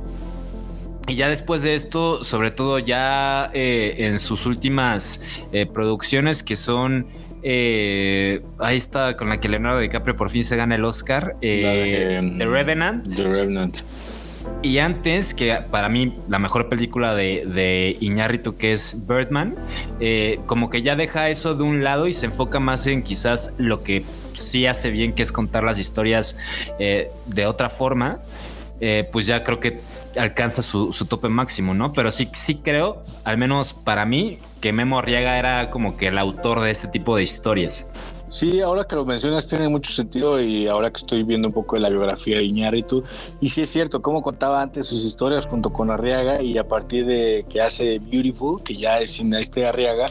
y 1.06 1.14
ya 1.14 1.28
después 1.28 1.62
de 1.62 1.74
esto, 1.74 2.22
sobre 2.24 2.50
todo 2.50 2.78
ya 2.78 3.50
eh, 3.54 3.94
en 3.98 4.18
sus 4.18 4.46
últimas 4.46 5.22
eh, 5.52 5.66
producciones 5.66 6.42
que 6.42 6.56
son... 6.56 7.06
eh, 7.42 8.42
ahí 8.58 8.76
está 8.76 9.16
con 9.16 9.28
la 9.28 9.38
que 9.40 9.48
Leonardo 9.48 9.78
DiCaprio 9.80 10.16
por 10.16 10.28
fin 10.28 10.44
se 10.44 10.56
gana 10.56 10.74
el 10.74 10.84
Oscar. 10.84 11.36
eh, 11.40 12.18
de, 12.20 12.20
um, 12.20 12.36
The 12.36 12.46
Revenant. 12.46 13.08
The 13.14 13.22
Revenant. 13.22 13.78
Y 14.62 14.78
antes, 14.78 15.34
que 15.34 15.54
para 15.70 15.88
mí 15.88 16.18
la 16.28 16.38
mejor 16.40 16.68
película 16.68 17.14
de, 17.14 17.44
de 17.46 17.96
Iñárritu, 18.00 18.56
que 18.56 18.72
es 18.72 19.06
Birdman, 19.06 19.54
eh, 20.00 20.40
como 20.46 20.68
que 20.68 20.82
ya 20.82 20.96
deja 20.96 21.28
eso 21.28 21.54
de 21.54 21.62
un 21.62 21.84
lado 21.84 22.08
y 22.08 22.12
se 22.12 22.26
enfoca 22.26 22.58
más 22.58 22.86
en 22.88 23.02
quizás 23.02 23.54
lo 23.58 23.84
que 23.84 24.04
sí 24.32 24.66
hace 24.66 24.90
bien, 24.90 25.12
que 25.12 25.22
es 25.22 25.30
contar 25.30 25.62
las 25.62 25.78
historias 25.78 26.38
eh, 26.80 27.10
de 27.26 27.46
otra 27.46 27.68
forma, 27.68 28.18
eh, 28.80 29.08
pues 29.12 29.26
ya 29.26 29.42
creo 29.42 29.60
que 29.60 29.80
alcanza 30.18 30.62
su, 30.62 30.92
su 30.92 31.06
tope 31.06 31.28
máximo, 31.28 31.74
¿no? 31.74 31.92
Pero 31.92 32.10
sí, 32.10 32.28
sí 32.32 32.56
creo, 32.56 33.04
al 33.24 33.38
menos 33.38 33.74
para 33.74 34.04
mí, 34.04 34.38
que 34.60 34.72
Memo 34.72 34.98
Arriaga 34.98 35.38
era 35.38 35.70
como 35.70 35.96
que 35.96 36.08
el 36.08 36.18
autor 36.18 36.60
de 36.60 36.70
este 36.70 36.88
tipo 36.88 37.16
de 37.16 37.22
historias. 37.22 37.90
Sí, 38.30 38.60
ahora 38.60 38.84
que 38.84 38.94
lo 38.94 39.04
mencionas 39.06 39.46
tiene 39.46 39.68
mucho 39.68 39.90
sentido 39.90 40.40
y 40.40 40.68
ahora 40.68 40.90
que 40.90 40.98
estoy 40.98 41.22
viendo 41.22 41.48
un 41.48 41.54
poco 41.54 41.76
de 41.76 41.82
la 41.82 41.88
biografía 41.88 42.36
de 42.38 42.44
Iñárritu, 42.44 43.02
y 43.40 43.48
sí 43.48 43.62
es 43.62 43.70
cierto, 43.70 44.02
cómo 44.02 44.22
contaba 44.22 44.60
antes 44.60 44.86
sus 44.86 45.04
historias 45.04 45.46
junto 45.46 45.72
con 45.72 45.90
Arriaga 45.90 46.42
y 46.42 46.58
a 46.58 46.68
partir 46.68 47.06
de 47.06 47.46
que 47.48 47.62
hace 47.62 47.98
Beautiful, 47.98 48.62
que 48.62 48.76
ya 48.76 48.98
es 48.98 49.12
sin 49.12 49.32
este 49.32 49.66
Arriaga, 49.66 50.06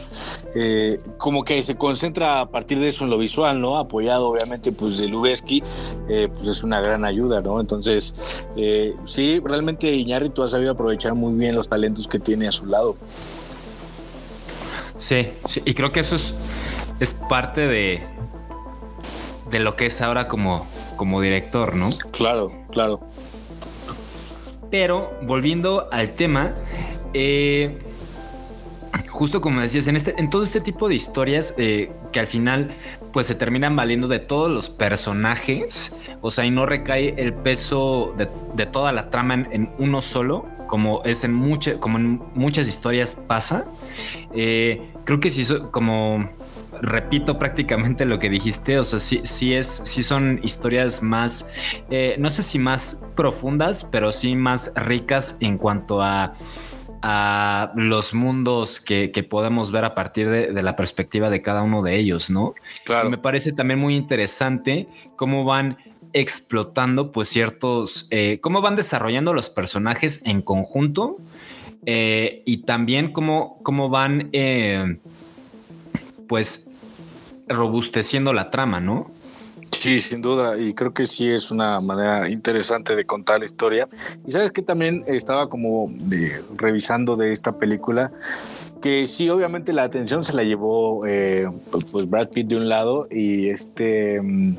eh, 0.54 0.98
como 1.16 1.44
que 1.44 1.62
se 1.62 1.76
concentra 1.76 2.40
a 2.40 2.50
partir 2.50 2.80
de 2.80 2.88
eso 2.88 3.04
en 3.04 3.10
lo 3.10 3.18
visual, 3.18 3.60
¿no? 3.60 3.78
Apoyado 3.78 4.28
obviamente 4.28 4.72
pues 4.72 4.98
de 4.98 5.06
Lubeski, 5.06 5.62
eh, 6.08 6.28
pues 6.34 6.48
es 6.48 6.64
una 6.64 6.80
gran 6.80 7.04
ayuda, 7.04 7.40
¿no? 7.40 7.60
Entonces, 7.60 8.14
eh, 8.56 8.94
sí, 9.04 9.40
realmente 9.44 9.92
Iñárritu 9.94 10.42
ha 10.42 10.48
sabido 10.48 10.72
aprovechar 10.72 11.14
muy 11.14 11.34
bien 11.34 11.54
los 11.54 11.68
talentos 11.68 12.08
que 12.08 12.18
tiene 12.18 12.48
a 12.48 12.52
su 12.52 12.66
lado. 12.66 12.96
Sí, 14.96 15.28
sí, 15.44 15.62
y 15.64 15.74
creo 15.74 15.92
que 15.92 16.00
eso 16.00 16.16
es, 16.16 16.34
es 17.00 17.14
parte 17.14 17.66
de, 17.66 18.02
de 19.50 19.58
lo 19.60 19.76
que 19.76 19.86
es 19.86 20.00
ahora 20.00 20.28
como, 20.28 20.66
como 20.96 21.20
director, 21.20 21.76
¿no? 21.76 21.86
Claro, 22.12 22.52
claro. 22.70 23.00
Pero 24.70 25.10
volviendo 25.22 25.88
al 25.92 26.12
tema, 26.14 26.52
eh, 27.14 27.78
justo 29.08 29.40
como 29.40 29.60
decías, 29.60 29.88
en, 29.88 29.96
este, 29.96 30.14
en 30.18 30.28
todo 30.30 30.42
este 30.42 30.60
tipo 30.60 30.88
de 30.88 30.94
historias 30.94 31.54
eh, 31.56 31.90
que 32.12 32.20
al 32.20 32.26
final 32.26 32.70
pues 33.12 33.26
se 33.26 33.34
terminan 33.34 33.74
valiendo 33.74 34.08
de 34.08 34.18
todos 34.18 34.50
los 34.50 34.68
personajes, 34.68 35.96
o 36.20 36.30
sea, 36.30 36.44
y 36.44 36.50
no 36.50 36.66
recae 36.66 37.14
el 37.16 37.32
peso 37.32 38.14
de, 38.18 38.28
de 38.54 38.66
toda 38.66 38.92
la 38.92 39.08
trama 39.08 39.34
en, 39.34 39.48
en 39.52 39.70
uno 39.78 40.02
solo, 40.02 40.46
como 40.66 41.02
es 41.04 41.24
en, 41.24 41.32
mucha- 41.32 41.80
como 41.80 41.96
en 41.96 42.20
muchas 42.34 42.68
historias 42.68 43.14
pasa. 43.14 43.64
Eh, 44.34 44.82
creo 45.04 45.18
que 45.20 45.30
sí, 45.30 45.46
como 45.70 46.28
repito 46.82 47.38
prácticamente 47.38 48.04
lo 48.04 48.18
que 48.18 48.28
dijiste, 48.30 48.78
o 48.78 48.84
sea, 48.84 48.98
sí, 48.98 49.20
sí 49.24 49.54
es, 49.54 49.66
sí 49.66 50.02
son 50.02 50.40
historias 50.42 51.02
más, 51.02 51.52
eh, 51.90 52.16
no 52.18 52.30
sé 52.30 52.42
si 52.42 52.58
más 52.58 53.10
profundas, 53.16 53.84
pero 53.84 54.12
sí 54.12 54.36
más 54.36 54.72
ricas 54.76 55.38
en 55.40 55.58
cuanto 55.58 56.02
a, 56.02 56.34
a 57.02 57.72
los 57.74 58.14
mundos 58.14 58.80
que, 58.80 59.12
que 59.12 59.22
podemos 59.22 59.70
ver 59.70 59.84
a 59.84 59.94
partir 59.94 60.28
de, 60.28 60.52
de 60.52 60.62
la 60.62 60.76
perspectiva 60.76 61.30
de 61.30 61.42
cada 61.42 61.62
uno 61.62 61.82
de 61.82 61.96
ellos, 61.96 62.30
¿no? 62.30 62.54
Claro. 62.84 63.08
Y 63.08 63.10
me 63.10 63.18
parece 63.18 63.52
también 63.52 63.78
muy 63.78 63.96
interesante 63.96 64.88
cómo 65.16 65.44
van 65.44 65.78
explotando, 66.12 67.12
pues 67.12 67.28
ciertos, 67.28 68.08
eh, 68.10 68.38
cómo 68.40 68.60
van 68.60 68.76
desarrollando 68.76 69.34
los 69.34 69.50
personajes 69.50 70.24
en 70.24 70.42
conjunto 70.42 71.18
eh, 71.86 72.42
y 72.44 72.58
también 72.58 73.12
cómo, 73.12 73.58
cómo 73.62 73.88
van, 73.88 74.28
eh, 74.32 74.98
pues, 76.26 76.67
robusteciendo 77.48 78.32
la 78.32 78.50
trama, 78.50 78.80
¿no? 78.80 79.10
Sí, 79.72 80.00
sin 80.00 80.22
duda, 80.22 80.58
y 80.58 80.72
creo 80.72 80.94
que 80.94 81.06
sí 81.06 81.28
es 81.28 81.50
una 81.50 81.78
manera 81.80 82.28
interesante 82.30 82.96
de 82.96 83.04
contar 83.04 83.40
la 83.40 83.44
historia. 83.44 83.86
Y 84.26 84.32
sabes 84.32 84.50
que 84.50 84.62
también 84.62 85.04
estaba 85.06 85.48
como 85.50 85.90
de- 85.92 86.40
revisando 86.56 87.16
de 87.16 87.32
esta 87.32 87.52
película, 87.58 88.10
que 88.80 89.06
sí, 89.06 89.28
obviamente 89.28 89.72
la 89.72 89.82
atención 89.82 90.24
se 90.24 90.32
la 90.34 90.42
llevó 90.42 91.04
eh, 91.06 91.48
pues, 91.70 91.84
pues 91.84 92.08
Brad 92.08 92.28
Pitt 92.28 92.46
de 92.46 92.56
un 92.56 92.68
lado 92.68 93.08
y 93.10 93.48
este 93.50 94.20
mm, 94.22 94.54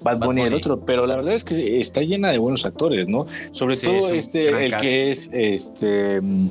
Bad, 0.00 0.18
Bad 0.18 0.26
Bunny 0.26 0.44
del 0.44 0.54
otro, 0.54 0.80
pero 0.80 1.06
la 1.06 1.16
verdad 1.16 1.34
es 1.34 1.44
que 1.44 1.80
está 1.80 2.00
llena 2.00 2.30
de 2.30 2.38
buenos 2.38 2.64
actores, 2.64 3.06
¿no? 3.08 3.26
Sobre 3.50 3.76
Sí, 3.76 3.86
todo 3.86 4.10
este, 4.10 4.48
el 4.64 4.70
cast. 4.70 4.82
que 4.82 5.10
es 5.10 5.30
este. 5.32 6.20
mm, 6.22 6.48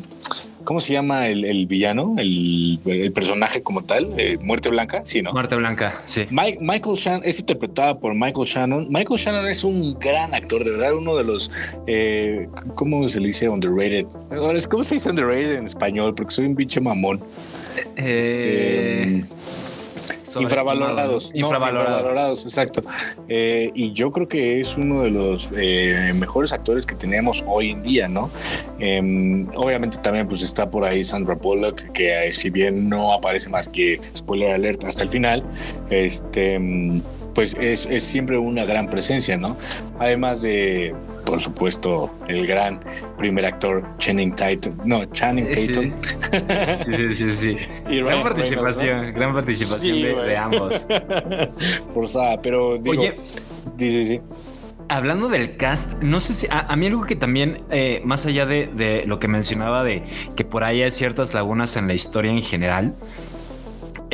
¿Cómo 0.64 0.80
se 0.80 0.93
llama 0.93 1.28
el, 1.28 1.45
el 1.45 1.66
villano? 1.68 2.16
El, 2.18 2.80
el 2.86 3.11
personaje 3.11 3.61
como 3.61 3.84
tal, 3.84 4.14
eh, 4.18 4.38
Muerte 4.41 4.70
Blanca, 4.70 5.01
sí, 5.05 5.22
¿no? 5.22 5.32
Muerte 5.34 5.55
Blanca, 5.55 6.01
sí. 6.05 6.26
Mike- 6.30 6.59
Michael 6.61 6.95
Shannon 6.95 7.22
es 7.26 7.39
interpretada 7.39 7.97
por 7.99 8.14
Michael 8.16 8.45
Shannon. 8.47 8.88
Michael 8.89 9.20
Shannon 9.20 9.47
es 9.47 9.64
un 9.64 9.97
gran 9.99 10.34
actor, 10.34 10.64
de 10.64 10.72
verdad, 10.72 10.93
uno 10.95 11.16
de 11.18 11.24
los, 11.24 11.51
eh, 11.88 12.47
¿cómo 12.76 13.07
se 13.07 13.20
le 13.20 13.28
dice 13.28 13.49
underrated? 13.49 14.05
¿Cómo 14.70 14.84
se 14.84 14.95
dice 14.95 15.09
underrated 15.09 15.55
en 15.57 15.66
español? 15.66 16.16
Porque 16.16 16.32
soy 16.34 16.45
un 16.45 16.55
pinche 16.55 16.80
mamón. 16.80 17.20
Eh, 17.97 19.24
Este, 19.26 19.26
infravalorados. 20.41 21.31
Infravalorados. 21.34 21.34
No, 21.34 21.88
infravalorados, 21.88 22.43
exacto. 22.45 22.81
Eh, 23.27 23.71
y 23.73 23.93
yo 23.93 24.11
creo 24.11 24.27
que 24.27 24.59
es 24.59 24.77
uno 24.77 25.03
de 25.03 25.09
los 25.09 25.49
eh, 25.55 26.13
mejores 26.15 26.53
actores 26.53 26.86
que 26.86 26.95
tenemos 26.95 27.43
hoy 27.47 27.71
en 27.71 27.84
día, 27.84 28.07
¿no? 28.07 28.29
Eh, 28.79 29.45
obviamente 29.55 29.97
también 29.97 30.27
pues 30.27 30.41
está 30.41 30.69
por 30.69 30.84
ahí 30.84 31.03
Sandra 31.03 31.36
Bullock, 31.36 31.91
que 31.91 32.23
eh, 32.23 32.34
si 32.34 32.49
bien 32.49 32.89
no 32.89 33.13
aparece 33.13 33.49
más 33.49 33.67
que 33.67 33.99
spoiler 34.15 34.51
alert 34.51 34.84
hasta 34.84 35.03
el 35.03 35.09
final, 35.09 35.43
este 35.89 36.59
mm, 36.59 37.01
pues 37.34 37.55
es, 37.59 37.88
es 37.88 38.03
siempre 38.03 38.38
una 38.38 38.65
gran 38.65 38.89
presencia, 38.89 39.38
¿no? 39.38 39.57
Además 39.99 40.41
de, 40.41 40.93
por 41.26 41.39
supuesto, 41.39 42.11
el 42.28 42.45
gran 42.47 42.80
primer 43.17 43.45
actor 43.45 43.84
Channing 43.97 44.36
Tatum, 44.36 44.78
no, 44.86 45.05
Channing. 45.05 45.47
Tatum. 45.51 45.91
Sí, 46.74 46.95
sí, 46.95 47.13
sí, 47.13 47.32
sí. 47.32 47.57
Y 47.89 47.97
Gran 47.97 48.07
Ryan 48.07 48.24
participación, 48.24 48.89
Reynolds, 48.89 49.15
gran 49.15 49.34
participación 49.34 49.95
Sí, 49.95 50.03
de, 50.03 50.38
ambos. 50.38 50.86
Forzada, 51.93 52.41
pero 52.41 52.78
digo, 52.78 52.91
Oye, 53.01 53.15
sí, 53.78 53.89
sí, 53.89 54.05
sí. 54.05 54.21
hablando 54.89 55.30
del 55.30 55.57
cast, 55.57 56.01
no 56.01 56.19
sé 56.19 56.34
si 56.34 56.47
a, 56.49 56.59
a 56.61 56.76
mí 56.76 56.88
algo 56.88 57.03
que 57.05 57.15
también, 57.15 57.63
eh, 57.69 58.01
más 58.05 58.26
allá 58.26 58.45
de, 58.45 58.67
de 58.67 59.05
lo 59.05 59.19
que 59.19 59.28
mencionaba 59.28 59.84
de 59.84 60.03
que 60.36 60.43
por 60.43 60.63
ahí 60.63 60.82
hay 60.84 60.91
ciertas 60.91 61.34
lagunas 61.34 61.76
en 61.78 61.88
la 61.88 61.93
historia 61.93 62.32
en 62.32 62.41
general, 62.41 62.95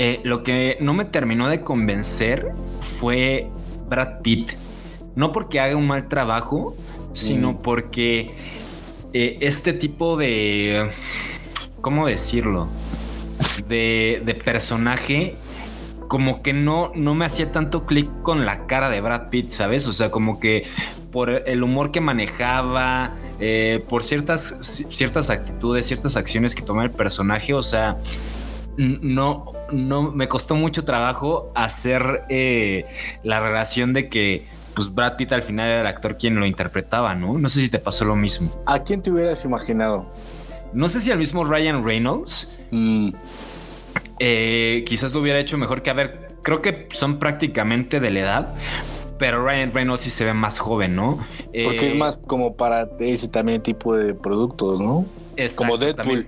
eh, 0.02 0.22
lo 0.24 0.44
que 0.44 0.78
no 0.80 0.94
me 0.94 1.04
terminó 1.04 1.50
de 1.50 1.62
convencer 1.62 2.54
fue 2.80 3.50
Brad 3.90 4.22
Pitt. 4.22 4.52
No 5.16 5.34
porque 5.34 5.60
haga 5.60 5.76
un 5.76 5.88
mal 5.88 6.08
trabajo, 6.08 6.74
sino 7.20 7.62
porque 7.62 8.36
eh, 9.14 9.38
este 9.42 9.74
tipo 9.74 10.18
de, 10.18 10.90
¿cómo 11.82 12.08
decirlo? 12.08 12.68
De, 13.68 14.22
de 14.26 14.34
personaje 14.36 15.36
como 16.10 16.42
que 16.42 16.54
no, 16.54 16.92
no 16.96 17.14
me 17.14 17.26
hacía 17.26 17.52
tanto 17.52 17.86
clic 17.86 18.10
con 18.24 18.44
la 18.44 18.66
cara 18.66 18.90
de 18.90 19.00
Brad 19.00 19.30
Pitt, 19.30 19.52
¿sabes? 19.52 19.86
O 19.86 19.94
sea, 19.94 20.10
como 20.10 20.40
que 20.40 20.66
por 21.12 21.30
el 21.30 21.62
humor 21.62 21.92
que 21.92 22.02
manejaba, 22.02 23.16
eh, 23.40 23.86
por 23.88 24.04
ciertas, 24.04 24.88
ciertas 24.90 25.30
actitudes, 25.30 25.86
ciertas 25.86 26.18
acciones 26.18 26.56
que 26.56 26.64
toma 26.64 26.84
el 26.84 26.90
personaje, 26.90 27.54
o 27.54 27.62
sea, 27.62 27.98
no, 28.76 29.54
no, 29.72 30.12
me 30.12 30.28
costó 30.28 30.56
mucho 30.56 30.84
trabajo 30.84 31.52
hacer 31.54 32.24
eh, 32.30 32.86
la 33.24 33.40
relación 33.40 33.94
de 33.94 34.10
que 34.10 34.46
pues 34.80 34.94
Brad 34.96 35.18
Pitt 35.18 35.32
al 35.34 35.44
final 35.44 35.68
era 35.68 35.82
el 35.82 35.88
actor 35.88 36.18
quien 36.18 36.36
lo 36.40 36.46
interpretaba, 36.46 37.14
¿no? 37.16 37.38
No 37.38 37.50
sé 37.50 37.60
si 37.62 37.70
te 37.70 37.80
pasó 37.80 38.06
lo 38.06 38.16
mismo. 38.16 38.50
¿A 38.66 38.80
quién 38.80 39.02
te 39.02 39.12
hubieras 39.12 39.44
imaginado? 39.44 40.06
No 40.74 40.88
sé 40.88 41.00
si 41.02 41.12
al 41.12 41.18
mismo 41.20 41.44
Ryan 41.44 41.84
Reynolds, 41.84 42.56
Mm, 42.72 43.10
eh, 44.20 44.84
quizás 44.88 45.14
lo 45.14 45.22
hubiera 45.22 45.40
hecho 45.40 45.58
mejor 45.58 45.82
que 45.82 45.90
a 45.90 45.94
ver, 45.94 46.28
creo 46.44 46.62
que 46.62 46.88
son 46.92 47.18
prácticamente 47.20 48.00
de 48.00 48.12
la 48.12 48.20
edad, 48.20 48.54
pero 49.18 49.44
Ryan 49.44 49.72
Reynolds 49.72 50.04
sí 50.04 50.10
se 50.10 50.26
ve 50.26 50.34
más 50.34 50.60
joven, 50.60 50.96
¿no? 50.96 51.18
porque 51.64 51.86
Eh, 51.86 51.88
es 51.88 51.96
más 51.96 52.18
como 52.18 52.56
para 52.56 52.88
ese 53.00 53.28
también 53.28 53.62
tipo 53.62 53.96
de 53.96 54.14
productos, 54.14 54.80
¿no? 54.80 55.06
exacto, 55.36 55.64
como 55.64 55.78
Deadpool. 55.78 56.28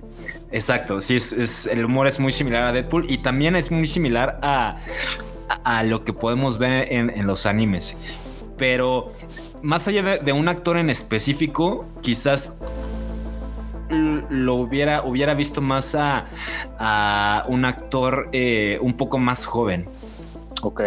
exacto, 0.50 1.00
sí, 1.00 1.16
es, 1.16 1.32
es- 1.32 1.66
el 1.66 1.84
humor 1.84 2.06
es 2.06 2.18
muy 2.18 2.32
similar 2.32 2.64
a 2.64 2.72
Deadpool 2.72 3.10
y 3.10 3.18
también 3.18 3.56
es 3.56 3.70
muy 3.70 3.86
similar 3.86 4.38
a, 4.42 4.78
a, 5.48 5.78
a 5.78 5.82
lo 5.84 6.02
que 6.04 6.12
podemos 6.12 6.58
ver 6.58 6.92
en, 6.92 7.08
en 7.10 7.26
los 7.26 7.46
animes. 7.46 7.96
Pero 8.56 9.12
más 9.62 9.88
allá 9.88 10.18
de, 10.18 10.32
un 10.32 10.48
actor 10.48 10.76
en 10.76 10.90
específico, 10.90 11.86
quizás 12.00 12.64
lo 13.88 14.54
hubiera, 14.54 15.02
hubiera 15.02 15.34
visto 15.34 15.60
más 15.60 15.94
a, 15.94 16.26
a 16.78 17.44
un 17.48 17.64
actor 17.64 18.28
eh, 18.32 18.78
un 18.80 18.96
poco 18.96 19.18
más 19.18 19.44
joven. 19.44 19.86
Ok, 20.62 20.80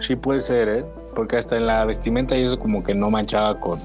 sí 0.00 0.16
puede 0.16 0.40
ser, 0.40 0.68
¿eh? 0.68 0.84
Porque 1.14 1.36
hasta 1.36 1.56
en 1.56 1.66
la 1.66 1.84
vestimenta 1.84 2.36
y 2.36 2.42
eso 2.42 2.58
como 2.58 2.82
que 2.82 2.94
no 2.94 3.10
manchaba 3.10 3.60
con, 3.60 3.80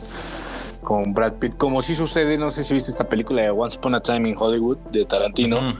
con 0.86 1.14
Brad 1.14 1.34
Pitt. 1.34 1.58
Como 1.58 1.82
sí 1.82 1.96
sucede, 1.96 2.38
no 2.38 2.50
sé 2.50 2.64
si 2.64 2.74
viste 2.74 2.92
esta 2.92 3.10
película 3.10 3.42
de 3.42 3.50
Once 3.50 3.78
Upon 3.78 3.96
a 3.96 4.00
Time 4.02 4.30
in 4.30 4.36
Hollywood 4.40 4.78
de 4.92 5.04
Tarantino, 5.04 5.60
Mm. 5.62 5.78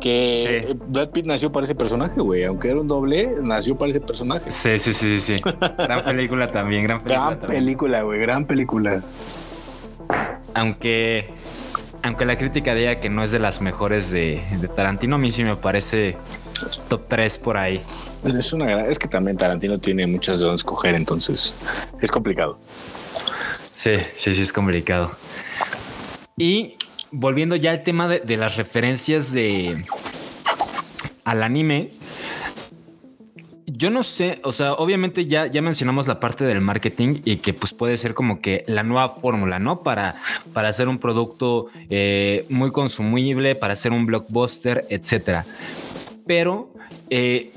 que 0.00 0.64
Sí. 0.72 0.78
Brad 0.88 1.10
Pitt 1.10 1.26
nació 1.26 1.52
para 1.52 1.64
ese 1.64 1.74
personaje, 1.74 2.18
güey. 2.20 2.44
Aunque 2.44 2.70
era 2.70 2.80
un 2.80 2.86
doble, 2.88 3.34
nació 3.42 3.76
para 3.76 3.90
ese 3.90 4.00
personaje. 4.00 4.50
Sí, 4.50 4.78
sí, 4.78 4.94
sí, 4.94 5.18
sí, 5.20 5.34
sí. 5.36 5.42
Gran 5.78 6.02
película 6.04 6.50
también, 6.50 6.84
gran 6.84 7.02
película 7.02 7.26
Gran 7.26 7.40
también. 7.40 7.60
película, 7.64 8.02
güey, 8.02 8.20
gran 8.20 8.46
película. 8.46 9.02
Aunque, 10.54 11.30
aunque 12.02 12.24
la 12.24 12.36
crítica 12.38 12.74
diga 12.74 13.00
que 13.00 13.08
no 13.10 13.22
es 13.22 13.30
de 13.32 13.38
las 13.38 13.60
mejores 13.60 14.10
de, 14.10 14.42
de 14.60 14.68
Tarantino, 14.68 15.16
a 15.16 15.18
mí 15.18 15.30
sí 15.32 15.42
me 15.44 15.56
parece 15.56 16.16
top 16.88 17.06
3 17.08 17.38
por 17.38 17.56
ahí. 17.56 17.80
Es 18.24 18.52
una 18.52 18.66
gran- 18.66 18.86
es 18.90 18.98
que 18.98 19.08
también 19.08 19.36
Tarantino 19.36 19.78
tiene 19.78 20.06
muchas 20.06 20.38
de 20.38 20.44
donde 20.44 20.56
escoger, 20.56 20.94
entonces 20.94 21.54
es 22.00 22.10
complicado. 22.10 22.58
Sí, 23.74 23.96
sí, 24.14 24.34
sí, 24.34 24.42
es 24.42 24.52
complicado. 24.52 25.10
Y 26.36 26.74
volviendo 27.14 27.56
ya 27.56 27.70
al 27.70 27.82
tema 27.82 28.08
de, 28.08 28.36
las 28.36 28.56
referencias 28.56 29.32
de 29.32 29.84
al 31.24 31.42
anime. 31.42 31.92
Yo 33.66 33.90
no 33.90 34.02
sé, 34.02 34.40
o 34.44 34.52
sea, 34.52 34.74
obviamente 34.74 35.26
ya, 35.26 35.46
ya 35.46 35.60
mencionamos 35.60 36.06
la 36.06 36.20
parte 36.20 36.44
del 36.44 36.60
marketing 36.60 37.22
y 37.24 37.38
que 37.38 37.52
pues 37.52 37.72
puede 37.72 37.96
ser 37.96 38.14
como 38.14 38.40
que 38.40 38.62
la 38.66 38.82
nueva 38.84 39.08
fórmula, 39.08 39.58
¿no? 39.58 39.82
Para, 39.82 40.14
para 40.52 40.68
hacer 40.68 40.88
un 40.88 40.98
producto 40.98 41.68
eh, 41.90 42.46
muy 42.48 42.70
consumible, 42.70 43.56
para 43.56 43.72
hacer 43.72 43.92
un 43.92 44.06
blockbuster, 44.06 44.86
etcétera. 44.90 45.44
Pero 46.26 46.72
eh, 47.10 47.52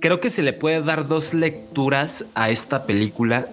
creo 0.00 0.20
que 0.20 0.28
se 0.28 0.42
le 0.42 0.52
puede 0.52 0.82
dar 0.82 1.08
dos 1.08 1.32
lecturas 1.32 2.30
a 2.34 2.50
esta 2.50 2.84
película. 2.84 3.46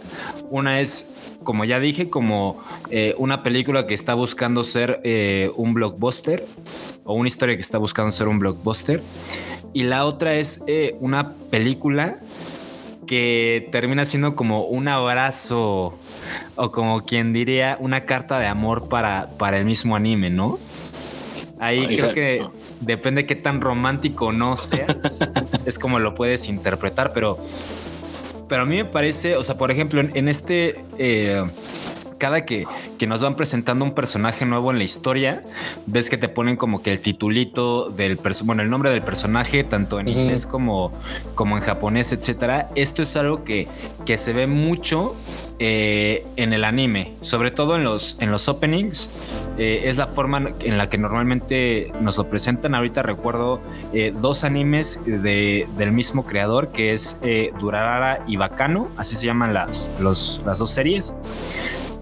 Una 0.49 0.82
es, 0.82 1.09
como 1.43 1.65
ya 1.65 1.79
dije, 1.79 2.09
como 2.09 2.61
eh, 2.89 3.15
una 3.17 3.43
película 3.43 3.87
que 3.87 3.93
está 3.93 4.13
buscando 4.13 4.63
ser 4.63 5.01
eh, 5.03 5.51
un 5.55 5.73
blockbuster 5.73 6.45
o 7.03 7.13
una 7.13 7.27
historia 7.27 7.55
que 7.55 7.61
está 7.61 7.77
buscando 7.77 8.11
ser 8.11 8.27
un 8.27 8.39
blockbuster. 8.39 9.01
Y 9.73 9.83
la 9.83 10.05
otra 10.05 10.35
es 10.35 10.63
eh, 10.67 10.95
una 10.99 11.33
película 11.51 12.19
que 13.05 13.67
termina 13.71 14.05
siendo 14.05 14.35
como 14.35 14.65
un 14.65 14.87
abrazo 14.87 15.97
o 16.55 16.71
como 16.71 17.05
quien 17.05 17.33
diría 17.33 17.77
una 17.79 18.05
carta 18.05 18.39
de 18.39 18.47
amor 18.47 18.87
para, 18.87 19.29
para 19.37 19.57
el 19.57 19.65
mismo 19.65 19.95
anime, 19.95 20.29
¿no? 20.29 20.59
Ahí 21.59 21.79
creo 21.79 21.89
Exacto. 21.89 22.13
que 22.15 22.45
depende 22.79 23.25
qué 23.25 23.35
tan 23.35 23.61
romántico 23.61 24.31
no 24.31 24.55
seas, 24.55 25.19
es 25.65 25.77
como 25.77 25.99
lo 25.99 26.15
puedes 26.15 26.47
interpretar, 26.47 27.11
pero, 27.13 27.37
pero 28.49 28.63
a 28.63 28.65
mí 28.65 28.75
me 28.77 28.85
parece, 28.85 29.37
o 29.37 29.43
sea, 29.43 29.55
por 29.55 29.71
ejemplo, 29.71 30.01
en, 30.01 30.27
este, 30.27 30.83
eh, 30.97 31.45
cada 32.20 32.45
que, 32.45 32.67
que 32.99 33.07
nos 33.07 33.22
van 33.22 33.36
presentando 33.36 33.84
un 33.84 33.95
personaje 33.95 34.45
nuevo 34.45 34.72
en 34.72 34.78
la 34.78 34.84
historia, 34.84 35.43
ves 35.88 36.09
que 36.11 36.17
te 36.17 36.30
ponen 36.30 36.55
como 36.57 36.84
que 36.84 36.91
el 36.91 36.99
titulito 36.99 37.89
del 37.89 38.17
personaje, 38.17 38.45
bueno, 38.45 38.61
el 38.61 38.70
nombre 38.70 38.91
del 38.91 39.01
personaje, 39.01 39.63
tanto 39.63 39.99
en 39.99 40.07
inglés 40.07 40.45
como, 40.45 40.91
como 41.34 41.57
en 41.57 41.63
japonés, 41.63 42.13
etcétera. 42.13 42.70
Esto 42.76 43.01
es 43.01 43.15
algo 43.15 43.43
que, 43.43 43.67
que 44.05 44.20
se 44.20 44.34
ve 44.34 44.45
mucho 44.45 45.15
eh, 45.57 46.26
en 46.36 46.53
el 46.53 46.63
anime, 46.63 47.13
sobre 47.22 47.51
todo 47.51 47.76
en 47.76 47.84
los, 47.84 48.17
en 48.20 48.32
los 48.32 48.47
openings. 48.47 49.09
Eh, 49.57 49.84
es 49.86 49.97
la 49.97 50.07
forma 50.07 50.53
en 50.59 50.78
la 50.78 50.89
que 50.89 50.97
normalmente 50.97 51.91
nos 52.01 52.17
lo 52.17 52.30
presentan. 52.30 52.76
Ahorita 52.76 53.01
recuerdo 53.01 53.61
eh, 53.93 54.13
dos 54.15 54.43
animes 54.43 55.03
de, 55.05 55.67
del 55.78 55.91
mismo 55.91 56.26
creador, 56.26 56.70
que 56.70 56.93
es 56.93 57.22
Durarara 57.59 58.24
y 58.28 58.38
Bacano, 58.38 58.89
así 58.97 59.15
se 59.15 59.26
llaman 59.26 59.53
las, 59.53 59.95
los, 59.99 60.41
las 60.45 60.59
dos 60.59 60.72
series. 60.72 61.15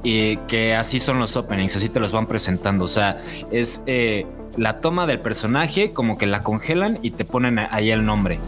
Y 0.03 0.37
que 0.47 0.75
así 0.75 0.99
son 0.99 1.19
los 1.19 1.35
openings, 1.35 1.75
así 1.75 1.89
te 1.89 1.99
los 1.99 2.11
van 2.11 2.27
presentando. 2.27 2.85
O 2.85 2.87
sea, 2.87 3.21
es 3.51 3.83
eh, 3.87 4.25
la 4.55 4.79
toma 4.79 5.07
del 5.07 5.19
personaje, 5.19 5.91
como 5.93 6.17
que 6.17 6.27
la 6.27 6.43
congelan 6.43 6.99
y 7.01 7.11
te 7.11 7.25
ponen 7.25 7.59
ahí 7.59 7.91
el 7.91 8.05
nombre. 8.05 8.39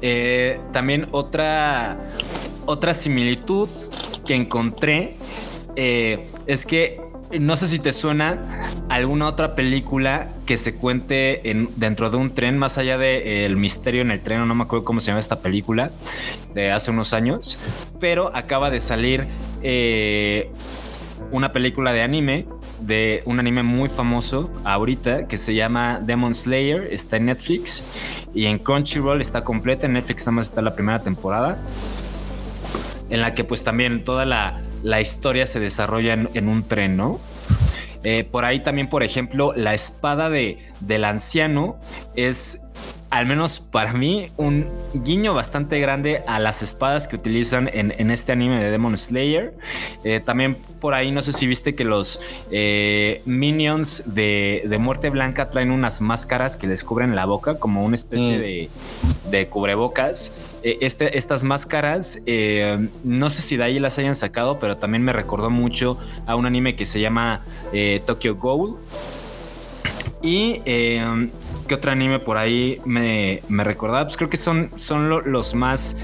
Eh, 0.00 0.60
también 0.72 1.08
otra, 1.10 1.98
otra 2.66 2.94
similitud 2.94 3.68
que 4.24 4.34
encontré 4.34 5.16
eh, 5.74 6.28
es 6.46 6.66
que 6.66 7.00
no 7.38 7.56
sé 7.56 7.66
si 7.68 7.78
te 7.78 7.92
suena 7.92 8.38
alguna 8.88 9.26
otra 9.26 9.54
película 9.54 10.28
que 10.46 10.56
se 10.56 10.76
cuente 10.76 11.50
en, 11.50 11.68
dentro 11.76 12.10
de 12.10 12.16
un 12.16 12.30
tren, 12.30 12.56
más 12.58 12.78
allá 12.78 12.96
de 12.96 13.42
eh, 13.42 13.46
El 13.46 13.56
misterio 13.56 14.02
en 14.02 14.10
el 14.10 14.20
tren, 14.20 14.46
no 14.46 14.54
me 14.54 14.64
acuerdo 14.64 14.84
cómo 14.84 15.00
se 15.00 15.08
llama 15.08 15.20
esta 15.20 15.40
película 15.40 15.90
de 16.54 16.72
hace 16.72 16.90
unos 16.90 17.12
años, 17.12 17.58
pero 18.00 18.34
acaba 18.34 18.70
de 18.70 18.80
salir 18.80 19.26
eh, 19.62 20.50
una 21.30 21.52
película 21.52 21.92
de 21.92 22.02
anime, 22.02 22.46
de 22.80 23.22
un 23.26 23.38
anime 23.38 23.62
muy 23.62 23.88
famoso 23.88 24.50
ahorita 24.64 25.26
que 25.26 25.36
se 25.36 25.54
llama 25.54 26.00
Demon 26.02 26.34
Slayer, 26.34 26.88
está 26.92 27.16
en 27.18 27.26
Netflix 27.26 27.84
y 28.34 28.46
en 28.46 28.58
Crunchyroll 28.58 29.20
está 29.20 29.44
completa, 29.44 29.86
en 29.86 29.94
Netflix 29.94 30.22
nada 30.22 30.32
más 30.32 30.48
está 30.48 30.62
la 30.62 30.74
primera 30.74 31.00
temporada 31.00 31.58
en 33.10 33.20
la 33.20 33.34
que 33.34 33.44
pues 33.44 33.64
también 33.64 34.04
toda 34.04 34.24
la, 34.24 34.60
la 34.82 35.00
historia 35.00 35.46
se 35.46 35.60
desarrolla 35.60 36.12
en, 36.14 36.28
en 36.34 36.48
un 36.48 36.62
tren, 36.62 36.96
¿no? 36.96 37.20
Eh, 38.04 38.24
por 38.30 38.44
ahí 38.44 38.62
también, 38.62 38.88
por 38.88 39.02
ejemplo, 39.02 39.52
la 39.56 39.74
espada 39.74 40.30
de, 40.30 40.58
del 40.80 41.04
anciano 41.04 41.76
es, 42.14 42.72
al 43.10 43.26
menos 43.26 43.58
para 43.58 43.92
mí, 43.92 44.30
un 44.36 44.66
guiño 44.94 45.34
bastante 45.34 45.80
grande 45.80 46.22
a 46.28 46.38
las 46.38 46.62
espadas 46.62 47.08
que 47.08 47.16
utilizan 47.16 47.68
en, 47.72 47.92
en 47.98 48.12
este 48.12 48.30
anime 48.30 48.62
de 48.62 48.70
Demon 48.70 48.96
Slayer. 48.96 49.52
Eh, 50.04 50.20
también 50.24 50.56
por 50.80 50.94
ahí, 50.94 51.10
no 51.10 51.22
sé 51.22 51.32
si 51.32 51.48
viste 51.48 51.74
que 51.74 51.82
los 51.84 52.20
eh, 52.52 53.20
minions 53.24 54.14
de, 54.14 54.62
de 54.68 54.78
Muerte 54.78 55.10
Blanca 55.10 55.50
traen 55.50 55.72
unas 55.72 56.00
máscaras 56.00 56.56
que 56.56 56.68
les 56.68 56.84
cubren 56.84 57.16
la 57.16 57.24
boca, 57.24 57.58
como 57.58 57.84
una 57.84 57.96
especie 57.96 58.36
Mm. 58.36 58.40
de, 58.40 58.70
de 59.30 59.48
cubrebocas. 59.48 60.36
Eh, 60.62 60.78
este, 60.80 61.16
estas 61.16 61.44
máscaras, 61.44 62.22
eh, 62.26 62.88
no 63.04 63.30
sé 63.30 63.42
si 63.42 63.56
de 63.56 63.64
ahí 63.64 63.78
las 63.78 63.98
hayan 63.98 64.14
sacado, 64.14 64.58
pero 64.58 64.76
también 64.76 65.02
me 65.04 65.12
recordó 65.12 65.50
mucho 65.50 65.98
a 66.26 66.34
un 66.34 66.46
anime 66.46 66.74
que 66.74 66.84
se 66.86 67.00
llama 67.00 67.42
eh, 67.72 68.02
Tokyo 68.06 68.34
Ghoul. 68.36 68.76
Y 70.20 70.60
eh, 70.64 71.28
¿qué 71.68 71.74
otro 71.74 71.92
anime 71.92 72.18
por 72.18 72.38
ahí 72.38 72.80
me, 72.84 73.42
me 73.48 73.62
recordaba? 73.62 74.04
Pues 74.04 74.16
creo 74.16 74.28
que 74.30 74.36
son, 74.36 74.70
son 74.76 75.08
lo- 75.08 75.20
los 75.20 75.54
más 75.54 75.96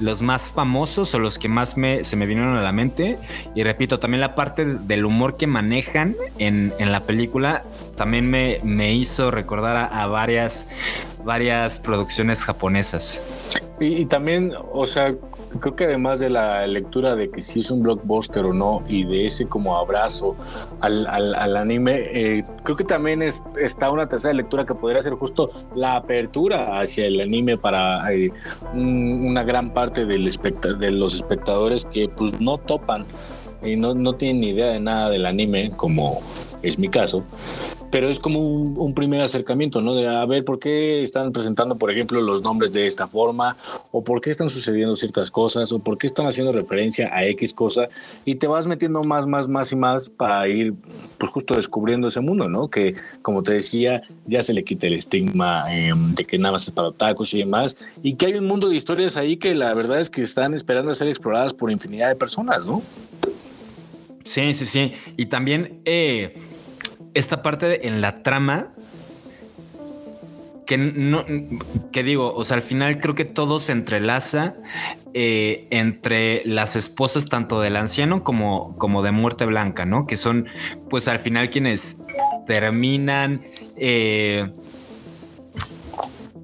los 0.00 0.22
más 0.22 0.48
famosos 0.50 1.14
o 1.14 1.18
los 1.18 1.38
que 1.38 1.48
más 1.48 1.76
me, 1.76 2.04
se 2.04 2.16
me 2.16 2.26
vinieron 2.26 2.56
a 2.56 2.62
la 2.62 2.72
mente. 2.72 3.18
Y 3.54 3.62
repito, 3.62 3.98
también 3.98 4.20
la 4.20 4.34
parte 4.34 4.64
del 4.64 5.04
humor 5.04 5.36
que 5.36 5.46
manejan 5.46 6.16
en, 6.38 6.72
en 6.78 6.92
la 6.92 7.00
película 7.00 7.64
también 7.96 8.28
me, 8.28 8.60
me 8.62 8.92
hizo 8.92 9.30
recordar 9.30 9.88
a, 9.92 10.06
varias, 10.06 10.70
varias 11.24 11.78
producciones 11.78 12.44
japonesas. 12.44 13.22
Y, 13.80 14.02
y 14.02 14.06
también, 14.06 14.52
o 14.72 14.86
sea, 14.86 15.14
creo 15.60 15.74
que 15.76 15.84
además 15.84 16.18
de 16.20 16.30
la 16.30 16.66
lectura 16.66 17.14
de 17.16 17.30
que 17.30 17.40
si 17.40 17.60
es 17.60 17.70
un 17.70 17.82
blockbuster 17.82 18.44
o 18.44 18.52
no 18.52 18.82
y 18.88 19.04
de 19.04 19.26
ese 19.26 19.46
como 19.46 19.76
abrazo 19.76 20.36
al, 20.80 21.06
al- 21.06 21.56
anime, 21.56 21.94
eh, 22.12 22.44
creo 22.64 22.76
que 22.76 22.84
también 22.84 23.22
es- 23.22 23.42
está 23.60 23.90
una 23.90 24.08
tercera 24.08 24.34
lectura 24.34 24.64
que 24.64 24.74
podría 24.74 25.00
ser 25.02 25.14
justo 25.14 25.50
la 25.74 25.96
apertura 25.96 26.80
hacia 26.80 27.06
el 27.06 27.20
anime 27.20 27.56
para 27.56 28.12
eh, 28.12 28.30
un- 28.74 29.26
una 29.26 29.44
gran 29.44 29.72
parte 29.72 30.04
del 30.04 30.26
especta- 30.28 30.74
de 30.74 30.90
los 30.90 31.14
espectadores 31.14 31.84
que 31.86 32.08
pues 32.08 32.38
no 32.40 32.58
topan 32.58 33.04
y 33.64 33.76
no, 33.76 33.94
no 33.94 34.14
tienen 34.14 34.40
ni 34.40 34.48
idea 34.50 34.66
de 34.68 34.80
nada 34.80 35.08
del 35.10 35.24
anime, 35.26 35.70
como 35.76 36.20
es 36.62 36.78
mi 36.78 36.88
caso. 36.88 37.24
Pero 37.90 38.08
es 38.08 38.18
como 38.18 38.40
un, 38.40 38.94
primer 38.94 39.20
acercamiento, 39.20 39.80
¿no? 39.80 39.94
De 39.94 40.08
a 40.08 40.24
ver 40.26 40.44
por 40.44 40.58
qué 40.58 41.02
están 41.02 41.32
presentando, 41.32 41.76
por 41.76 41.90
ejemplo, 41.90 42.20
los 42.20 42.42
nombres 42.42 42.72
de 42.72 42.86
esta 42.86 43.06
forma, 43.06 43.56
o 43.92 44.02
por 44.02 44.20
qué 44.20 44.30
están 44.30 44.50
sucediendo 44.50 44.96
ciertas 44.96 45.30
cosas, 45.30 45.70
o 45.72 45.78
por 45.78 45.98
qué 45.98 46.06
están 46.06 46.26
haciendo 46.26 46.52
referencia 46.52 47.14
a 47.14 47.24
X 47.26 47.52
cosa, 47.52 47.88
y 48.24 48.36
te 48.36 48.46
vas 48.46 48.66
metiendo 48.66 49.02
más, 49.04 49.26
más, 49.26 49.48
más 49.48 49.72
y 49.72 49.76
más 49.76 50.08
para 50.08 50.48
ir, 50.48 50.74
pues 51.18 51.30
justo 51.30 51.54
descubriendo 51.54 52.08
ese 52.08 52.20
mundo, 52.20 52.48
¿no? 52.48 52.68
Que, 52.68 52.94
como 53.22 53.42
te 53.42 53.52
decía, 53.52 54.02
ya 54.26 54.42
se 54.42 54.52
le 54.52 54.64
quita 54.64 54.86
el 54.86 54.94
estigma 54.94 55.66
eh, 55.70 55.92
de 55.94 56.24
que 56.24 56.38
nada 56.38 56.52
más 56.52 56.66
es 56.66 56.72
para 56.72 56.92
tacos 56.92 57.32
y 57.34 57.38
demás, 57.38 57.76
y 58.02 58.14
que 58.14 58.26
hay 58.26 58.34
un 58.34 58.46
mundo 58.46 58.68
de 58.68 58.76
historias 58.76 59.16
ahí 59.16 59.36
que 59.36 59.54
la 59.54 59.72
verdad 59.74 60.00
es 60.00 60.10
que 60.10 60.22
están 60.22 60.54
esperando 60.54 60.90
a 60.90 60.94
ser 60.94 61.08
exploradas 61.08 61.52
por 61.52 61.70
infinidad 61.70 62.08
de 62.08 62.16
personas, 62.16 62.66
¿no? 62.66 62.82
Sí, 64.26 64.52
sí, 64.54 64.66
sí. 64.66 64.92
Y 65.16 65.26
también 65.26 65.80
eh, 65.84 66.45
esta 67.18 67.42
parte 67.42 67.86
en 67.88 68.00
la 68.00 68.22
trama. 68.22 68.72
Que 70.66 70.76
no, 70.78 71.24
que 71.92 72.02
digo, 72.02 72.34
o 72.34 72.42
sea, 72.42 72.56
al 72.56 72.62
final 72.62 72.98
creo 72.98 73.14
que 73.14 73.24
todo 73.24 73.60
se 73.60 73.70
entrelaza 73.70 74.56
eh, 75.14 75.68
entre 75.70 76.44
las 76.44 76.74
esposas 76.74 77.26
tanto 77.26 77.60
del 77.60 77.76
anciano 77.76 78.24
como, 78.24 78.76
como 78.76 79.02
de 79.02 79.12
muerte 79.12 79.46
blanca, 79.46 79.86
¿no? 79.86 80.08
Que 80.08 80.16
son, 80.16 80.48
pues 80.90 81.06
al 81.06 81.20
final 81.20 81.50
quienes 81.50 82.04
terminan 82.48 83.40
eh, 83.78 84.50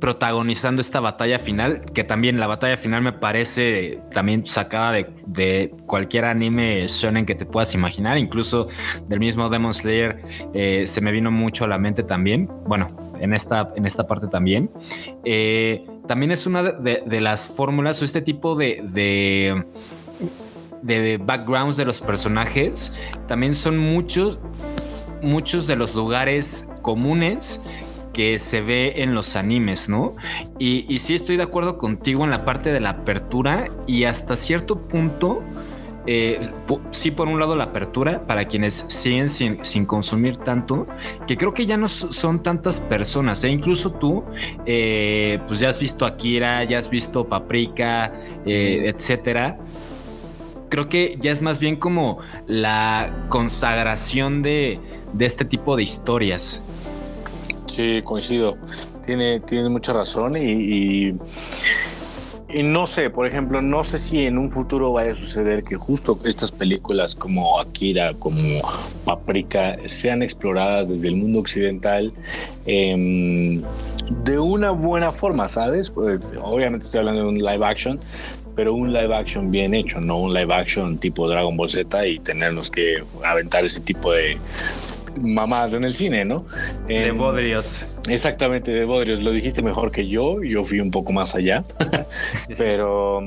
protagonizando 0.03 0.81
esta 0.81 0.99
batalla 0.99 1.39
final, 1.39 1.81
que 1.95 2.03
también 2.03 2.41
la 2.41 2.49
batalla 2.49 2.77
final 2.77 3.03
me 3.03 3.13
parece 3.13 4.01
también 4.13 4.45
sacada 4.45 4.91
de, 4.91 5.07
de 5.27 5.73
cualquier 5.87 6.25
anime 6.25 6.85
shonen 6.89 7.25
que 7.25 7.37
te 7.37 7.47
puedas 7.47 7.73
imaginar, 7.77 8.19
incluso 8.19 8.67
del 9.07 9.21
mismo 9.21 9.49
Demon 9.49 9.73
Slayer 9.73 10.21
eh, 10.55 10.89
se 10.89 11.01
me 11.03 11.13
vino 11.13 11.31
mucho 11.31 11.67
a 11.67 11.69
la 11.69 11.79
mente 11.79 12.03
también, 12.03 12.51
bueno, 12.67 12.89
en 13.21 13.33
esta, 13.33 13.73
en 13.77 13.87
esta 13.87 14.05
parte 14.05 14.27
también. 14.27 14.73
Eh, 15.25 15.87
también 16.09 16.33
es 16.33 16.49
una 16.49 16.65
de, 16.65 17.21
las 17.21 17.55
fórmulas 17.55 18.03
o 18.03 18.05
este 18.05 18.23
tipo 18.23 18.57
de, 18.57 18.83
de 18.83 19.65
de 20.83 21.17
backgrounds 21.19 21.77
de 21.77 21.85
los 21.85 22.01
personajes. 22.01 22.99
También 23.29 23.55
son 23.55 23.79
muchos 23.79 24.41
muchos 25.23 25.69
de 25.69 25.77
los 25.77 25.95
lugares 25.95 26.75
comunes 26.83 27.65
que 28.13 28.39
se 28.39 28.61
ve 28.61 29.03
en 29.03 29.15
los 29.15 29.37
animes, 29.37 29.89
¿no? 29.89 30.15
Y, 30.59 30.87
y 30.93 30.99
sí 30.99 31.15
estoy 31.15 31.37
de 31.37 31.43
acuerdo 31.45 31.79
contigo 31.79 32.25
en 32.25 32.31
la 32.31 32.45
parte 32.45 32.73
de 32.73 32.81
la 32.81 32.91
apertura 32.91 33.69
y 33.87 34.05
hasta 34.05 34.37
cierto 34.37 34.77
punto, 34.89 35.43
eh, 36.07 36.41
sí 36.91 37.11
por 37.13 37.29
un 37.29 37.39
lado 37.39 37.55
la 37.55 37.65
apertura 37.65 38.27
para 38.27 38.47
quienes 38.47 38.75
siguen 38.75 39.29
sin, 39.29 39.65
sin 39.65 39.87
consumir 39.87 40.37
tanto, 40.37 40.87
que 41.27 41.37
creo 41.37 41.55
que 41.55 41.65
ya 41.65 41.77
no 41.77 41.89
so- 41.89 42.13
son 42.13 42.43
tantas 42.43 42.81
personas, 42.81 43.45
¿eh? 43.45 43.49
incluso 43.51 43.93
tú, 43.93 44.25
eh, 44.67 45.39
pues 45.47 45.61
ya 45.61 45.69
has 45.69 45.79
visto 45.79 46.05
Akira, 46.05 46.65
ya 46.65 46.79
has 46.79 46.91
visto 46.91 47.29
Paprika, 47.29 48.13
etcétera 48.45 49.59
creo 50.69 50.89
que 50.89 51.19
ya 51.21 51.31
es 51.33 51.43
más 51.43 51.61
bien 51.61 51.77
como 51.77 52.19
la 52.47 53.27
consagración 53.29 54.43
de, 54.43 54.81
de 55.13 55.27
este 55.27 55.45
tipo 55.45 55.77
de 55.77 55.83
historias. 55.83 56.65
Sí, 57.73 58.03
coincido. 58.03 58.57
Tiene, 59.07 59.41
tiene 59.41 59.69
mucha 59.69 59.93
razón 59.93 60.37
y 60.37 61.15
no 62.63 62.87
sé, 62.87 63.09
por 63.09 63.27
ejemplo, 63.27 63.63
no 63.63 63.83
sé 63.83 63.99
si 63.99 64.27
en 64.27 64.37
un 64.37 64.51
futuro 64.51 64.93
vaya 64.93 65.13
a 65.13 65.15
suceder 65.15 65.65
que 65.65 65.77
justo 65.77 66.19
estas 66.25 66.53
películas 66.53 67.15
como 67.15 67.59
Akira, 67.59 68.13
como 68.19 68.61
Paprika, 69.07 69.79
sean 69.87 70.23
exploradas 70.23 70.91
desde 70.91 71.09
el 71.09 71.17
mundo 71.17 71.39
occidental 71.39 72.13
em, 72.67 73.63
de 74.25 74.39
una 74.39 74.71
buena 74.73 75.11
forma, 75.11 75.49
¿sabes? 75.49 75.89
Pues, 75.89 76.21
obviamente 76.43 76.85
estoy 76.85 76.99
hablando 76.99 77.23
de 77.23 77.29
un 77.29 77.39
live 77.39 77.65
action, 77.65 77.99
pero 78.55 78.75
un 78.75 78.93
live 78.93 79.15
action 79.15 79.51
bien 79.51 79.73
hecho, 79.73 79.99
no 80.01 80.19
un 80.19 80.35
live 80.35 80.53
action 80.53 80.99
tipo 80.99 81.27
Dragon 81.27 81.57
Ball 81.57 81.71
Z 81.71 82.07
y 82.07 82.19
tenernos 82.19 82.71
que 82.71 83.03
aventar 83.25 83.65
ese 83.65 83.81
tipo 83.81 84.13
de 84.13 84.37
mamás 85.21 85.73
en 85.75 85.85
el 85.85 85.95
cine, 85.95 86.25
¿no? 86.25 86.47
Em, 86.89 87.17
Bodrios. 87.17 87.95
Exactamente, 88.09 88.73
de 88.73 88.85
Bodrios, 88.85 89.23
lo 89.23 89.31
dijiste 89.31 89.63
mejor 89.63 89.93
que 89.93 90.09
yo, 90.09 90.43
yo 90.43 90.65
fui 90.65 90.81
un 90.81 90.91
poco 90.91 91.13
más 91.13 91.37
allá, 91.37 91.65
pero 92.59 93.21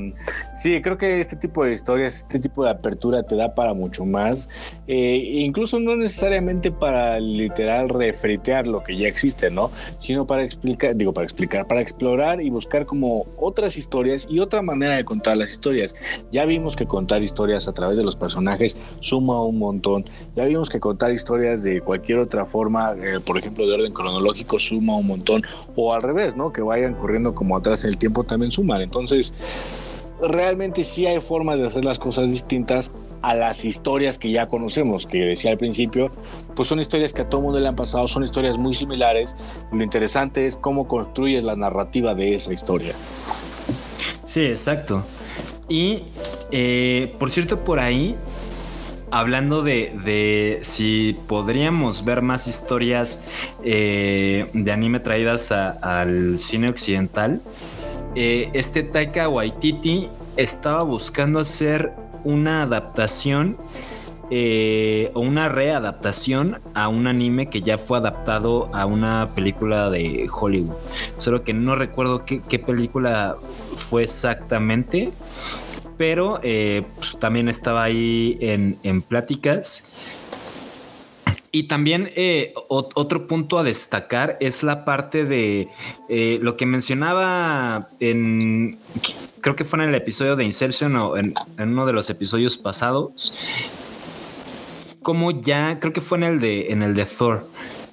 sí, 0.54 0.82
creo 0.82 0.98
que 0.98 1.18
este 1.18 1.34
tipo 1.34 1.64
de 1.64 1.72
historias, 1.72 2.16
este 2.16 2.38
tipo 2.38 2.62
de 2.62 2.70
apertura 2.70 3.22
te 3.22 3.36
da 3.36 3.54
para 3.54 3.72
mucho 3.72 4.04
más, 4.04 4.50
eh, 4.86 5.16
incluso 5.16 5.80
no 5.80 5.96
necesariamente 5.96 6.70
para 6.70 7.18
literal 7.18 7.88
refritear 7.88 8.66
lo 8.66 8.84
que 8.84 8.98
ya 8.98 9.08
existe, 9.08 9.50
¿no? 9.50 9.70
Sino 9.98 10.26
para 10.26 10.44
explicar, 10.44 10.94
digo, 10.94 11.14
para 11.14 11.24
explicar, 11.24 11.66
para 11.66 11.80
explorar 11.80 12.42
y 12.42 12.50
buscar 12.50 12.84
como 12.84 13.24
otras 13.38 13.78
historias 13.78 14.26
y 14.28 14.40
otra 14.40 14.60
manera 14.60 14.96
de 14.96 15.06
contar 15.06 15.38
las 15.38 15.52
historias. 15.52 15.94
Ya 16.32 16.44
vimos 16.44 16.76
que 16.76 16.84
contar 16.84 17.22
historias 17.22 17.66
a 17.66 17.72
través 17.72 17.96
de 17.96 18.04
los 18.04 18.16
personajes 18.16 18.76
suma 19.00 19.42
un 19.42 19.58
montón, 19.58 20.04
ya 20.34 20.44
vimos 20.44 20.68
que 20.68 20.80
contar 20.80 21.12
historias 21.12 21.62
de 21.62 21.80
cualquier 21.80 22.18
otra 22.18 22.44
forma, 22.44 22.92
eh, 22.92 23.20
por 23.24 23.38
ejemplo, 23.38 23.66
de 23.66 23.72
orden 23.72 23.94
cronológico, 23.94 24.58
suma 24.68 24.96
un 24.96 25.06
montón, 25.06 25.42
o 25.74 25.94
al 25.94 26.02
revés, 26.02 26.36
¿no? 26.36 26.52
Que 26.52 26.62
vayan 26.62 26.94
corriendo 26.94 27.34
como 27.34 27.56
atrás 27.56 27.84
en 27.84 27.90
el 27.90 27.98
tiempo 27.98 28.24
también 28.24 28.52
suman. 28.52 28.82
Entonces, 28.82 29.34
realmente 30.20 30.84
sí 30.84 31.06
hay 31.06 31.20
formas 31.20 31.58
de 31.58 31.66
hacer 31.66 31.84
las 31.84 31.98
cosas 31.98 32.30
distintas 32.30 32.92
a 33.22 33.34
las 33.34 33.64
historias 33.64 34.18
que 34.18 34.30
ya 34.30 34.46
conocemos, 34.46 35.06
que 35.06 35.18
decía 35.18 35.50
al 35.50 35.58
principio, 35.58 36.10
pues 36.54 36.68
son 36.68 36.78
historias 36.78 37.12
que 37.12 37.22
a 37.22 37.28
todo 37.28 37.40
mundo 37.40 37.58
le 37.58 37.66
han 37.66 37.76
pasado, 37.76 38.06
son 38.08 38.22
historias 38.22 38.56
muy 38.56 38.74
similares. 38.74 39.36
Lo 39.72 39.82
interesante 39.82 40.46
es 40.46 40.56
cómo 40.56 40.86
construyes 40.86 41.44
la 41.44 41.56
narrativa 41.56 42.14
de 42.14 42.34
esa 42.34 42.52
historia. 42.52 42.94
Sí, 44.22 44.44
exacto. 44.44 45.02
Y 45.68 46.04
eh, 46.52 47.14
por 47.18 47.30
cierto, 47.30 47.64
por 47.64 47.80
ahí, 47.80 48.16
hablando 49.18 49.62
de, 49.62 49.94
de 50.04 50.58
si 50.62 51.16
podríamos 51.26 52.04
ver 52.04 52.20
más 52.22 52.46
historias 52.46 53.24
eh, 53.64 54.50
de 54.52 54.72
anime 54.72 55.00
traídas 55.00 55.52
al 55.52 56.38
cine 56.38 56.68
occidental, 56.68 57.40
eh, 58.14 58.50
este 58.52 58.82
Taika 58.82 59.28
Waititi 59.28 60.08
estaba 60.36 60.84
buscando 60.84 61.38
hacer 61.38 61.92
una 62.24 62.62
adaptación 62.62 63.56
eh, 64.30 65.12
o 65.14 65.20
una 65.20 65.48
readaptación 65.48 66.60
a 66.74 66.88
un 66.88 67.06
anime 67.06 67.48
que 67.48 67.62
ya 67.62 67.78
fue 67.78 67.98
adaptado 67.98 68.68
a 68.74 68.84
una 68.84 69.30
película 69.34 69.88
de 69.88 70.28
Hollywood. 70.30 70.76
Solo 71.16 71.42
que 71.42 71.54
no 71.54 71.74
recuerdo 71.74 72.24
qué 72.24 72.58
película 72.58 73.36
fue 73.76 74.02
exactamente, 74.02 75.12
pero 75.96 76.40
eh, 76.42 76.82
pues, 76.96 77.16
también 77.18 77.48
estaba 77.48 77.82
ahí 77.84 78.36
en, 78.40 78.78
en 78.82 79.02
pláticas. 79.02 79.92
Y 81.52 81.68
también 81.68 82.10
eh, 82.16 82.52
ot- 82.68 82.90
otro 82.94 83.26
punto 83.26 83.58
a 83.58 83.62
destacar 83.62 84.36
es 84.40 84.62
la 84.62 84.84
parte 84.84 85.24
de 85.24 85.68
eh, 86.10 86.38
lo 86.42 86.54
que 86.56 86.66
mencionaba 86.66 87.88
en, 87.98 88.76
creo 89.40 89.56
que 89.56 89.64
fue 89.64 89.78
en 89.78 89.88
el 89.88 89.94
episodio 89.94 90.36
de 90.36 90.44
Inception 90.44 90.94
o 90.96 91.16
en, 91.16 91.32
uno 91.58 91.86
de 91.86 91.94
los 91.94 92.10
episodios 92.10 92.58
pasados, 92.58 93.32
como 95.00 95.40
ya, 95.40 95.78
creo 95.80 95.94
que 95.94 96.02
fue 96.02 96.18
en 96.18 96.24
el 96.24 96.40
de, 96.40 96.72
en 96.72 96.82
el 96.82 96.94
de 96.94 97.06
Thor, 97.06 97.48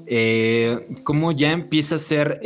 eh, 0.08 0.88
como 1.06 1.32
ya 1.32 1.54
empieza 1.54 1.96
a 1.96 2.00
ser 2.00 2.42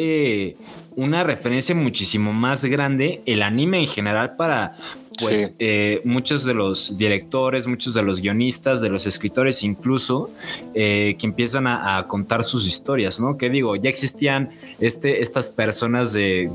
una 0.96 1.24
referencia 1.24 1.74
muchísimo 1.74 2.32
más 2.32 2.64
grande 2.66 3.24
el 3.26 3.42
anime 3.42 3.80
en 3.80 3.88
general 3.88 4.36
para 4.36 4.78
pues 5.20 5.48
Sí. 5.48 5.56
eh, 5.60 6.02
muchos 6.06 6.44
de 6.44 6.54
los 6.54 6.98
directores, 6.98 7.68
muchos 7.68 7.94
de 7.94 8.02
los 8.04 8.22
guionistas, 8.22 8.82
de 8.82 8.90
los 8.90 9.06
escritores 9.06 9.64
incluso, 9.64 10.30
eh, 10.74 11.16
que 11.20 11.26
empiezan 11.26 11.68
a, 11.68 11.98
a 11.98 12.08
contar 12.08 12.44
sus 12.44 12.68
historias, 12.68 13.20
¿no? 13.20 13.38
Que 13.38 13.50
digo, 13.50 13.76
ya 13.76 13.90
existían 13.90 14.50
este, 14.80 15.22
estas 15.22 15.50
personas 15.50 16.14
de, 16.14 16.50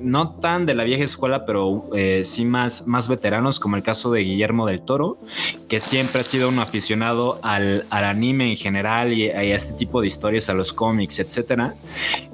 no 0.00 0.30
tan 0.30 0.66
de 0.66 0.74
la 0.74 0.84
vieja 0.84 1.04
escuela, 1.04 1.44
pero 1.44 1.88
eh, 1.94 2.22
sí 2.24 2.44
más, 2.44 2.86
más 2.86 3.08
veteranos, 3.08 3.60
como 3.60 3.76
el 3.76 3.82
caso 3.82 4.10
de 4.10 4.20
Guillermo 4.20 4.66
del 4.66 4.80
Toro, 4.80 5.18
que 5.68 5.80
siempre 5.80 6.20
ha 6.20 6.24
sido 6.24 6.48
un 6.48 6.58
aficionado 6.58 7.38
al, 7.42 7.84
al 7.90 8.04
anime 8.04 8.50
en 8.50 8.56
general 8.56 9.12
y, 9.12 9.24
y 9.26 9.28
a 9.30 9.42
este 9.54 9.74
tipo 9.74 10.00
de 10.00 10.06
historias, 10.06 10.48
a 10.48 10.54
los 10.54 10.72
cómics, 10.72 11.18
etcétera, 11.18 11.74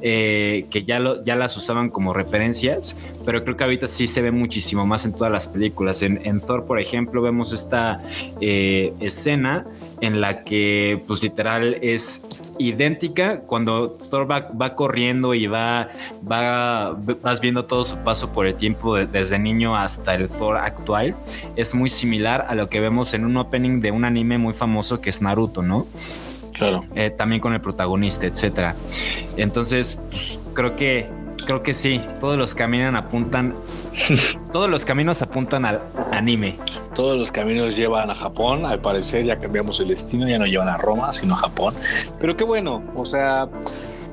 eh, 0.01 0.67
que 0.71 0.85
ya, 0.85 0.99
lo, 0.99 1.23
ya 1.25 1.37
las 1.37 1.57
usaban 1.57 1.91
como 1.91 2.13
referencias, 2.13 2.97
pero 3.25 3.45
creo 3.45 3.57
que 3.57 3.65
ahorita 3.65 3.87
sí 3.87 4.07
se 4.07 4.23
ve 4.23 4.31
muchísimo 4.31 4.87
más 4.87 5.05
en 5.05 5.13
todas 5.13 5.33
las 5.33 5.42
películas. 5.49 6.03
En, 6.03 6.21
en 6.25 6.41
Thor, 6.41 6.65
por 6.67 6.79
ejemplo, 6.81 7.23
vemos 7.23 7.53
esta 7.53 8.01
eh, 8.41 8.93
escena 9.01 9.67
en 10.01 10.21
la 10.21 10.43
que 10.45 11.01
pues 11.07 11.23
literal 11.23 11.79
es 11.81 12.27
idéntica 12.59 13.41
cuando 13.41 13.91
Thor 14.11 14.29
va, 14.31 14.51
va 14.51 14.75
corriendo 14.75 15.33
y 15.35 15.47
va, 15.47 15.89
va 16.31 16.97
vas 17.23 17.41
viendo 17.41 17.65
todo 17.65 17.85
su 17.85 17.97
paso 17.99 18.33
por 18.33 18.47
el 18.47 18.55
tiempo 18.57 18.97
de- 18.97 19.07
desde 19.07 19.39
niño 19.39 19.77
hasta 19.77 20.15
el 20.15 20.29
Thor 20.29 20.57
actual 20.57 21.15
es 21.57 21.75
muy 21.75 21.89
similar 21.89 22.47
a 22.49 22.55
lo 22.57 22.69
que 22.69 22.81
vemos 22.81 23.15
en 23.15 23.25
un 23.25 23.37
opening 23.37 23.81
de 23.81 23.91
un 23.93 24.05
anime 24.05 24.39
muy 24.39 24.53
famoso 24.53 25.01
que 25.01 25.11
es 25.11 25.23
Naruto, 25.23 25.63
¿no? 25.63 25.87
Claro. 26.53 26.85
Eh, 26.95 27.11
también 27.11 27.41
con 27.41 27.55
el 27.55 27.61
protagonista, 27.61 28.27
etcétera. 28.27 28.75
Entonces, 29.37 30.05
pues, 30.11 30.41
creo 30.53 30.77
que 30.77 31.09
creo 31.47 31.63
que 31.63 31.75
sí, 31.75 32.01
todos 32.21 32.37
los 32.39 32.55
caminos 32.55 32.95
apuntan 32.95 33.55
todos 34.53 34.69
los 34.69 34.85
caminos 34.85 35.23
apuntan 35.23 35.65
al 35.65 35.81
anime. 36.11 36.57
Todos 36.95 37.19
los 37.19 37.33
caminos 37.33 37.77
llevan 37.77 38.11
a 38.11 38.15
Japón. 38.15 38.67
Al 38.67 38.81
parecer 38.81 39.25
ya 39.25 39.39
cambiamos 39.39 39.81
el 39.81 39.89
destino, 39.89 40.29
ya 40.29 40.39
no 40.39 40.47
llevan 40.47 40.69
a 40.69 40.77
Roma, 40.77 41.13
sino 41.13 41.35
a 41.35 41.39
Japón. 41.39 41.75
Pero 42.19 42.37
qué 42.37 42.45
bueno, 42.45 42.83
o 42.95 43.05
sea, 43.05 43.49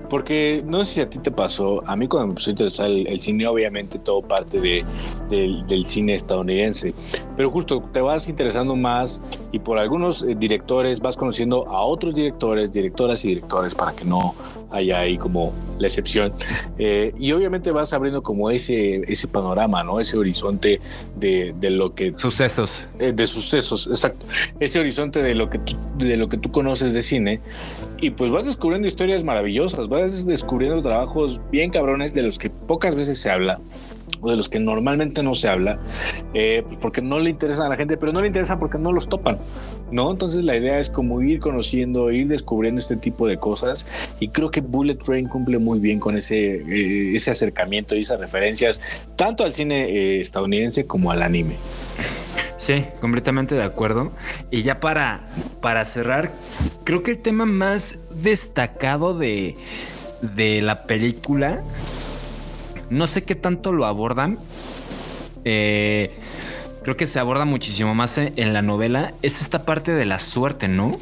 porque 0.09 0.63
no 0.65 0.83
sé 0.83 0.93
si 0.93 1.01
a 1.01 1.09
ti 1.09 1.19
te 1.19 1.31
pasó. 1.31 1.83
A 1.85 1.95
mí 1.95 2.07
cuando 2.07 2.27
me 2.27 2.31
empezó 2.31 2.49
a 2.49 2.51
interesar 2.51 2.89
el, 2.89 3.21
cine, 3.21 3.47
obviamente 3.47 3.99
todo 3.99 4.21
parte 4.21 4.59
de, 4.59 4.83
del, 5.29 5.65
del 5.67 5.85
cine 5.85 6.15
estadounidense. 6.15 6.93
Pero 7.37 7.51
justo 7.51 7.83
te 7.93 8.01
vas 8.01 8.27
interesando 8.27 8.75
más 8.75 9.21
y 9.51 9.59
por 9.59 9.77
algunos 9.77 10.23
eh, 10.23 10.35
directores 10.37 10.99
vas 10.99 11.15
conociendo 11.15 11.67
a 11.69 11.81
otros 11.81 12.15
directores, 12.15 12.73
directoras 12.73 13.23
y 13.25 13.29
directores 13.29 13.75
para 13.75 13.93
que 13.93 14.05
no 14.05 14.33
haya 14.71 14.99
ahí 14.99 15.17
como 15.17 15.53
la 15.77 15.87
excepción. 15.87 16.33
Eh, 16.77 17.13
y 17.17 17.31
obviamente 17.31 17.71
vas 17.71 17.93
abriendo 17.93 18.21
como 18.21 18.51
ese, 18.51 19.01
ese 19.11 19.27
panorama, 19.27 19.83
¿no? 19.83 19.99
Ese 19.99 20.17
horizonte 20.17 20.79
de, 21.17 21.53
de 21.59 21.69
lo 21.71 21.95
que 21.95 22.13
Sucesos. 22.15 22.87
eh, 22.99 23.11
de 23.13 23.27
sucesos, 23.27 23.87
exacto. 23.87 24.25
Ese 24.59 24.79
horizonte 24.79 25.23
de 25.23 25.35
lo 25.35 25.49
que 25.49 25.59
tú, 25.59 25.75
de 25.97 26.17
lo 26.17 26.29
que 26.29 26.37
tú 26.37 26.51
conoces 26.51 26.93
de 26.93 27.01
cine 27.01 27.39
y 28.01 28.11
pues 28.11 28.31
vas 28.31 28.45
descubriendo 28.45 28.87
historias 28.87 29.23
maravillosas, 29.23 29.87
vas 29.89 30.25
descubriendo 30.25 30.81
trabajos 30.81 31.41
bien 31.51 31.71
cabrones 31.71 32.13
de 32.13 32.21
los 32.23 32.37
que 32.37 32.49
pocas 32.49 32.95
veces 32.95 33.17
se 33.19 33.29
habla 33.29 33.59
o 34.21 34.29
de 34.29 34.35
los 34.35 34.49
que 34.49 34.59
normalmente 34.59 35.23
no 35.23 35.33
se 35.33 35.47
habla, 35.47 35.79
eh, 36.33 36.63
pues 36.67 36.77
porque 36.81 37.01
no 37.01 37.19
le 37.19 37.29
interesan 37.29 37.67
a 37.67 37.69
la 37.69 37.77
gente, 37.77 37.95
pero 37.95 38.11
no 38.11 38.19
le 38.19 38.27
interesan 38.27 38.59
porque 38.59 38.77
no 38.77 38.91
los 38.91 39.07
topan, 39.07 39.37
¿no? 39.91 40.11
Entonces 40.11 40.43
la 40.43 40.55
idea 40.55 40.79
es 40.79 40.89
como 40.89 41.21
ir 41.21 41.39
conociendo, 41.39 42.11
ir 42.11 42.27
descubriendo 42.27 42.79
este 42.79 42.95
tipo 42.95 43.27
de 43.27 43.37
cosas 43.37 43.85
y 44.19 44.29
creo 44.29 44.51
que 44.51 44.61
Bullet 44.61 44.95
Train 44.95 45.27
cumple 45.27 45.57
muy 45.59 45.79
bien 45.79 45.99
con 45.99 46.17
ese, 46.17 46.55
eh, 46.55 47.15
ese 47.15 47.31
acercamiento 47.31 47.95
y 47.95 48.01
esas 48.01 48.19
referencias 48.19 48.81
tanto 49.15 49.43
al 49.43 49.53
cine 49.53 49.89
eh, 49.89 50.21
estadounidense 50.21 50.85
como 50.85 51.11
al 51.11 51.21
anime. 51.23 51.55
Sí, 52.57 52.85
completamente 52.99 53.55
de 53.55 53.63
acuerdo. 53.63 54.11
Y 54.51 54.63
ya 54.63 54.79
para, 54.79 55.27
para 55.61 55.85
cerrar, 55.85 56.31
creo 56.83 57.03
que 57.03 57.11
el 57.11 57.19
tema 57.19 57.45
más 57.45 58.09
destacado 58.21 59.17
de, 59.17 59.55
de 60.21 60.61
la 60.61 60.83
película, 60.83 61.63
no 62.89 63.07
sé 63.07 63.23
qué 63.23 63.35
tanto 63.35 63.71
lo 63.71 63.85
abordan. 63.85 64.37
eh, 65.45 66.11
creo 66.89 66.97
que 66.97 67.05
se 67.05 67.19
aborda 67.19 67.45
muchísimo 67.45 67.93
más 67.93 68.17
en, 68.17 68.33
en 68.35 68.51
la 68.51 68.63
novela. 68.63 69.13
Es 69.21 69.41
esta 69.41 69.63
parte 69.63 69.91
de 69.91 70.05
la 70.05 70.17
suerte, 70.17 70.67
¿no? 70.67 70.97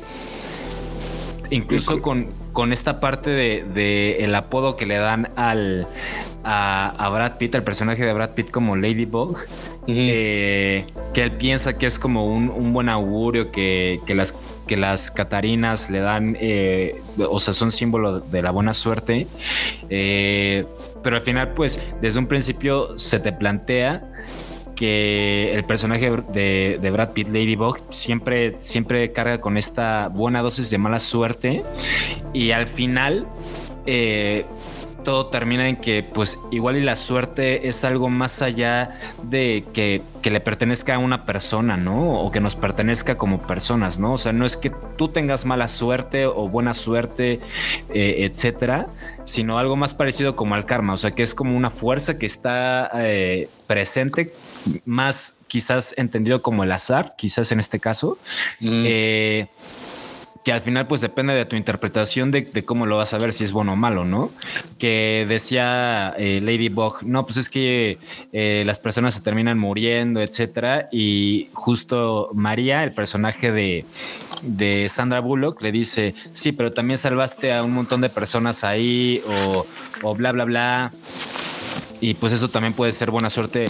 Incluso 1.49 2.01
con, 2.01 2.27
con 2.51 2.73
esta 2.73 2.99
parte 2.99 3.29
de, 3.29 3.63
de 3.73 4.17
el 4.25 4.35
apodo 4.35 4.75
que 4.75 4.85
le 4.85 4.97
dan 4.97 5.29
al, 5.37 5.87
a, 6.43 6.89
a 6.89 7.07
Brad 7.07 7.37
Pitt, 7.37 7.55
al 7.55 7.63
personaje 7.63 8.05
de 8.05 8.11
Brad 8.11 8.31
Pitt 8.31 8.51
como 8.51 8.75
Ladybug, 8.75 9.37
eh, 9.87 10.85
que 11.13 11.23
él 11.23 11.31
piensa 11.37 11.77
que 11.77 11.85
es 11.85 11.99
como 11.99 12.25
un, 12.25 12.49
un 12.49 12.73
buen 12.73 12.89
augurio, 12.89 13.49
que, 13.49 14.01
que 14.05 14.13
las, 14.13 14.35
que 14.67 14.75
las 14.75 15.09
Catarinas 15.09 15.89
le 15.89 16.01
dan, 16.01 16.35
eh, 16.41 17.01
o 17.17 17.39
sea, 17.39 17.53
son 17.53 17.71
símbolo 17.71 18.19
de 18.19 18.41
la 18.41 18.51
buena 18.51 18.73
suerte. 18.73 19.25
Eh, 19.89 20.65
pero 21.01 21.15
al 21.15 21.21
final, 21.21 21.53
pues, 21.53 21.81
desde 22.01 22.19
un 22.19 22.27
principio 22.27 22.99
se 22.99 23.21
te 23.21 23.31
plantea 23.31 24.03
que 24.77 25.51
el 25.53 25.65
personaje 25.65 26.09
de, 26.09 26.89
Brad 26.91 27.11
Pitt, 27.11 27.27
Ladybug, 27.27 27.79
siempre, 27.89 28.55
siempre 28.59 29.11
carga 29.11 29.41
con 29.41 29.57
esta 29.57 30.07
buena 30.07 30.41
dosis 30.41 30.69
de 30.69 30.77
mala 30.77 30.99
suerte 30.99 31.63
y 32.31 32.51
al 32.51 32.67
final 32.67 33.27
eh, 33.87 34.45
todo 35.07 35.27
termina 35.27 35.69
en 35.69 35.77
que 35.77 36.03
pues 36.03 36.37
igual 36.51 36.75
y 36.75 36.81
la 36.81 36.97
suerte 36.97 37.69
es 37.69 37.85
algo 37.85 38.09
más 38.09 38.41
allá 38.41 38.99
de 39.23 39.63
que, 39.73 40.01
que 40.21 40.29
le 40.29 40.41
pertenezca 40.41 40.95
a 40.95 40.97
una 40.97 41.25
persona, 41.25 41.77
¿no? 41.77 42.19
O 42.19 42.29
que 42.29 42.41
nos 42.41 42.57
pertenezca 42.57 43.15
como 43.15 43.39
personas, 43.39 43.99
¿no? 43.99 44.11
O 44.11 44.17
sea, 44.17 44.33
no 44.33 44.45
es 44.45 44.57
que 44.57 44.69
tú 44.97 45.07
tengas 45.07 45.45
mala 45.45 45.69
suerte 45.69 46.25
o 46.25 46.49
buena 46.49 46.73
suerte, 46.73 47.39
eh, 47.93 48.29
etcétera, 48.29 48.87
sino 49.23 49.57
algo 49.57 49.77
más 49.77 49.93
parecido 49.93 50.35
como 50.35 50.55
al 50.55 50.65
karma, 50.65 50.93
o 50.93 50.97
sea, 50.97 51.11
que 51.11 51.23
es 51.23 51.33
como 51.33 51.55
una 51.55 51.69
fuerza 51.69 52.19
que 52.19 52.25
está 52.25 52.89
eh, 52.95 53.47
presente, 53.65 54.33
más 54.85 55.39
quizás 55.47 55.93
entendido 55.97 56.41
como 56.41 56.63
el 56.63 56.71
azar, 56.71 57.15
quizás 57.17 57.51
en 57.51 57.59
este 57.59 57.79
caso, 57.79 58.17
Mm. 58.59 58.83
eh, 58.85 59.47
que 60.43 60.53
al 60.53 60.61
final 60.61 60.87
pues 60.87 61.01
depende 61.01 61.33
de 61.33 61.43
tu 61.43 61.57
interpretación 61.57 62.31
de, 62.31 62.39
de 62.41 62.63
cómo 62.63 62.85
lo 62.85 62.95
vas 62.95 63.13
a 63.13 63.17
ver, 63.17 63.33
si 63.33 63.43
es 63.43 63.51
bueno 63.51 63.73
o 63.73 63.75
malo, 63.75 64.05
¿no? 64.05 64.31
Que 64.79 65.25
decía 65.27 66.13
eh, 66.17 66.39
Ladybug, 66.41 67.03
no, 67.03 67.25
pues 67.25 67.35
es 67.35 67.49
que 67.49 67.97
eh, 68.31 68.63
las 68.65 68.79
personas 68.79 69.13
se 69.13 69.19
terminan 69.21 69.59
muriendo, 69.59 70.21
etcétera, 70.21 70.87
y 70.89 71.49
justo 71.51 72.29
María, 72.33 72.85
el 72.85 72.93
personaje 72.93 73.51
de, 73.51 73.83
de 74.41 74.87
Sandra 74.87 75.19
Bullock, 75.19 75.61
le 75.61 75.73
dice, 75.73 76.15
sí, 76.31 76.53
pero 76.53 76.71
también 76.71 76.97
salvaste 76.97 77.53
a 77.53 77.61
un 77.63 77.73
montón 77.73 77.99
de 77.99 78.07
personas 78.07 78.63
ahí, 78.63 79.21
o, 79.27 79.65
o 80.03 80.15
bla, 80.15 80.31
bla, 80.31 80.45
bla. 80.45 80.93
Y 81.99 82.13
pues 82.13 82.33
eso 82.33 82.49
también 82.49 82.73
puede 82.73 82.91
ser 82.93 83.11
buena 83.11 83.29
suerte 83.29 83.65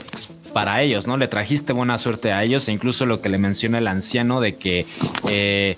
para 0.53 0.81
ellos, 0.81 1.07
¿no? 1.07 1.17
Le 1.17 1.27
trajiste 1.27 1.73
buena 1.73 1.97
suerte 1.97 2.31
a 2.31 2.43
ellos, 2.43 2.67
e 2.67 2.71
incluso 2.71 3.05
lo 3.05 3.21
que 3.21 3.29
le 3.29 3.37
menciona 3.37 3.77
el 3.77 3.87
anciano 3.87 4.41
de 4.41 4.55
que 4.55 4.85
eh, 5.29 5.75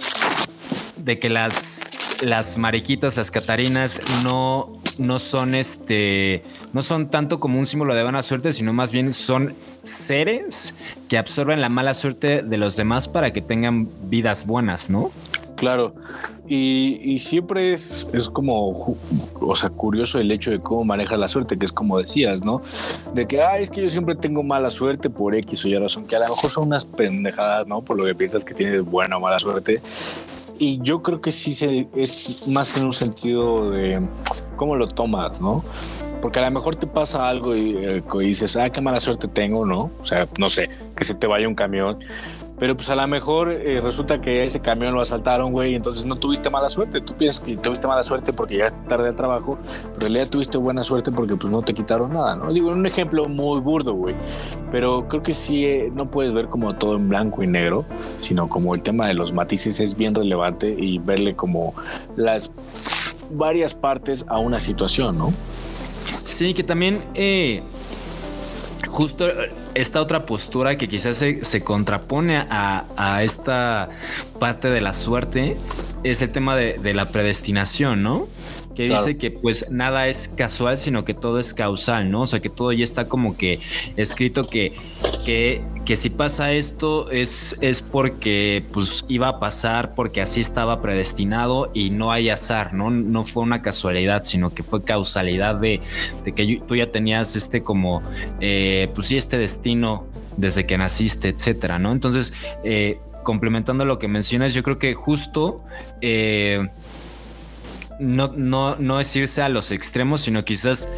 de 1.10 1.20
que 1.20 1.30
las, 1.30 1.89
las 2.22 2.58
mariquitas, 2.58 3.18
las 3.18 3.32
catarinas, 3.32 4.02
no, 4.24 4.80
no 5.00 5.20
son 5.20 5.56
este. 5.56 6.43
No 6.72 6.84
son 6.84 7.10
tanto 7.10 7.39
como 7.39 7.58
un 7.58 7.66
símbolo 7.66 7.95
de 7.95 8.04
buena 8.04 8.22
suerte, 8.22 8.54
sino 8.54 8.74
más 8.74 8.91
bien 8.91 9.14
son 9.14 9.56
seres 9.82 10.76
que 11.08 11.18
absorben 11.18 11.62
la 11.62 11.70
mala 11.70 11.93
suerte 11.93 12.43
de 12.43 12.58
los 12.58 12.76
demás 12.76 13.08
para 13.08 13.34
que 13.34 13.41
tengan 13.41 13.89
vidas 14.04 14.45
buenas, 14.45 14.89
¿no? 14.89 15.12
Claro, 15.60 15.93
y, 16.47 17.20
siempre 17.20 17.74
es, 17.74 18.07
es 18.14 18.30
como, 18.30 18.95
o 19.41 19.55
sea, 19.57 19.70
curioso 19.70 20.18
el 20.18 20.32
hecho 20.32 20.51
de 20.51 20.60
cómo 20.62 20.86
manejas 20.86 21.20
la 21.20 21.28
suerte, 21.28 21.57
que 21.57 21.66
es 21.66 21.74
como 21.74 21.99
decías, 21.99 22.39
¿no? 22.39 22.62
De 23.14 23.28
que, 23.28 23.41
ah, 23.41 23.60
es 23.60 23.70
que 23.70 23.82
yo 23.82 23.89
siempre 23.89 24.16
tengo 24.16 24.41
mala 24.41 24.70
suerte 24.70 25.10
por 25.10 25.36
X 25.36 25.66
o 25.66 25.68
Y 25.68 25.78
razón, 25.78 26.07
que 26.07 26.16
a 26.16 26.20
lo 26.20 26.30
mejor 26.30 26.49
son 26.49 26.68
unas 26.68 26.86
pendejadas, 26.86 27.68
¿no? 27.68 27.82
Por 27.82 27.97
lo 27.97 28.05
que 28.05 28.16
piensas 28.16 28.45
que 28.45 28.53
tienes 28.53 28.86
buena 28.86 29.18
o 29.18 29.20
mala 29.20 29.38
suerte. 29.38 29.82
Y 30.57 30.80
yo 30.82 31.03
creo 31.03 31.20
que 31.20 31.34
sí 31.34 31.53
se, 31.53 31.89
es 31.93 32.47
más 32.47 32.78
en 32.78 32.86
un 32.86 32.93
sentido 32.93 33.72
de 33.72 34.01
cómo 34.55 34.78
lo 34.78 34.88
tomas, 34.88 35.41
¿no? 35.41 35.66
Porque 36.22 36.39
a 36.39 36.43
lo 36.43 36.51
mejor 36.51 36.78
te 36.78 36.88
pasa 36.88 37.28
algo 37.28 37.53
y, 37.53 37.76
eh, 37.78 38.03
y 38.14 38.26
dices, 38.26 38.55
ah, 38.55 38.70
qué 38.70 38.80
mala 38.80 39.01
suerte 39.01 39.28
tengo, 39.28 39.66
¿no? 39.66 39.91
O 40.01 40.05
sea, 40.05 40.26
no 40.38 40.47
sé, 40.47 40.70
que 40.95 41.03
se 41.03 41.16
te 41.16 41.28
vaya 41.28 41.49
un 41.49 41.55
camión. 41.55 41.99
Pero 42.60 42.76
pues 42.76 42.89
a 42.89 42.95
lo 42.95 43.07
mejor 43.07 43.51
eh, 43.51 43.80
resulta 43.82 44.20
que 44.20 44.43
ese 44.43 44.60
camión 44.60 44.93
lo 44.93 45.01
asaltaron, 45.01 45.51
güey, 45.51 45.76
entonces 45.76 46.05
no 46.05 46.18
tuviste 46.18 46.49
mala 46.49 46.70
suerte. 46.70 46.99
Tú 46.99 47.14
piensas 47.14 47.41
que 47.41 47.55
tuviste 47.55 47.88
mala 47.88 48.03
suerte 48.03 48.34
porque 48.34 48.55
llegaste 48.55 48.78
tarde 48.88 49.07
al 49.07 49.16
trabajo, 49.16 49.57
pero 49.64 49.93
en 49.93 49.99
realidad 50.01 50.30
tuviste 50.30 50.57
buena 50.57 50.84
suerte 50.84 51.12
porque 51.12 51.36
pues 51.36 51.51
no 51.51 51.62
te 51.62 51.74
quitaron 51.74 52.14
nada, 52.14 52.36
¿no? 52.36 52.51
Digo, 52.51 52.70
un 52.70 52.86
ejemplo 52.86 53.26
muy 53.26 53.62
burdo, 53.62 53.93
güey. 53.93 54.16
Pero 54.72 55.07
creo 55.07 55.24
que 55.24 55.34
sí, 55.34 55.66
eh, 55.66 55.91
no 55.93 56.12
puedes 56.12 56.34
ver 56.34 56.47
como 56.47 56.76
todo 56.76 56.95
en 56.95 57.07
blanco 57.07 57.41
y 57.43 57.47
negro, 57.47 57.86
sino 58.20 58.49
como 58.49 58.76
el 58.76 58.82
tema 58.82 59.07
de 59.07 59.14
los 59.14 59.32
matices 59.32 59.80
es 59.80 59.95
bien 59.95 60.14
relevante 60.14 60.76
y 60.78 60.97
verle 60.99 61.36
como 61.36 61.74
las 62.18 62.51
varias 63.32 63.74
partes 63.74 64.26
a 64.28 64.39
una 64.39 64.60
situación, 64.60 65.18
¿no? 65.18 65.34
Sí, 66.24 66.53
que 66.53 66.64
también 66.64 67.03
eh, 67.14 67.64
justo 68.88 69.28
esta 69.82 70.01
otra 70.01 70.25
postura 70.25 70.77
que 70.77 70.88
quizás 70.88 71.17
se, 71.17 71.43
se 71.45 71.63
contrapone 71.63 72.38
a, 72.38 72.86
a 72.97 73.23
esta 73.23 73.89
parte 74.39 74.69
de 74.69 74.82
la 74.82 74.93
suerte 74.93 75.57
es 76.03 76.21
el 76.21 76.32
tema 76.32 76.55
de, 76.55 76.77
de 76.77 76.93
la 76.93 77.05
predestinación, 77.05 78.03
¿no? 78.03 78.27
que 78.75 78.86
Claro. 78.86 79.03
dice 79.03 79.17
que 79.17 79.30
pues 79.30 79.71
nada 79.71 80.07
es 80.07 80.30
casual, 80.30 80.77
sino 80.77 81.03
que 81.03 81.13
todo 81.13 81.39
es 81.39 81.53
causal, 81.53 82.09
¿no? 82.11 82.21
O 82.21 82.27
sea, 82.27 82.39
que 82.39 82.49
todo 82.49 82.71
ya 82.71 82.86
está 82.86 83.09
como 83.09 83.36
que 83.36 83.59
escrito 83.97 84.45
que, 84.45 84.71
que, 85.26 85.63
que 85.86 85.95
si 85.95 86.09
pasa 86.09 86.51
esto 86.53 87.09
es, 87.11 87.57
es 87.61 87.82
porque 87.82 88.65
pues 88.72 89.05
iba 89.07 89.28
a 89.28 89.39
pasar, 89.39 89.95
porque 89.95 90.22
así 90.22 90.41
estaba 90.41 90.82
predestinado 90.82 91.72
y 91.74 91.89
no 91.89 92.11
hay 92.11 92.30
azar, 92.30 92.74
¿no? 92.74 92.89
No 92.89 93.24
fue 93.24 93.43
una 93.43 93.61
casualidad, 93.61 94.24
sino 94.24 94.53
que 94.53 94.63
fue 94.63 94.84
causalidad 94.84 95.55
de, 95.55 95.82
que 96.24 96.61
tú 96.67 96.76
ya 96.76 96.91
tenías 96.91 97.36
este 97.36 97.63
como, 97.63 98.01
eh, 98.39 98.89
pues 98.93 99.07
sí, 99.07 99.17
este 99.17 99.38
destino 99.38 100.05
desde 100.38 100.65
que 100.65 100.78
naciste, 100.78 101.30
etcétera, 101.30 101.80
¿no? 101.80 101.91
Entonces, 101.91 102.34
eh, 102.63 102.99
complementando 103.24 103.86
lo 103.86 103.99
que 103.99 104.07
mencionas, 104.07 104.53
yo 104.53 104.63
creo 104.63 104.80
que 104.80 104.93
justo... 104.93 105.63
eh, 106.01 106.67
no, 107.99 108.32
no, 108.34 108.78
no 108.78 108.99
es 109.01 109.13
irse 109.15 109.41
a 109.41 109.49
los 109.49 109.72
extremos, 109.72 110.22
sino 110.22 110.45
quizás 110.45 110.89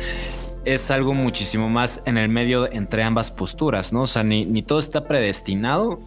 es 0.65 0.91
algo 0.91 1.13
muchísimo 1.13 1.69
más 1.69 2.03
en 2.05 2.17
el 2.17 2.29
medio 2.29 2.71
entre 2.71 3.03
ambas 3.03 3.31
posturas, 3.31 3.91
¿no? 3.93 4.03
O 4.03 4.07
sea, 4.07 4.23
ni, 4.23 4.45
ni 4.45 4.61
todo 4.61 4.79
está 4.79 5.05
predestinado, 5.05 5.99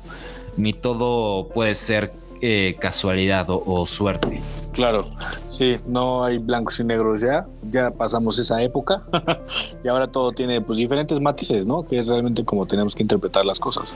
ni 0.56 0.72
todo 0.72 1.48
puede 1.48 1.74
ser 1.74 2.12
eh, 2.40 2.76
casualidad 2.78 3.48
o, 3.50 3.62
o 3.64 3.86
suerte. 3.86 4.40
Claro, 4.72 5.06
sí, 5.48 5.78
no 5.86 6.24
hay 6.24 6.38
blancos 6.38 6.80
y 6.80 6.84
negros 6.84 7.20
ya, 7.20 7.46
ya 7.62 7.90
pasamos 7.90 8.38
esa 8.38 8.60
época 8.62 9.02
y 9.84 9.88
ahora 9.88 10.08
todo 10.08 10.32
tiene 10.32 10.60
pues 10.60 10.78
diferentes 10.78 11.20
matices, 11.20 11.64
¿no? 11.64 11.84
Que 11.84 12.00
es 12.00 12.06
realmente 12.06 12.44
como 12.44 12.66
tenemos 12.66 12.94
que 12.94 13.02
interpretar 13.02 13.44
las 13.44 13.58
cosas. 13.58 13.92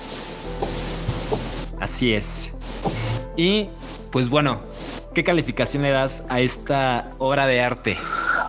Así 1.81 2.15
es. 2.15 2.57
Y 3.37 3.69
pues 4.11 4.29
bueno, 4.29 4.61
¿qué 5.19 5.25
calificación 5.25 5.83
le 5.83 5.91
das 5.91 6.27
a 6.29 6.39
esta 6.39 7.11
obra 7.19 7.49
de 7.49 7.61
arte? 7.61 7.97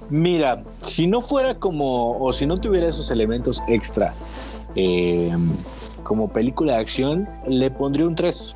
Mira, 0.07 0.61
si 0.83 1.07
no 1.07 1.19
fuera 1.19 1.55
como, 1.55 2.19
o 2.19 2.31
si 2.31 2.45
no 2.45 2.57
tuviera 2.57 2.87
esos 2.87 3.09
elementos 3.09 3.63
extra, 3.67 4.13
eh, 4.75 5.35
como 6.03 6.31
película 6.31 6.73
de 6.73 6.79
acción, 6.81 7.27
le 7.47 7.71
pondría 7.71 8.05
un 8.05 8.13
3. 8.13 8.55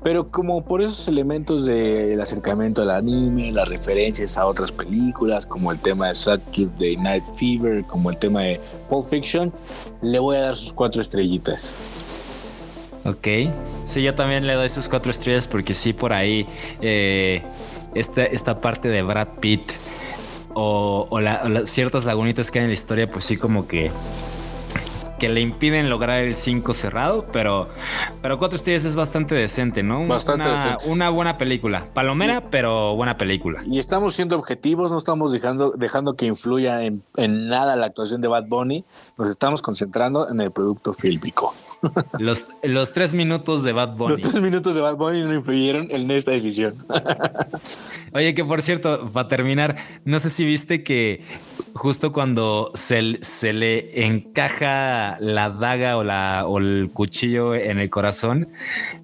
Pero 0.00 0.30
como 0.30 0.62
por 0.62 0.80
esos 0.80 1.08
elementos 1.08 1.64
del 1.64 2.20
acercamiento 2.20 2.82
al 2.82 2.90
anime, 2.92 3.50
las 3.50 3.66
referencias 3.66 4.38
a 4.38 4.46
otras 4.46 4.70
películas, 4.70 5.44
como 5.44 5.72
el 5.72 5.80
tema 5.80 6.06
de 6.06 6.14
Saturday 6.14 6.96
Night 6.98 7.24
Fever, 7.34 7.84
como 7.86 8.10
el 8.10 8.16
tema 8.16 8.42
de 8.42 8.60
Pulp 8.88 9.08
Fiction, 9.08 9.52
le 10.02 10.20
voy 10.20 10.36
a 10.36 10.42
dar 10.42 10.56
sus 10.56 10.72
cuatro 10.72 11.02
estrellitas. 11.02 11.72
Ok. 13.08 13.26
Sí, 13.84 14.02
yo 14.02 14.14
también 14.14 14.46
le 14.46 14.54
doy 14.54 14.68
sus 14.68 14.88
cuatro 14.88 15.10
estrellas 15.10 15.46
porque 15.48 15.74
sí, 15.74 15.92
por 15.92 16.12
ahí 16.12 16.46
eh, 16.80 17.42
esta, 17.94 18.24
esta 18.24 18.60
parte 18.60 18.88
de 18.88 19.02
Brad 19.02 19.28
Pitt 19.40 19.62
o, 20.54 21.06
o 21.08 21.20
la- 21.20 21.42
o 21.62 21.66
ciertas 21.66 22.04
lagunitas 22.04 22.50
que 22.50 22.58
hay 22.58 22.64
en 22.64 22.70
la 22.70 22.74
historia, 22.74 23.10
pues 23.10 23.24
sí 23.24 23.36
como 23.36 23.66
que 23.66 23.90
que 25.18 25.28
le 25.28 25.40
impiden 25.40 25.90
lograr 25.90 26.22
el 26.22 26.36
5 26.36 26.72
cerrado, 26.72 27.26
pero 27.32 27.66
pero 28.22 28.38
cuatro 28.38 28.54
estrellas 28.54 28.84
es 28.84 28.94
bastante 28.94 29.34
decente, 29.34 29.82
¿no? 29.82 30.06
Bastante 30.06 30.46
una, 30.46 30.52
decente. 30.74 30.88
una 30.92 31.10
buena 31.10 31.36
película. 31.36 31.86
Palomera, 31.92 32.40
pero 32.52 32.94
buena 32.94 33.16
película. 33.18 33.60
Y 33.66 33.80
estamos 33.80 34.14
siendo 34.14 34.38
objetivos, 34.38 34.92
no 34.92 34.98
estamos 34.98 35.32
dejando, 35.32 35.72
dejando 35.76 36.14
que 36.14 36.26
influya 36.26 36.84
en, 36.84 37.02
en 37.16 37.48
nada 37.48 37.74
la 37.74 37.86
actuación 37.86 38.20
de 38.20 38.28
Bad 38.28 38.44
Bunny, 38.46 38.84
nos 39.16 39.28
estamos 39.28 39.60
concentrando 39.60 40.28
en 40.30 40.40
el 40.40 40.52
producto 40.52 40.92
fílmico. 40.94 41.52
Los, 42.18 42.48
los 42.62 42.92
tres 42.92 43.14
minutos 43.14 43.62
de 43.62 43.72
Bad 43.72 43.96
Bunny. 43.96 44.16
Los 44.16 44.30
tres 44.32 44.42
minutos 44.42 44.74
de 44.74 44.80
Bad 44.80 44.96
Bunny 44.96 45.22
no 45.22 45.34
influyeron 45.34 45.88
en 45.90 46.10
esta 46.10 46.32
decisión. 46.32 46.84
Oye, 48.12 48.34
que 48.34 48.44
por 48.44 48.62
cierto, 48.62 49.08
para 49.12 49.28
terminar, 49.28 49.76
no 50.04 50.18
sé 50.18 50.30
si 50.30 50.44
viste 50.44 50.82
que 50.82 51.22
justo 51.74 52.12
cuando 52.12 52.72
se, 52.74 53.18
se 53.20 53.52
le 53.52 54.06
encaja 54.06 55.16
la 55.20 55.50
daga 55.50 55.96
o, 55.96 56.04
la, 56.04 56.44
o 56.46 56.58
el 56.58 56.90
cuchillo 56.92 57.54
en 57.54 57.78
el 57.78 57.90
corazón, 57.90 58.48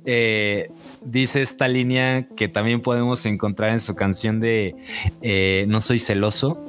eh, 0.05 0.71
dice 1.03 1.43
esta 1.43 1.69
línea 1.69 2.29
que 2.29 2.49
también 2.49 2.81
podemos 2.81 3.25
encontrar 3.27 3.71
en 3.71 3.81
su 3.81 3.95
canción 3.95 4.41
de 4.41 4.75
eh, 5.23 5.67
No 5.69 5.81
soy 5.81 5.99
celoso, 5.99 6.67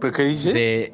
¿Pero 0.00 0.12
¿Qué 0.12 0.24
dice? 0.24 0.52
de, 0.52 0.92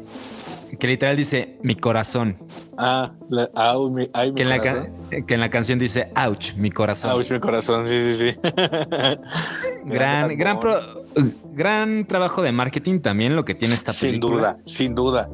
que 0.78 0.86
literal 0.86 1.16
dice 1.16 1.56
mi 1.62 1.76
corazón, 1.76 2.36
Ah, 2.82 3.12
la, 3.28 3.50
au, 3.54 3.90
mi, 3.90 4.08
ay, 4.14 4.30
mi 4.30 4.36
que 4.36 4.42
en, 4.42 4.48
la, 4.48 4.58
corazón. 4.58 4.88
ca- 5.10 5.26
que 5.26 5.34
en 5.34 5.40
la 5.40 5.50
canción 5.50 5.78
dice 5.78 6.10
ouch, 6.26 6.54
mi 6.54 6.70
corazón. 6.70 7.10
Ouch, 7.12 7.30
mi 7.30 7.38
corazón, 7.38 7.86
sí, 7.86 8.00
sí, 8.00 8.14
sí. 8.32 8.38
Gran, 9.84 10.36
gran, 10.38 10.60
pro- 10.60 11.04
gran 11.52 12.06
trabajo 12.06 12.40
de 12.42 12.52
marketing 12.52 13.00
también 13.00 13.36
lo 13.36 13.44
que 13.44 13.54
tiene 13.54 13.74
esta 13.74 13.92
Sin 13.92 14.08
película. 14.10 14.34
duda, 14.34 14.56
sin 14.64 14.94
duda. 14.94 15.28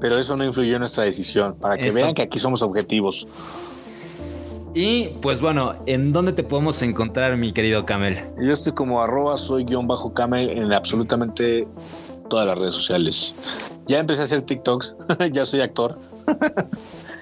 Pero 0.00 0.18
eso 0.18 0.36
no 0.36 0.44
influyó 0.44 0.74
en 0.74 0.80
nuestra 0.80 1.04
decisión, 1.04 1.56
para 1.58 1.76
que 1.76 1.86
Eso. 1.86 1.98
vean 2.02 2.14
que 2.14 2.22
aquí 2.22 2.38
somos 2.38 2.60
objetivos. 2.62 3.26
Y 4.74 5.08
pues 5.20 5.40
bueno, 5.40 5.74
¿en 5.86 6.12
dónde 6.12 6.32
te 6.32 6.42
podemos 6.42 6.80
encontrar, 6.82 7.36
mi 7.36 7.52
querido 7.52 7.84
Camel? 7.84 8.24
Yo 8.40 8.52
estoy 8.52 8.72
como 8.72 9.02
arroba 9.02 9.36
soy 9.36 9.64
guion 9.64 9.86
bajo 9.88 10.14
camel 10.14 10.50
en 10.50 10.72
absolutamente 10.72 11.66
todas 12.28 12.46
las 12.46 12.56
redes 12.58 12.74
sociales. 12.76 13.34
Ya 13.86 13.98
empecé 13.98 14.20
a 14.20 14.24
hacer 14.24 14.42
TikToks, 14.42 14.96
ya 15.32 15.44
soy 15.44 15.60
actor. 15.60 15.98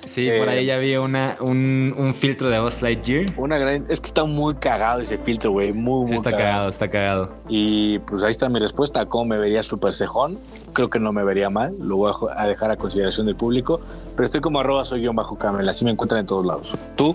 Sí, 0.09 0.27
Eh, 0.27 0.39
por 0.39 0.49
ahí 0.49 0.65
ya 0.65 0.79
vi 0.79 0.97
una, 0.97 1.37
un, 1.41 1.95
un 1.97 2.15
filtro 2.15 2.49
de 2.49 2.59
Buzz 2.59 2.81
Lightyear. 2.81 3.27
Una 3.37 3.59
gran... 3.59 3.85
Es 3.91 4.01
que 4.01 4.07
está 4.07 4.25
muy 4.25 4.55
cagado 4.55 5.01
ese 5.01 5.19
filtro, 5.19 5.51
güey. 5.51 5.73
Muy, 5.73 6.01
muy 6.03 6.09
Sí, 6.09 6.15
está 6.15 6.31
cagado, 6.31 6.69
está 6.69 6.89
cagado. 6.89 7.35
Y 7.47 7.99
pues 8.01 8.23
ahí 8.23 8.31
está 8.31 8.49
mi 8.49 8.59
respuesta. 8.59 9.05
¿Cómo 9.05 9.27
me 9.27 9.37
vería 9.37 9.63
súper 9.63 9.93
cejón? 9.93 10.39
Creo 10.73 10.89
que 10.89 10.99
no 10.99 11.13
me 11.13 11.25
vería 11.25 11.51
mal. 11.51 11.75
Lo 11.79 11.97
voy 11.97 12.13
a 12.35 12.47
dejar 12.47 12.71
a 12.71 12.77
consideración 12.77 13.27
del 13.27 13.37
público. 13.37 13.83
Pero 14.17 14.25
estoy 14.25 14.41
como 14.41 14.61
arroba 14.61 14.85
soy 14.87 15.01
guion 15.01 15.15
bajo 15.15 15.37
camel. 15.37 15.69
Así 15.69 15.85
me 15.85 15.91
encuentran 15.91 16.21
en 16.21 16.27
todos 16.27 16.47
lados. 16.47 16.73
¿Tú? 16.97 17.15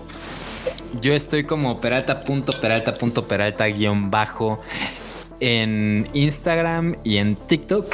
Yo 1.00 1.14
estoy 1.14 1.42
como 1.42 1.80
peralta.peralta.peralta 1.80 3.66
guion 3.66 4.10
bajo 4.12 4.60
en 5.40 6.08
Instagram 6.12 6.94
y 7.02 7.16
en 7.16 7.34
TikTok. 7.34 7.92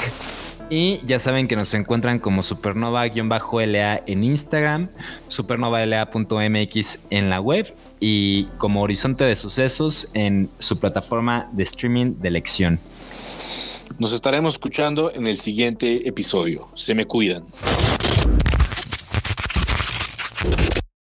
Y 0.70 1.04
ya 1.04 1.18
saben 1.18 1.48
que 1.48 1.56
nos 1.56 1.74
encuentran 1.74 2.20
como 2.20 2.44
supernova-la 2.44 4.02
en 4.06 4.24
Instagram, 4.24 4.88
supernovala.mx 5.26 7.06
en 7.10 7.28
la 7.28 7.40
web 7.40 7.74
y 7.98 8.44
como 8.58 8.82
Horizonte 8.82 9.24
de 9.24 9.34
Sucesos 9.34 10.10
en 10.14 10.48
su 10.60 10.78
plataforma 10.78 11.50
de 11.52 11.64
streaming 11.64 12.14
de 12.20 12.28
elección. 12.28 12.78
Nos 13.98 14.12
estaremos 14.12 14.54
escuchando 14.54 15.12
en 15.12 15.26
el 15.26 15.36
siguiente 15.36 16.08
episodio. 16.08 16.68
Se 16.76 16.94
me 16.94 17.04
cuidan. 17.04 17.44